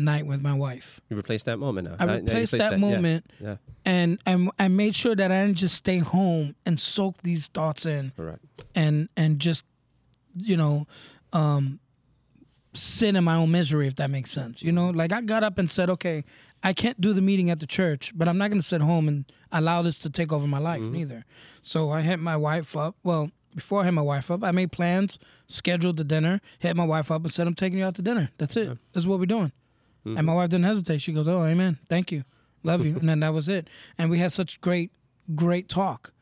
night 0.00 0.26
with 0.26 0.40
my 0.40 0.54
wife. 0.54 1.00
You 1.08 1.18
replace 1.18 1.44
that 1.44 1.58
moment 1.58 1.88
now. 1.88 1.96
I 1.98 2.06
now 2.06 2.12
you 2.14 2.18
replaced 2.20 2.54
replace 2.54 2.70
that, 2.70 2.80
moment 2.80 3.30
Yeah, 3.38 3.56
and, 3.84 4.18
and 4.26 4.50
I 4.58 4.68
made 4.68 4.96
sure 4.96 5.14
that 5.14 5.30
I 5.30 5.44
didn't 5.44 5.58
just 5.58 5.76
stay 5.76 5.98
home 5.98 6.56
and 6.66 6.80
soak 6.80 7.22
these 7.22 7.46
thoughts 7.48 7.86
in 7.86 8.12
correct. 8.16 8.44
and 8.74 9.08
and 9.16 9.38
just 9.38 9.64
you 10.36 10.56
know 10.56 10.86
um 11.32 11.80
sit 12.72 13.16
in 13.16 13.24
my 13.24 13.34
own 13.34 13.50
misery 13.50 13.86
if 13.86 13.96
that 13.96 14.10
makes 14.10 14.30
sense 14.30 14.62
you 14.62 14.70
know? 14.70 14.90
Like 14.90 15.12
i 15.12 15.20
got 15.20 15.42
up 15.42 15.58
and 15.58 15.70
said 15.70 15.90
okay 15.90 16.24
i 16.62 16.72
can't 16.72 17.00
do 17.00 17.12
the 17.12 17.20
meeting 17.20 17.50
at 17.50 17.58
the 17.58 17.66
church 17.66 18.12
but 18.14 18.28
i'm 18.28 18.38
not 18.38 18.48
going 18.50 18.60
to 18.60 18.66
sit 18.66 18.80
home 18.80 19.08
and 19.08 19.24
allow 19.50 19.82
this 19.82 19.98
to 20.00 20.10
take 20.10 20.32
over 20.32 20.46
my 20.46 20.58
life 20.58 20.80
neither. 20.80 21.24
So 21.62 21.90
i 21.90 22.00
hit 22.02 22.20
my 22.20 22.36
wife 22.36 22.76
up 22.76 22.94
well 23.02 23.30
before 23.56 23.80
i 23.82 23.84
hit 23.86 23.92
my 23.92 24.02
wife 24.02 24.30
up 24.30 24.44
i 24.44 24.52
made 24.52 24.70
plans 24.70 25.18
scheduled 25.48 25.96
the 25.96 26.04
dinner 26.04 26.40
hit 26.60 26.76
my 26.76 26.84
wife 26.84 27.10
up 27.10 27.24
and 27.24 27.32
said 27.32 27.48
i'm 27.48 27.54
taking 27.54 27.80
you 27.80 27.84
out 27.84 27.96
to 27.96 28.02
dinner. 28.02 28.30
That's 28.38 28.56
it. 28.56 28.78
That's 28.92 29.06
what 29.06 29.18
we're 29.18 29.26
doing 29.26 29.50
and 30.04 30.24
my 30.26 30.34
wife 30.34 30.50
didn't 30.50 30.64
hesitate 30.64 31.00
she 31.00 31.12
goes 31.12 31.28
oh 31.28 31.44
amen 31.44 31.78
thank 31.88 32.10
you 32.12 32.24
love 32.62 32.84
you 32.84 32.92
and 33.00 33.08
then 33.08 33.20
that 33.20 33.32
was 33.34 33.48
it 33.48 33.68
and 33.98 34.10
we 34.10 34.18
had 34.18 34.32
such 34.32 34.60
great 34.60 34.90
great 35.34 35.68
talk 35.68 36.12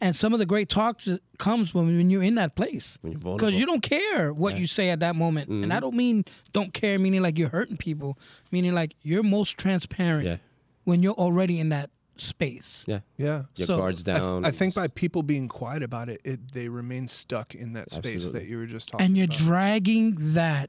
and 0.00 0.14
some 0.14 0.32
of 0.32 0.38
the 0.38 0.46
great 0.46 0.68
talks 0.68 1.08
comes 1.38 1.74
when, 1.74 1.86
when 1.96 2.08
you're 2.10 2.22
in 2.22 2.36
that 2.36 2.54
place 2.54 2.98
because 3.02 3.54
you 3.54 3.66
don't 3.66 3.82
care 3.82 4.32
what 4.32 4.56
you 4.56 4.66
say 4.66 4.90
at 4.90 5.00
that 5.00 5.16
moment 5.16 5.48
and 5.48 5.62
Mm-hmm. 5.64 5.72
i 5.72 5.80
don't 5.80 5.96
mean 5.96 6.24
don't 6.52 6.72
care 6.74 6.98
meaning 6.98 7.22
like 7.22 7.38
you're 7.38 7.48
hurting 7.48 7.76
people 7.76 8.18
meaning 8.50 8.72
like 8.74 8.94
you're 9.02 9.22
most 9.22 9.56
transparent 9.58 10.24
Yeah. 10.26 10.36
when 10.84 11.02
you're 11.02 11.14
already 11.14 11.58
in 11.60 11.68
that 11.70 11.90
space 12.16 12.82
Yeah. 12.88 13.00
Yeah. 13.16 13.44
Your 13.54 13.66
So, 13.66 13.76
guards 13.78 14.02
I, 14.02 14.12
th- 14.12 14.18
down. 14.18 14.44
I 14.44 14.50
think 14.50 14.74
by 14.74 14.88
people 14.88 15.22
being 15.22 15.46
quiet 15.46 15.84
about 15.84 16.08
it, 16.08 16.20
it 16.24 16.52
they 16.52 16.68
remain 16.68 17.06
stuck 17.06 17.54
in 17.54 17.74
that 17.74 17.90
space 17.90 18.16
Absolutely. 18.16 18.40
that 18.40 18.48
you 18.48 18.58
were 18.58 18.66
just 18.66 18.88
talking 18.88 19.04
about. 19.04 19.06
and 19.06 19.16
you're 19.16 19.24
about. 19.26 19.38
dragging 19.38 20.16
that 20.34 20.68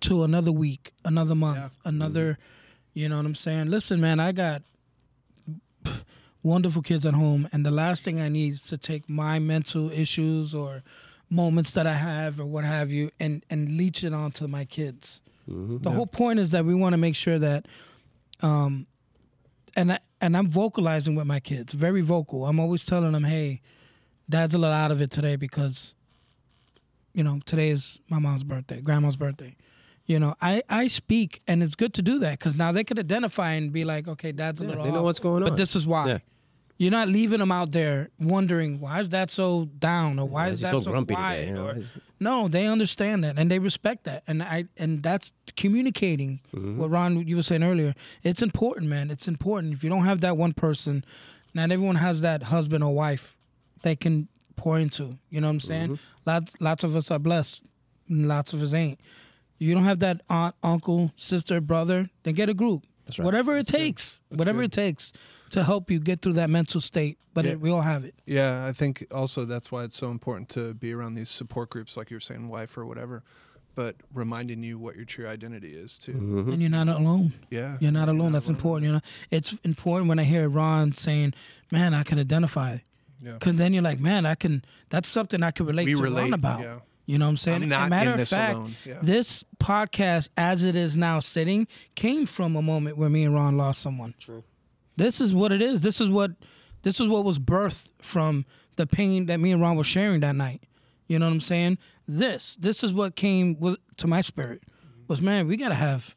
to 0.00 0.24
another 0.24 0.52
week 0.52 0.92
another 1.04 1.34
month 1.34 1.58
Yeah. 1.58 1.88
another 1.88 2.32
Mm-hmm. 2.32 2.98
you 3.00 3.08
know 3.08 3.16
what 3.16 3.26
i'm 3.26 3.34
saying 3.34 3.66
listen 3.70 4.00
man 4.00 4.18
i 4.20 4.32
got 4.32 4.62
wonderful 6.42 6.82
kids 6.82 7.04
at 7.04 7.14
home 7.14 7.48
and 7.52 7.64
the 7.66 7.70
last 7.70 8.04
thing 8.04 8.20
i 8.20 8.28
need 8.28 8.54
is 8.54 8.62
to 8.62 8.78
take 8.78 9.08
my 9.08 9.38
mental 9.38 9.90
issues 9.90 10.54
or 10.54 10.82
moments 11.30 11.72
that 11.72 11.86
i 11.86 11.92
have 11.94 12.40
or 12.40 12.46
what 12.46 12.64
have 12.64 12.90
you 12.90 13.10
and 13.20 13.44
and 13.50 13.76
leech 13.76 14.02
it 14.04 14.12
onto 14.12 14.46
my 14.46 14.64
kids 14.64 15.20
Mm-hmm. 15.48 15.78
the 15.78 15.90
whole 15.90 16.06
point 16.06 16.38
is 16.38 16.50
that 16.50 16.66
we 16.66 16.74
want 16.74 16.92
to 16.92 16.98
make 16.98 17.16
sure 17.16 17.38
that 17.38 17.64
um 18.42 18.86
and 19.74 19.92
I, 19.92 19.98
and 20.20 20.36
I'm 20.36 20.48
vocalizing 20.50 21.14
with 21.14 21.26
my 21.26 21.38
kids, 21.40 21.72
very 21.72 22.00
vocal. 22.02 22.44
I'm 22.46 22.58
always 22.58 22.84
telling 22.84 23.12
them, 23.12 23.22
"Hey, 23.24 23.60
Dad's 24.28 24.54
a 24.54 24.58
little 24.58 24.74
out 24.74 24.90
of 24.90 25.00
it 25.00 25.10
today 25.12 25.36
because, 25.36 25.94
you 27.18 27.24
know, 27.24 27.40
today 27.44 27.70
is 27.70 27.98
my 28.08 28.18
mom's 28.20 28.44
birthday, 28.44 28.80
grandma's 28.80 29.16
birthday." 29.16 29.56
You 30.06 30.18
know, 30.22 30.34
I 30.40 30.62
I 30.82 30.88
speak, 30.88 31.42
and 31.48 31.62
it's 31.64 31.74
good 31.74 31.92
to 31.94 32.02
do 32.02 32.18
that 32.20 32.38
because 32.38 32.54
now 32.54 32.70
they 32.72 32.84
could 32.84 32.98
identify 32.98 33.50
and 33.58 33.72
be 33.72 33.84
like, 33.84 34.08
"Okay, 34.08 34.32
Dad's 34.32 34.60
a 34.60 34.64
Yeah, 34.64 34.68
little." 34.70 34.84
they 34.84 34.92
know 34.92 35.02
what's 35.02 35.18
going 35.18 35.42
on. 35.42 35.48
but 35.50 35.56
this 35.58 35.74
is 35.76 35.86
why. 35.86 36.06
Yeah. 36.08 36.18
You're 36.80 36.92
not 36.92 37.08
leaving 37.08 37.40
them 37.40 37.50
out 37.50 37.72
there 37.72 38.08
wondering 38.20 38.78
why 38.80 39.00
is 39.00 39.08
that 39.08 39.30
so 39.32 39.64
down 39.80 40.20
or 40.20 40.28
why 40.28 40.48
is 40.52 40.60
that 40.60 40.70
so 40.70 40.78
so, 40.78 40.92
grumpy 40.92 41.14
quiet 41.16 41.38
today, 41.38 41.48
you 41.50 41.56
know? 41.56 41.66
or 41.70 41.76
no, 42.20 42.46
they 42.46 42.66
understand 42.68 43.24
that 43.24 43.36
and 43.36 43.50
they 43.50 43.58
respect 43.58 44.04
that, 44.04 44.22
and 44.28 44.42
I 44.42 44.66
and 44.78 45.02
that's 45.02 45.32
communicating. 45.56 46.40
Mm-hmm. 46.54 46.78
What 46.78 46.90
Ron 46.90 47.26
you 47.26 47.34
were 47.36 47.42
saying 47.42 47.64
earlier, 47.64 47.94
it's 48.22 48.42
important, 48.42 48.86
man. 48.88 49.10
It's 49.10 49.26
important. 49.28 49.74
If 49.74 49.82
you 49.84 49.90
don't 49.90 50.04
have 50.04 50.20
that 50.20 50.36
one 50.36 50.52
person, 50.52 51.04
not 51.52 51.72
everyone 51.72 51.96
has 51.96 52.20
that 52.20 52.44
husband 52.44 52.82
or 52.84 52.94
wife 52.94 53.36
they 53.82 53.96
can 53.96 54.28
pour 54.58 54.78
into. 54.78 55.18
You 55.30 55.40
know 55.40 55.46
what 55.48 55.52
I'm 55.54 55.60
saying? 55.60 55.88
Mm-hmm. 55.92 56.30
Lots 56.30 56.54
lots 56.60 56.84
of 56.84 56.94
us 56.94 57.10
are 57.10 57.18
blessed, 57.18 57.62
and 58.08 58.28
lots 58.28 58.52
of 58.52 58.60
us 58.62 58.74
ain't. 58.74 59.00
You 59.58 59.74
don't 59.74 59.84
have 59.84 60.00
that 60.00 60.20
aunt, 60.28 60.54
uncle, 60.62 61.12
sister, 61.16 61.60
brother, 61.60 62.10
then 62.24 62.34
get 62.34 62.48
a 62.48 62.54
group. 62.54 62.84
That's 63.06 63.18
right. 63.18 63.24
Whatever 63.24 63.56
it 63.56 63.66
takes, 63.66 64.20
whatever 64.28 64.62
it 64.62 64.70
takes 64.72 65.12
to 65.50 65.64
help 65.64 65.90
you 65.90 65.98
get 65.98 66.20
through 66.20 66.34
that 66.34 66.50
mental 66.50 66.80
state. 66.80 67.18
But 67.34 67.44
Yeah. 67.46 67.52
it, 67.52 67.60
we 67.60 67.70
all 67.70 67.80
have 67.80 68.04
it. 68.04 68.14
Yeah, 68.26 68.66
I 68.66 68.72
think 68.72 69.06
also 69.10 69.44
that's 69.46 69.72
why 69.72 69.84
it's 69.84 69.96
so 69.96 70.10
important 70.10 70.48
to 70.50 70.74
be 70.74 70.92
around 70.92 71.14
these 71.14 71.30
support 71.30 71.70
groups, 71.70 71.96
like 71.96 72.10
you're 72.10 72.20
saying, 72.20 72.48
wife 72.48 72.76
or 72.76 72.84
whatever, 72.84 73.22
but 73.74 73.96
reminding 74.12 74.62
you 74.62 74.78
what 74.78 74.94
your 74.96 75.04
true 75.06 75.26
identity 75.26 75.70
is 75.70 75.96
too. 75.98 76.12
Mm-hmm. 76.12 76.52
And 76.52 76.60
you're 76.62 76.70
not 76.70 76.88
alone. 76.88 77.32
Yeah, 77.50 77.78
You're 77.80 77.92
not 77.92 78.08
alone. 78.08 78.32
That's 78.32 78.48
important. 78.48 78.86
You 78.86 78.92
know, 78.94 79.00
it's 79.30 79.54
important 79.64 80.08
when 80.08 80.18
I 80.18 80.24
hear 80.24 80.48
Ron 80.48 80.92
saying, 80.92 81.32
"Man, 81.72 81.94
I 81.94 82.02
can 82.02 82.18
identify," 82.18 82.78
Yeah. 83.20 83.32
because 83.32 83.56
then 83.56 83.72
you're 83.72 83.82
like, 83.82 84.00
"Man, 84.00 84.26
I 84.26 84.34
can." 84.34 84.64
That's 84.90 85.08
something 85.08 85.42
I 85.42 85.50
can 85.50 85.66
relate 85.66 85.86
We 85.86 85.94
to 85.94 86.02
relate, 86.02 86.22
Ron 86.22 86.32
about. 86.34 86.60
yeah. 86.60 86.78
You 87.06 87.18
know 87.18 87.24
what 87.24 87.30
I'm 87.30 87.36
saying? 87.38 87.62
I'm 87.62 87.68
not 87.70 87.80
And 87.82 87.90
matter 87.90 88.06
in 88.10 88.12
of 88.12 88.18
this 88.18 88.30
fact, 88.30 88.54
alone. 88.54 88.76
Yeah. 88.84 88.98
this 89.02 89.42
podcast, 89.58 90.28
as 90.36 90.62
it 90.62 90.76
is 90.76 90.94
now 90.94 91.20
sitting, 91.20 91.66
came 91.94 92.26
from 92.26 92.54
a 92.54 92.60
moment 92.62 92.98
where 92.98 93.08
me 93.08 93.24
and 93.24 93.34
Ron 93.34 93.56
lost 93.56 93.80
someone. 93.80 94.14
True. 94.18 94.44
This 94.96 95.20
is 95.20 95.34
what 95.34 95.50
it 95.50 95.62
is. 95.62 95.80
This 95.80 96.00
is 96.02 96.10
what 96.10 96.32
this 96.82 97.00
is 97.00 97.08
what 97.08 97.24
was 97.24 97.38
birthed 97.38 97.88
from 98.02 98.44
the 98.76 98.86
pain 98.86 99.26
that 99.26 99.40
me 99.40 99.52
and 99.52 99.60
Ron 99.62 99.76
were 99.76 99.84
sharing 99.84 100.20
that 100.20 100.36
night. 100.36 100.62
You 101.06 101.18
know 101.18 101.26
what 101.26 101.32
I'm 101.32 101.40
saying? 101.40 101.78
This 102.06 102.56
this 102.56 102.84
is 102.84 102.92
what 102.92 103.16
came 103.16 103.58
with, 103.58 103.78
to 103.96 104.06
my 104.06 104.20
spirit 104.20 104.62
was 105.08 105.20
man, 105.22 105.48
we 105.48 105.56
gotta 105.56 105.74
have, 105.74 106.14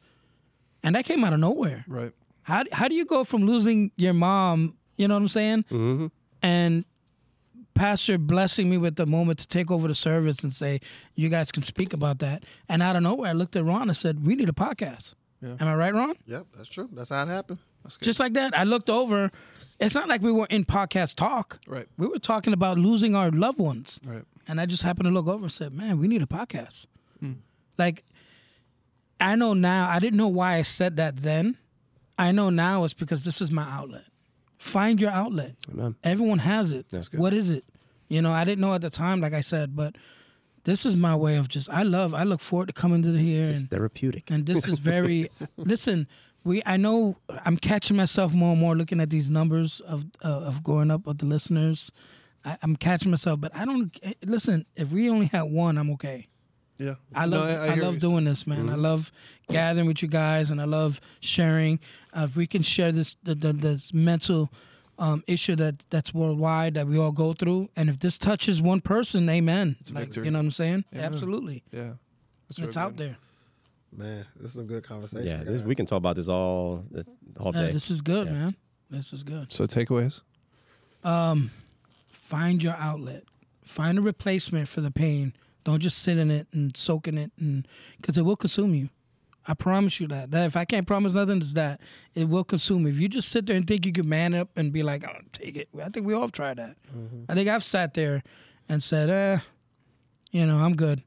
and 0.82 0.94
that 0.94 1.06
came 1.06 1.24
out 1.24 1.32
of 1.32 1.40
nowhere. 1.40 1.84
Right. 1.88 2.12
How 2.42 2.64
how 2.70 2.88
do 2.88 2.94
you 2.94 3.06
go 3.06 3.24
from 3.24 3.46
losing 3.46 3.92
your 3.96 4.12
mom? 4.12 4.76
You 4.98 5.08
know 5.08 5.14
what 5.14 5.22
I'm 5.22 5.28
saying? 5.28 5.64
Mm-hmm. 5.70 6.06
And 6.42 6.84
pastor 7.74 8.18
blessing 8.18 8.68
me 8.70 8.78
with 8.78 8.96
the 8.96 9.06
moment 9.06 9.38
to 9.40 9.46
take 9.48 9.70
over 9.70 9.88
the 9.88 9.94
service 9.94 10.42
and 10.42 10.52
say 10.52 10.80
you 11.14 11.28
guys 11.28 11.50
can 11.52 11.62
speak 11.62 11.92
about 11.92 12.18
that. 12.20 12.44
And 12.68 12.82
out 12.82 12.96
of 12.96 13.02
nowhere, 13.02 13.30
I 13.30 13.32
looked 13.32 13.56
at 13.56 13.64
Ron 13.64 13.82
and 13.88 13.96
said, 13.96 14.26
"We 14.26 14.34
need 14.34 14.48
a 14.48 14.52
podcast." 14.52 15.14
Yeah. 15.40 15.56
Am 15.60 15.66
I 15.68 15.74
right, 15.74 15.94
Ron? 15.94 16.14
Yep, 16.26 16.46
that's 16.56 16.68
true. 16.68 16.88
That's 16.92 17.10
how 17.10 17.22
it 17.22 17.28
happened. 17.28 17.58
That's 17.82 17.96
good. 17.96 18.04
Just 18.04 18.20
like 18.20 18.34
that, 18.34 18.56
I 18.56 18.64
looked 18.64 18.88
over. 18.88 19.30
It's 19.80 19.94
not 19.94 20.08
like 20.08 20.22
we 20.22 20.30
were 20.30 20.46
in 20.50 20.64
podcast 20.64 21.16
talk. 21.16 21.58
right. 21.66 21.88
We 21.98 22.06
were 22.06 22.20
talking 22.20 22.52
about 22.52 22.78
losing 22.78 23.16
our 23.16 23.30
loved 23.32 23.58
ones. 23.58 23.98
Right. 24.06 24.22
And 24.46 24.60
I 24.60 24.66
just 24.66 24.82
happened 24.84 25.06
to 25.06 25.10
look 25.10 25.26
over 25.26 25.44
and 25.44 25.52
said, 25.52 25.72
man, 25.72 25.98
we 25.98 26.06
need 26.06 26.22
a 26.22 26.26
podcast. 26.26 26.86
Hmm. 27.18 27.32
Like, 27.78 28.04
I 29.20 29.34
know 29.34 29.54
now, 29.54 29.88
I 29.88 29.98
didn't 29.98 30.18
know 30.18 30.28
why 30.28 30.54
I 30.56 30.62
said 30.62 30.96
that 30.96 31.16
then. 31.22 31.56
I 32.18 32.30
know 32.30 32.50
now 32.50 32.84
it's 32.84 32.94
because 32.94 33.24
this 33.24 33.40
is 33.40 33.50
my 33.50 33.64
outlet. 33.64 34.04
Find 34.62 35.00
your 35.00 35.10
outlet. 35.10 35.56
Amen. 35.72 35.96
Everyone 36.04 36.38
has 36.38 36.70
it. 36.70 36.86
That's 36.90 37.08
good. 37.08 37.18
What 37.20 37.32
is 37.32 37.50
it? 37.50 37.64
You 38.08 38.22
know, 38.22 38.30
I 38.30 38.44
didn't 38.44 38.60
know 38.60 38.74
at 38.74 38.80
the 38.80 38.90
time, 38.90 39.20
like 39.20 39.32
I 39.32 39.40
said, 39.40 39.74
but 39.74 39.96
this 40.64 40.86
is 40.86 40.94
my 40.94 41.16
way 41.16 41.36
of 41.36 41.48
just, 41.48 41.68
I 41.68 41.82
love, 41.82 42.14
I 42.14 42.22
look 42.22 42.40
forward 42.40 42.66
to 42.68 42.72
coming 42.72 43.02
to 43.02 43.12
here 43.14 43.48
It's 43.50 43.60
and 43.62 43.70
therapeutic. 43.70 44.30
and 44.30 44.46
this 44.46 44.66
is 44.68 44.78
very 44.94 45.28
listen 45.56 46.06
we 46.44 46.62
i 46.66 46.76
know 46.76 47.16
i'm 47.44 47.56
catching 47.56 47.96
myself 47.96 48.32
more 48.32 48.52
and 48.52 48.60
more 48.60 48.74
looking 48.76 49.00
at 49.00 49.10
these 49.10 49.28
numbers 49.30 49.80
of 49.80 50.04
uh, 50.24 50.28
of 50.28 50.62
going 50.64 50.90
up 50.90 51.06
of 51.06 51.18
the 51.18 51.26
listeners 51.26 51.90
I, 52.44 52.56
i'm 52.62 52.74
catching 52.76 53.10
myself 53.12 53.40
but 53.40 53.54
i 53.56 53.64
don't 53.64 53.96
eh, 54.02 54.14
listen 54.24 54.66
if 54.74 54.90
we 54.90 55.08
only 55.08 55.26
had 55.26 55.42
one 55.42 55.78
i'm 55.78 55.90
okay 55.92 56.26
Yeah. 56.78 56.94
I 57.14 57.26
No, 57.26 57.38
love 57.40 57.60
I, 57.60 57.74
hear 57.74 57.82
love 57.84 57.94
you. 57.94 58.00
doing 58.00 58.24
this, 58.24 58.46
man. 58.46 58.68
I 58.68 58.74
love 58.74 59.12
gathering 59.48 59.86
with 59.86 60.02
you 60.02 60.08
guys, 60.08 60.50
and 60.50 60.60
I 60.60 60.64
love 60.64 61.00
sharing. 61.20 61.78
Uh, 62.12 62.26
if 62.28 62.36
we 62.36 62.46
can 62.46 62.62
share 62.62 62.90
this 62.92 63.16
the, 63.22 63.34
the, 63.34 63.52
this 63.52 63.92
mental 63.94 64.50
um, 64.98 65.22
issue 65.26 65.54
that 65.56 65.84
that's 65.90 66.12
worldwide 66.14 66.74
that 66.74 66.86
we 66.86 66.98
all 66.98 67.12
go 67.12 67.32
through, 67.34 67.68
and 67.76 67.88
if 67.88 67.98
this 68.00 68.18
touches 68.18 68.60
one 68.62 68.80
person, 68.80 69.28
amen. 69.28 69.76
It's 69.80 69.90
a 69.90 69.94
Like, 69.94 70.04
victory. 70.04 70.24
You 70.26 70.30
know 70.32 70.38
what 70.40 70.46
I'm 70.46 70.50
saying? 70.50 70.84
Amen. 70.94 71.04
Absolutely, 71.04 71.62
Yeah. 71.72 71.92
That's 72.48 72.58
it's 72.58 72.76
out 72.76 72.96
good. 72.96 73.08
there. 73.08 73.16
Man, 73.94 74.24
this 74.36 74.46
is 74.46 74.52
some 74.54 74.66
good 74.66 74.82
conversation. 74.84 75.26
Yeah, 75.26 75.44
this, 75.44 75.62
we 75.62 75.74
can 75.74 75.86
talk 75.86 75.98
about 75.98 76.16
this 76.16 76.28
all 76.28 76.84
all 77.38 77.52
Yeah, 77.54 77.66
day. 77.66 77.72
this 77.72 77.90
is 77.90 78.00
good, 78.00 78.26
Yeah. 78.26 78.32
man. 78.32 78.56
This 78.90 79.12
is 79.12 79.22
good. 79.22 79.52
So 79.52 79.66
takeaways. 79.66 80.20
um, 81.04 81.50
find 82.10 82.62
your 82.62 82.74
outlet. 82.74 83.24
Find 83.64 83.98
a 83.98 84.02
replacement 84.02 84.68
for 84.68 84.80
the 84.80 84.90
pain. 84.90 85.32
Don't 85.64 85.80
just 85.80 85.98
sit 85.98 86.18
in 86.18 86.30
it 86.30 86.46
and 86.52 86.76
soak 86.76 87.06
in 87.08 87.18
it, 87.18 87.30
and 87.38 87.66
because 88.00 88.18
it 88.18 88.22
will 88.22 88.36
consume 88.36 88.74
you. 88.74 88.88
I 89.46 89.54
promise 89.54 89.98
you 89.98 90.06
that. 90.08 90.30
That 90.30 90.46
if 90.46 90.56
I 90.56 90.64
can't 90.64 90.86
promise 90.86 91.12
nothing, 91.12 91.38
it's 91.38 91.52
that 91.54 91.80
it 92.14 92.28
will 92.28 92.44
consume. 92.44 92.82
you. 92.82 92.88
If 92.92 92.98
you 93.00 93.08
just 93.08 93.28
sit 93.28 93.46
there 93.46 93.56
and 93.56 93.66
think 93.66 93.84
you 93.86 93.92
can 93.92 94.08
man 94.08 94.34
up 94.34 94.48
and 94.56 94.72
be 94.72 94.82
like, 94.82 95.04
"I'll 95.04 95.20
take 95.32 95.56
it," 95.56 95.68
I 95.80 95.88
think 95.88 96.06
we 96.06 96.14
all 96.14 96.22
have 96.22 96.32
tried 96.32 96.58
that. 96.58 96.76
I 97.28 97.34
think 97.34 97.48
I've 97.48 97.64
sat 97.64 97.94
there 97.94 98.22
and 98.68 98.82
said, 98.82 99.10
"Eh, 99.10 99.38
you 100.30 100.46
know, 100.46 100.58
I'm 100.58 100.76
good," 100.76 101.02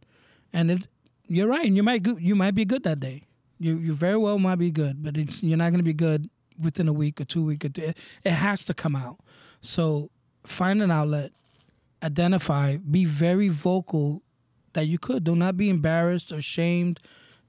and 0.51 0.69
it, 0.71 0.87
you're 1.27 1.47
right, 1.47 1.65
and 1.65 1.75
you 1.77 1.83
might 1.83 2.03
go, 2.03 2.17
you 2.17 2.35
might 2.35 2.55
be 2.55 2.65
good 2.65 2.83
that 2.83 2.99
day. 2.99 3.23
You 3.57 3.77
you 3.77 3.93
very 3.93 4.17
well 4.17 4.37
might 4.37 4.57
be 4.59 4.69
good, 4.71 5.01
but 5.01 5.17
it's, 5.17 5.41
you're 5.41 5.57
not 5.57 5.69
going 5.69 5.79
to 5.79 5.83
be 5.83 5.93
good 5.93 6.29
within 6.61 6.87
a 6.89 6.93
week 6.93 7.21
or 7.21 7.25
two. 7.25 7.49
Or 7.49 7.55
three. 7.55 7.93
It 8.23 8.31
has 8.31 8.65
to 8.65 8.73
come 8.73 8.95
out. 8.97 9.19
So 9.61 10.11
find 10.45 10.81
an 10.81 10.91
outlet, 10.91 11.31
identify, 12.03 12.77
be 12.77 13.05
very 13.05 13.47
vocal 13.49 14.21
that 14.75 14.85
you 14.85 14.99
could. 14.99 15.23
Do 15.23 15.35
not 15.35 15.57
be 15.57 15.69
embarrassed 15.69 16.31
or 16.31 16.41
shamed. 16.41 16.99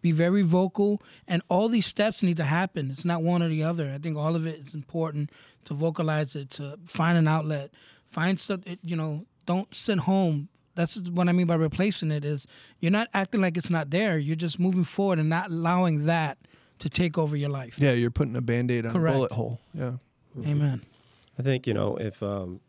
Be 0.03 0.13
very 0.13 0.43
vocal, 0.43 1.03
and 1.27 1.43
all 1.49 1.69
these 1.69 1.87
steps 1.87 2.23
need 2.23 2.37
to 2.37 2.45
happen. 2.45 2.91
It's 2.93 3.05
not 3.05 3.23
one 3.23 3.43
or 3.43 3.49
the 3.49 3.65
other. 3.65 3.91
I 3.93 3.99
think 3.99 4.17
all 4.17 4.37
of 4.37 4.47
it 4.47 4.61
is 4.61 4.75
important 4.75 5.31
to 5.65 5.75
vocalize 5.75 6.37
it, 6.37 6.51
to 6.51 6.79
find 6.87 7.19
an 7.19 7.27
outlet, 7.27 7.71
find 8.05 8.39
stuff. 8.39 8.61
You 8.83 8.95
know, 8.95 9.27
don't 9.47 9.75
sit 9.75 9.99
home. 10.01 10.49
That's 10.77 10.97
what 10.97 11.29
I 11.29 11.33
mean 11.33 11.47
by 11.47 11.57
replacing 11.57 12.13
it. 12.13 12.25
Is 12.25 12.47
you're 12.79 12.93
not 12.93 13.09
acting 13.15 13.41
like 13.41 13.57
it's 13.57 13.71
not 13.71 13.91
there. 13.91 14.17
You're 14.17 14.37
just 14.37 14.61
moving 14.61 14.85
forward 14.85 15.19
and 15.19 15.29
not 15.29 15.51
allowing 15.51 16.07
that 16.07 16.39
to 16.79 16.89
take 16.89 17.19
over 17.19 17.35
your 17.35 17.51
life. 17.51 17.77
Yeah, 17.79 17.93
you're 17.93 18.11
putting 18.11 18.37
a 18.37 18.43
band-aid 18.43 18.87
on 18.87 18.93
Correct. 18.93 19.15
a 19.15 19.19
bullet 19.19 19.33
hole. 19.33 19.61
Yeah. 19.75 19.93
Amen. 20.47 20.83
I 21.39 21.43
think 21.43 21.67
you 21.67 21.75
know 21.75 21.97
if 21.97 22.23
um, 22.23 22.61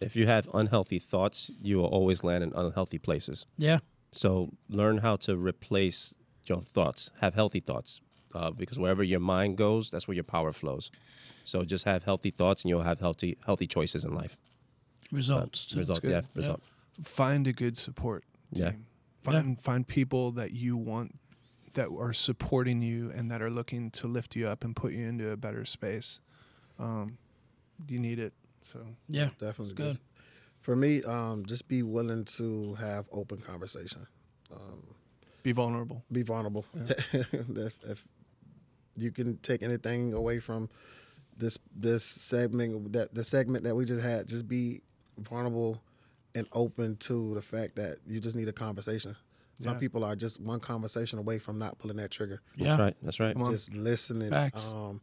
if 0.00 0.16
you 0.16 0.26
have 0.26 0.48
unhealthy 0.54 0.98
thoughts, 0.98 1.50
you 1.60 1.78
will 1.78 1.86
always 1.86 2.22
land 2.24 2.44
in 2.44 2.52
unhealthy 2.54 2.98
places. 2.98 3.46
Yeah. 3.56 3.78
So 4.12 4.50
learn 4.68 4.98
how 4.98 5.16
to 5.16 5.36
replace 5.36 6.14
your 6.44 6.60
thoughts. 6.60 7.10
Have 7.20 7.34
healthy 7.34 7.60
thoughts, 7.60 8.00
uh, 8.34 8.50
because 8.50 8.78
wherever 8.78 9.02
your 9.02 9.20
mind 9.20 9.56
goes, 9.56 9.90
that's 9.90 10.08
where 10.08 10.14
your 10.14 10.24
power 10.24 10.52
flows. 10.52 10.90
So 11.44 11.64
just 11.64 11.84
have 11.84 12.04
healthy 12.04 12.30
thoughts, 12.30 12.62
and 12.62 12.70
you'll 12.70 12.82
have 12.82 13.00
healthy 13.00 13.36
healthy 13.44 13.66
choices 13.66 14.04
in 14.04 14.14
life. 14.14 14.36
Results. 15.10 15.66
too. 15.66 15.78
Results, 15.78 16.00
good. 16.00 16.24
yeah, 16.34 16.42
Yeah. 16.42 16.56
Find 17.02 17.46
a 17.46 17.52
good 17.52 17.76
support. 17.76 18.24
Team. 18.54 18.62
Yeah. 18.62 18.70
team. 18.70 18.86
Find 19.22 19.60
find 19.60 19.86
people 19.86 20.32
that 20.32 20.52
you 20.52 20.76
want 20.76 21.18
that 21.74 21.88
are 21.88 22.12
supporting 22.12 22.82
you 22.82 23.10
and 23.14 23.30
that 23.30 23.42
are 23.42 23.50
looking 23.50 23.90
to 23.90 24.06
lift 24.06 24.34
you 24.36 24.48
up 24.48 24.64
and 24.64 24.74
put 24.74 24.92
you 24.92 25.06
into 25.06 25.30
a 25.30 25.36
better 25.36 25.64
space. 25.64 26.20
Um, 26.78 27.18
you 27.88 27.98
need 27.98 28.18
it. 28.18 28.32
So 28.70 28.86
Yeah. 29.08 29.30
definitely 29.38 29.74
good. 29.74 29.92
good. 29.94 30.00
For 30.60 30.76
me, 30.76 31.02
um, 31.04 31.46
just 31.46 31.68
be 31.68 31.82
willing 31.82 32.24
to 32.36 32.74
have 32.74 33.06
open 33.12 33.38
conversation. 33.40 34.06
Um, 34.54 34.94
be 35.42 35.52
vulnerable. 35.52 36.04
be 36.12 36.22
vulnerable. 36.22 36.66
if, 37.12 37.74
if 37.84 38.06
you 38.96 39.10
can 39.10 39.38
take 39.38 39.62
anything 39.62 40.12
away 40.12 40.40
from 40.40 40.68
this 41.36 41.56
this 41.74 42.04
segment 42.04 42.92
that 42.92 43.14
the 43.14 43.24
segment 43.24 43.64
that 43.64 43.74
we 43.74 43.84
just 43.84 44.02
had, 44.04 44.26
just 44.26 44.48
be 44.48 44.82
vulnerable 45.18 45.82
and 46.34 46.46
open 46.52 46.96
to 46.96 47.34
the 47.34 47.42
fact 47.42 47.76
that 47.76 47.98
you 48.06 48.20
just 48.20 48.36
need 48.36 48.48
a 48.48 48.52
conversation. 48.52 49.16
Some 49.60 49.74
Yeah. 49.74 49.78
people 49.80 50.04
are 50.04 50.14
just 50.14 50.40
one 50.40 50.60
conversation 50.60 51.18
away 51.18 51.38
from 51.38 51.58
not 51.58 51.78
pulling 51.78 51.96
that 51.96 52.10
trigger. 52.10 52.40
Yeah. 52.56 52.76
That's 52.76 52.80
right. 52.80 52.96
That's 53.02 53.20
right. 53.20 53.36
Just 53.50 53.74
listening. 53.74 54.30
Facts. 54.30 54.66
Um, 54.66 55.00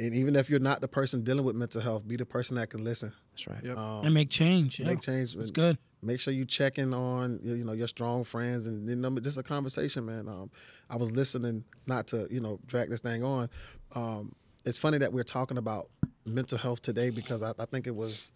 and 0.00 0.14
even 0.14 0.34
if 0.36 0.50
you're 0.50 0.58
not 0.60 0.80
the 0.80 0.88
person 0.88 1.22
dealing 1.22 1.44
with 1.44 1.56
mental 1.56 1.80
health, 1.80 2.06
be 2.06 2.16
the 2.16 2.26
person 2.26 2.56
that 2.56 2.70
can 2.70 2.82
listen. 2.82 3.12
That's 3.32 3.46
right. 3.46 3.62
Yep. 3.64 3.76
Um, 3.78 4.04
And 4.06 4.14
make 4.14 4.30
change. 4.30 4.78
Yeah. 4.80 4.86
make 4.86 5.00
change. 5.00 5.34
It's 5.36 5.50
good. 5.50 5.78
make 6.02 6.20
sure 6.20 6.32
you 6.34 6.44
checking 6.44 6.92
on 6.92 7.40
you 7.42 7.54
you 7.54 7.64
know 7.64 7.72
your 7.72 7.86
strong 7.88 8.24
friends 8.24 8.66
and 8.66 8.88
you 8.88 8.96
know 8.96 9.18
just 9.20 9.38
a 9.38 9.42
conversation 9.42 10.04
man 10.04 10.28
um, 10.28 10.50
i 10.90 10.96
was 10.96 11.10
listening 11.12 11.64
not 11.86 12.06
to 12.06 12.28
you 12.30 12.40
know 12.40 12.60
drag 12.66 12.90
this 12.90 13.00
thing 13.00 13.24
on 13.24 13.48
um, 13.94 14.34
it's 14.66 14.76
funny 14.76 14.98
that 14.98 15.12
we're 15.14 15.22
talking 15.24 15.56
about 15.56 15.88
mental 16.26 16.58
health 16.58 16.82
today 16.82 17.08
because 17.08 17.42
I, 17.42 17.52
I 17.58 17.64
think 17.64 17.86
it 17.86 17.94
was 17.96 18.32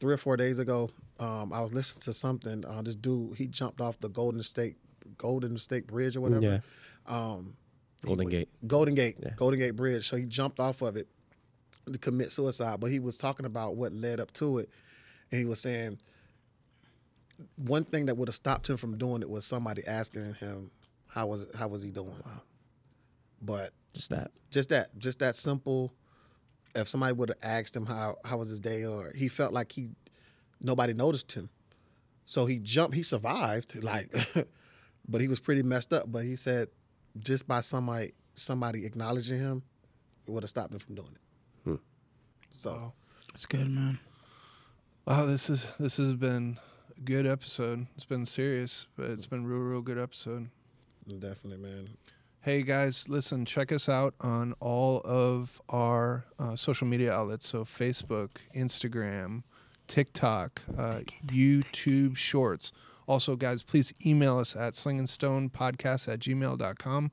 three 0.00 0.12
or 0.14 0.16
four 0.18 0.36
days 0.36 0.58
ago. 0.58 0.88
Um, 1.18 1.52
I 1.52 1.60
was 1.60 1.72
listening 1.74 2.02
to 2.04 2.12
something. 2.14 2.64
Uh, 2.66 2.80
this 2.82 2.94
dude 2.94 3.36
he 3.36 3.46
jumped 3.46 3.80
off 3.82 3.98
the 3.98 4.08
Golden 4.08 4.42
State 4.42 4.76
Golden 5.18 5.56
State 5.58 5.86
Bridge 5.86 6.16
or 6.16 6.20
whatever. 6.22 6.42
Yeah. 6.42 6.60
Golden 8.02 8.28
Gate. 8.28 8.48
Golden 8.66 8.94
Gate. 8.94 9.18
Golden 9.36 9.58
Gate 9.58 9.76
Bridge. 9.76 10.08
So 10.08 10.16
he 10.16 10.24
jumped 10.24 10.58
off 10.60 10.82
of 10.82 10.96
it 10.96 11.08
to 11.90 11.98
commit 11.98 12.32
suicide. 12.32 12.80
But 12.80 12.90
he 12.90 12.98
was 12.98 13.18
talking 13.18 13.46
about 13.46 13.76
what 13.76 13.92
led 13.92 14.20
up 14.20 14.32
to 14.34 14.58
it, 14.58 14.70
and 15.30 15.40
he 15.40 15.46
was 15.46 15.60
saying 15.60 15.98
one 17.56 17.84
thing 17.84 18.06
that 18.06 18.16
would 18.16 18.28
have 18.28 18.34
stopped 18.34 18.68
him 18.68 18.76
from 18.76 18.98
doing 18.98 19.22
it 19.22 19.30
was 19.30 19.44
somebody 19.44 19.82
asking 19.86 20.34
him 20.34 20.70
how 21.08 21.26
was 21.26 21.46
how 21.56 21.68
was 21.68 21.82
he 21.82 21.90
doing. 21.90 22.14
But 23.42 23.72
Just 23.94 24.10
that. 24.10 24.30
just 24.50 24.68
that, 24.70 24.98
just 24.98 25.18
that 25.20 25.36
simple. 25.36 25.92
If 26.74 26.88
somebody 26.88 27.12
would 27.14 27.30
have 27.30 27.38
asked 27.42 27.74
him 27.74 27.86
how 27.86 28.16
how 28.24 28.36
was 28.38 28.48
his 28.48 28.60
day, 28.60 28.84
or 28.84 29.12
he 29.16 29.28
felt 29.28 29.52
like 29.52 29.72
he 29.72 29.88
nobody 30.60 30.92
noticed 30.94 31.32
him, 31.32 31.50
so 32.24 32.46
he 32.46 32.58
jumped. 32.58 32.94
He 32.94 33.02
survived, 33.02 33.82
like, 33.82 34.12
but 35.08 35.20
he 35.20 35.28
was 35.28 35.40
pretty 35.40 35.62
messed 35.62 35.92
up. 35.92 36.04
But 36.12 36.24
he 36.24 36.36
said 36.36 36.68
just 37.18 37.46
by 37.46 37.60
somebody 37.60 38.12
somebody 38.34 38.86
acknowledging 38.86 39.38
him, 39.38 39.62
it 40.26 40.30
would 40.30 40.42
have 40.42 40.50
stopped 40.50 40.72
him 40.72 40.78
from 40.78 40.94
doing 40.94 41.10
it. 41.12 41.20
So 42.52 42.92
It's 43.34 43.46
good, 43.46 43.70
man. 43.70 43.98
Wow, 45.06 45.26
this 45.26 45.48
is 45.48 45.66
this 45.78 45.96
has 45.98 46.14
been 46.14 46.58
a 46.96 47.00
good 47.00 47.26
episode. 47.26 47.86
It's 47.94 48.04
been 48.04 48.24
serious, 48.24 48.86
but 48.96 49.10
it's 49.10 49.26
been 49.26 49.44
a 49.44 49.46
real, 49.46 49.60
real 49.60 49.80
good 49.82 49.98
episode. 49.98 50.48
definitely, 51.18 51.58
man. 51.58 51.90
Hey 52.42 52.62
guys, 52.62 53.08
listen, 53.08 53.44
check 53.44 53.70
us 53.70 53.88
out 53.88 54.14
on 54.20 54.54
all 54.60 55.02
of 55.04 55.60
our 55.68 56.24
uh, 56.38 56.56
social 56.56 56.86
media 56.86 57.12
outlets. 57.12 57.46
So 57.46 57.64
Facebook, 57.64 58.30
Instagram, 58.54 59.42
TikTok, 59.86 60.62
uh, 60.78 61.00
YouTube 61.26 62.16
Shorts. 62.16 62.72
Also, 63.10 63.34
guys, 63.34 63.60
please 63.64 63.92
email 64.06 64.38
us 64.38 64.54
at 64.54 64.72
slingandstonepodcast 64.74 66.06
at 66.06 66.20
gmail.com. 66.20 67.10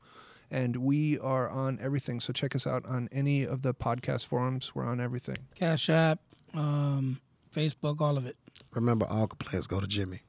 And 0.52 0.78
we 0.78 1.18
are 1.18 1.50
on 1.50 1.80
everything. 1.82 2.20
So 2.20 2.32
check 2.34 2.56
us 2.56 2.68
out 2.68 2.86
on 2.86 3.10
any 3.12 3.44
of 3.48 3.64
the 3.64 3.74
podcast 3.74 4.28
forums. 4.28 4.76
We're 4.76 4.86
on 4.86 5.02
everything. 5.02 5.38
Cash 5.56 5.90
App, 5.90 6.20
um, 6.54 7.20
Facebook, 7.52 8.00
all 8.00 8.16
of 8.16 8.28
it. 8.28 8.38
Remember, 8.76 9.08
all 9.08 9.26
complaints 9.26 9.66
go 9.66 9.80
to 9.80 9.88
Jimmy. 9.88 10.22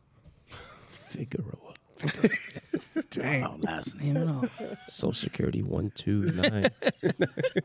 Figueroa. 1.10 1.74
Dang. 3.10 3.44
Oh, 3.44 3.58
last 3.60 3.94
name 4.00 4.16
and 4.16 4.30
all. 4.30 4.46
Social 4.88 5.12
Security 5.12 5.62
one 5.62 5.90
two 5.94 6.22
nine. 6.32 6.70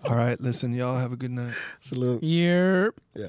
All 0.03 0.15
right, 0.15 0.39
listen, 0.41 0.73
y'all 0.73 0.97
have 0.97 1.13
a 1.13 1.17
good 1.17 1.31
night. 1.31 1.53
Salute. 1.79 2.21
Yep. 2.21 2.95
Yeah. 3.15 3.27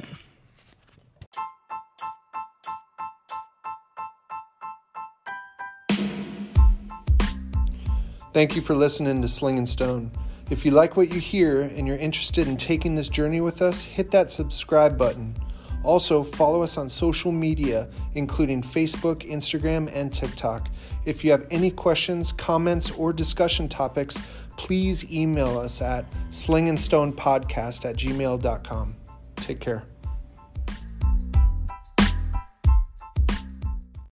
Thank 8.35 8.57
you 8.57 8.62
for 8.62 8.74
listening 8.74 9.22
to 9.22 9.28
Sling 9.28 9.59
and 9.59 9.68
Stone. 9.68 10.11
If 10.51 10.64
you 10.64 10.72
like 10.72 10.97
what 10.97 11.14
you 11.14 11.20
hear 11.20 11.61
and 11.61 11.87
you're 11.87 11.97
interested 11.97 12.49
in 12.49 12.57
taking 12.57 12.97
this 12.97 13.09
journey 13.09 13.41
with 13.41 13.62
us, 13.62 13.80
hit 13.80 14.11
that 14.11 14.28
subscribe 14.28 14.99
button. 14.99 15.37
Also, 15.85 16.24
follow 16.24 16.61
us 16.61 16.76
on 16.76 16.89
social 16.89 17.30
media, 17.30 17.89
including 18.16 18.61
Facebook, 18.61 19.22
Instagram, 19.30 19.89
and 19.95 20.12
TikTok. 20.12 20.68
If 21.07 21.22
you 21.24 21.30
have 21.30 21.47
any 21.53 21.70
questions, 21.70 22.32
comments, 22.32 22.91
or 22.91 23.12
discussion 23.12 23.68
topics, 23.68 24.20
please 24.57 25.09
email 25.12 25.57
us 25.57 25.80
at 25.80 26.05
slingandstonepodcast 26.30 27.85
at 27.89 27.97
gmail.com. 27.97 28.97
Take 29.37 29.61
care. 29.61 29.85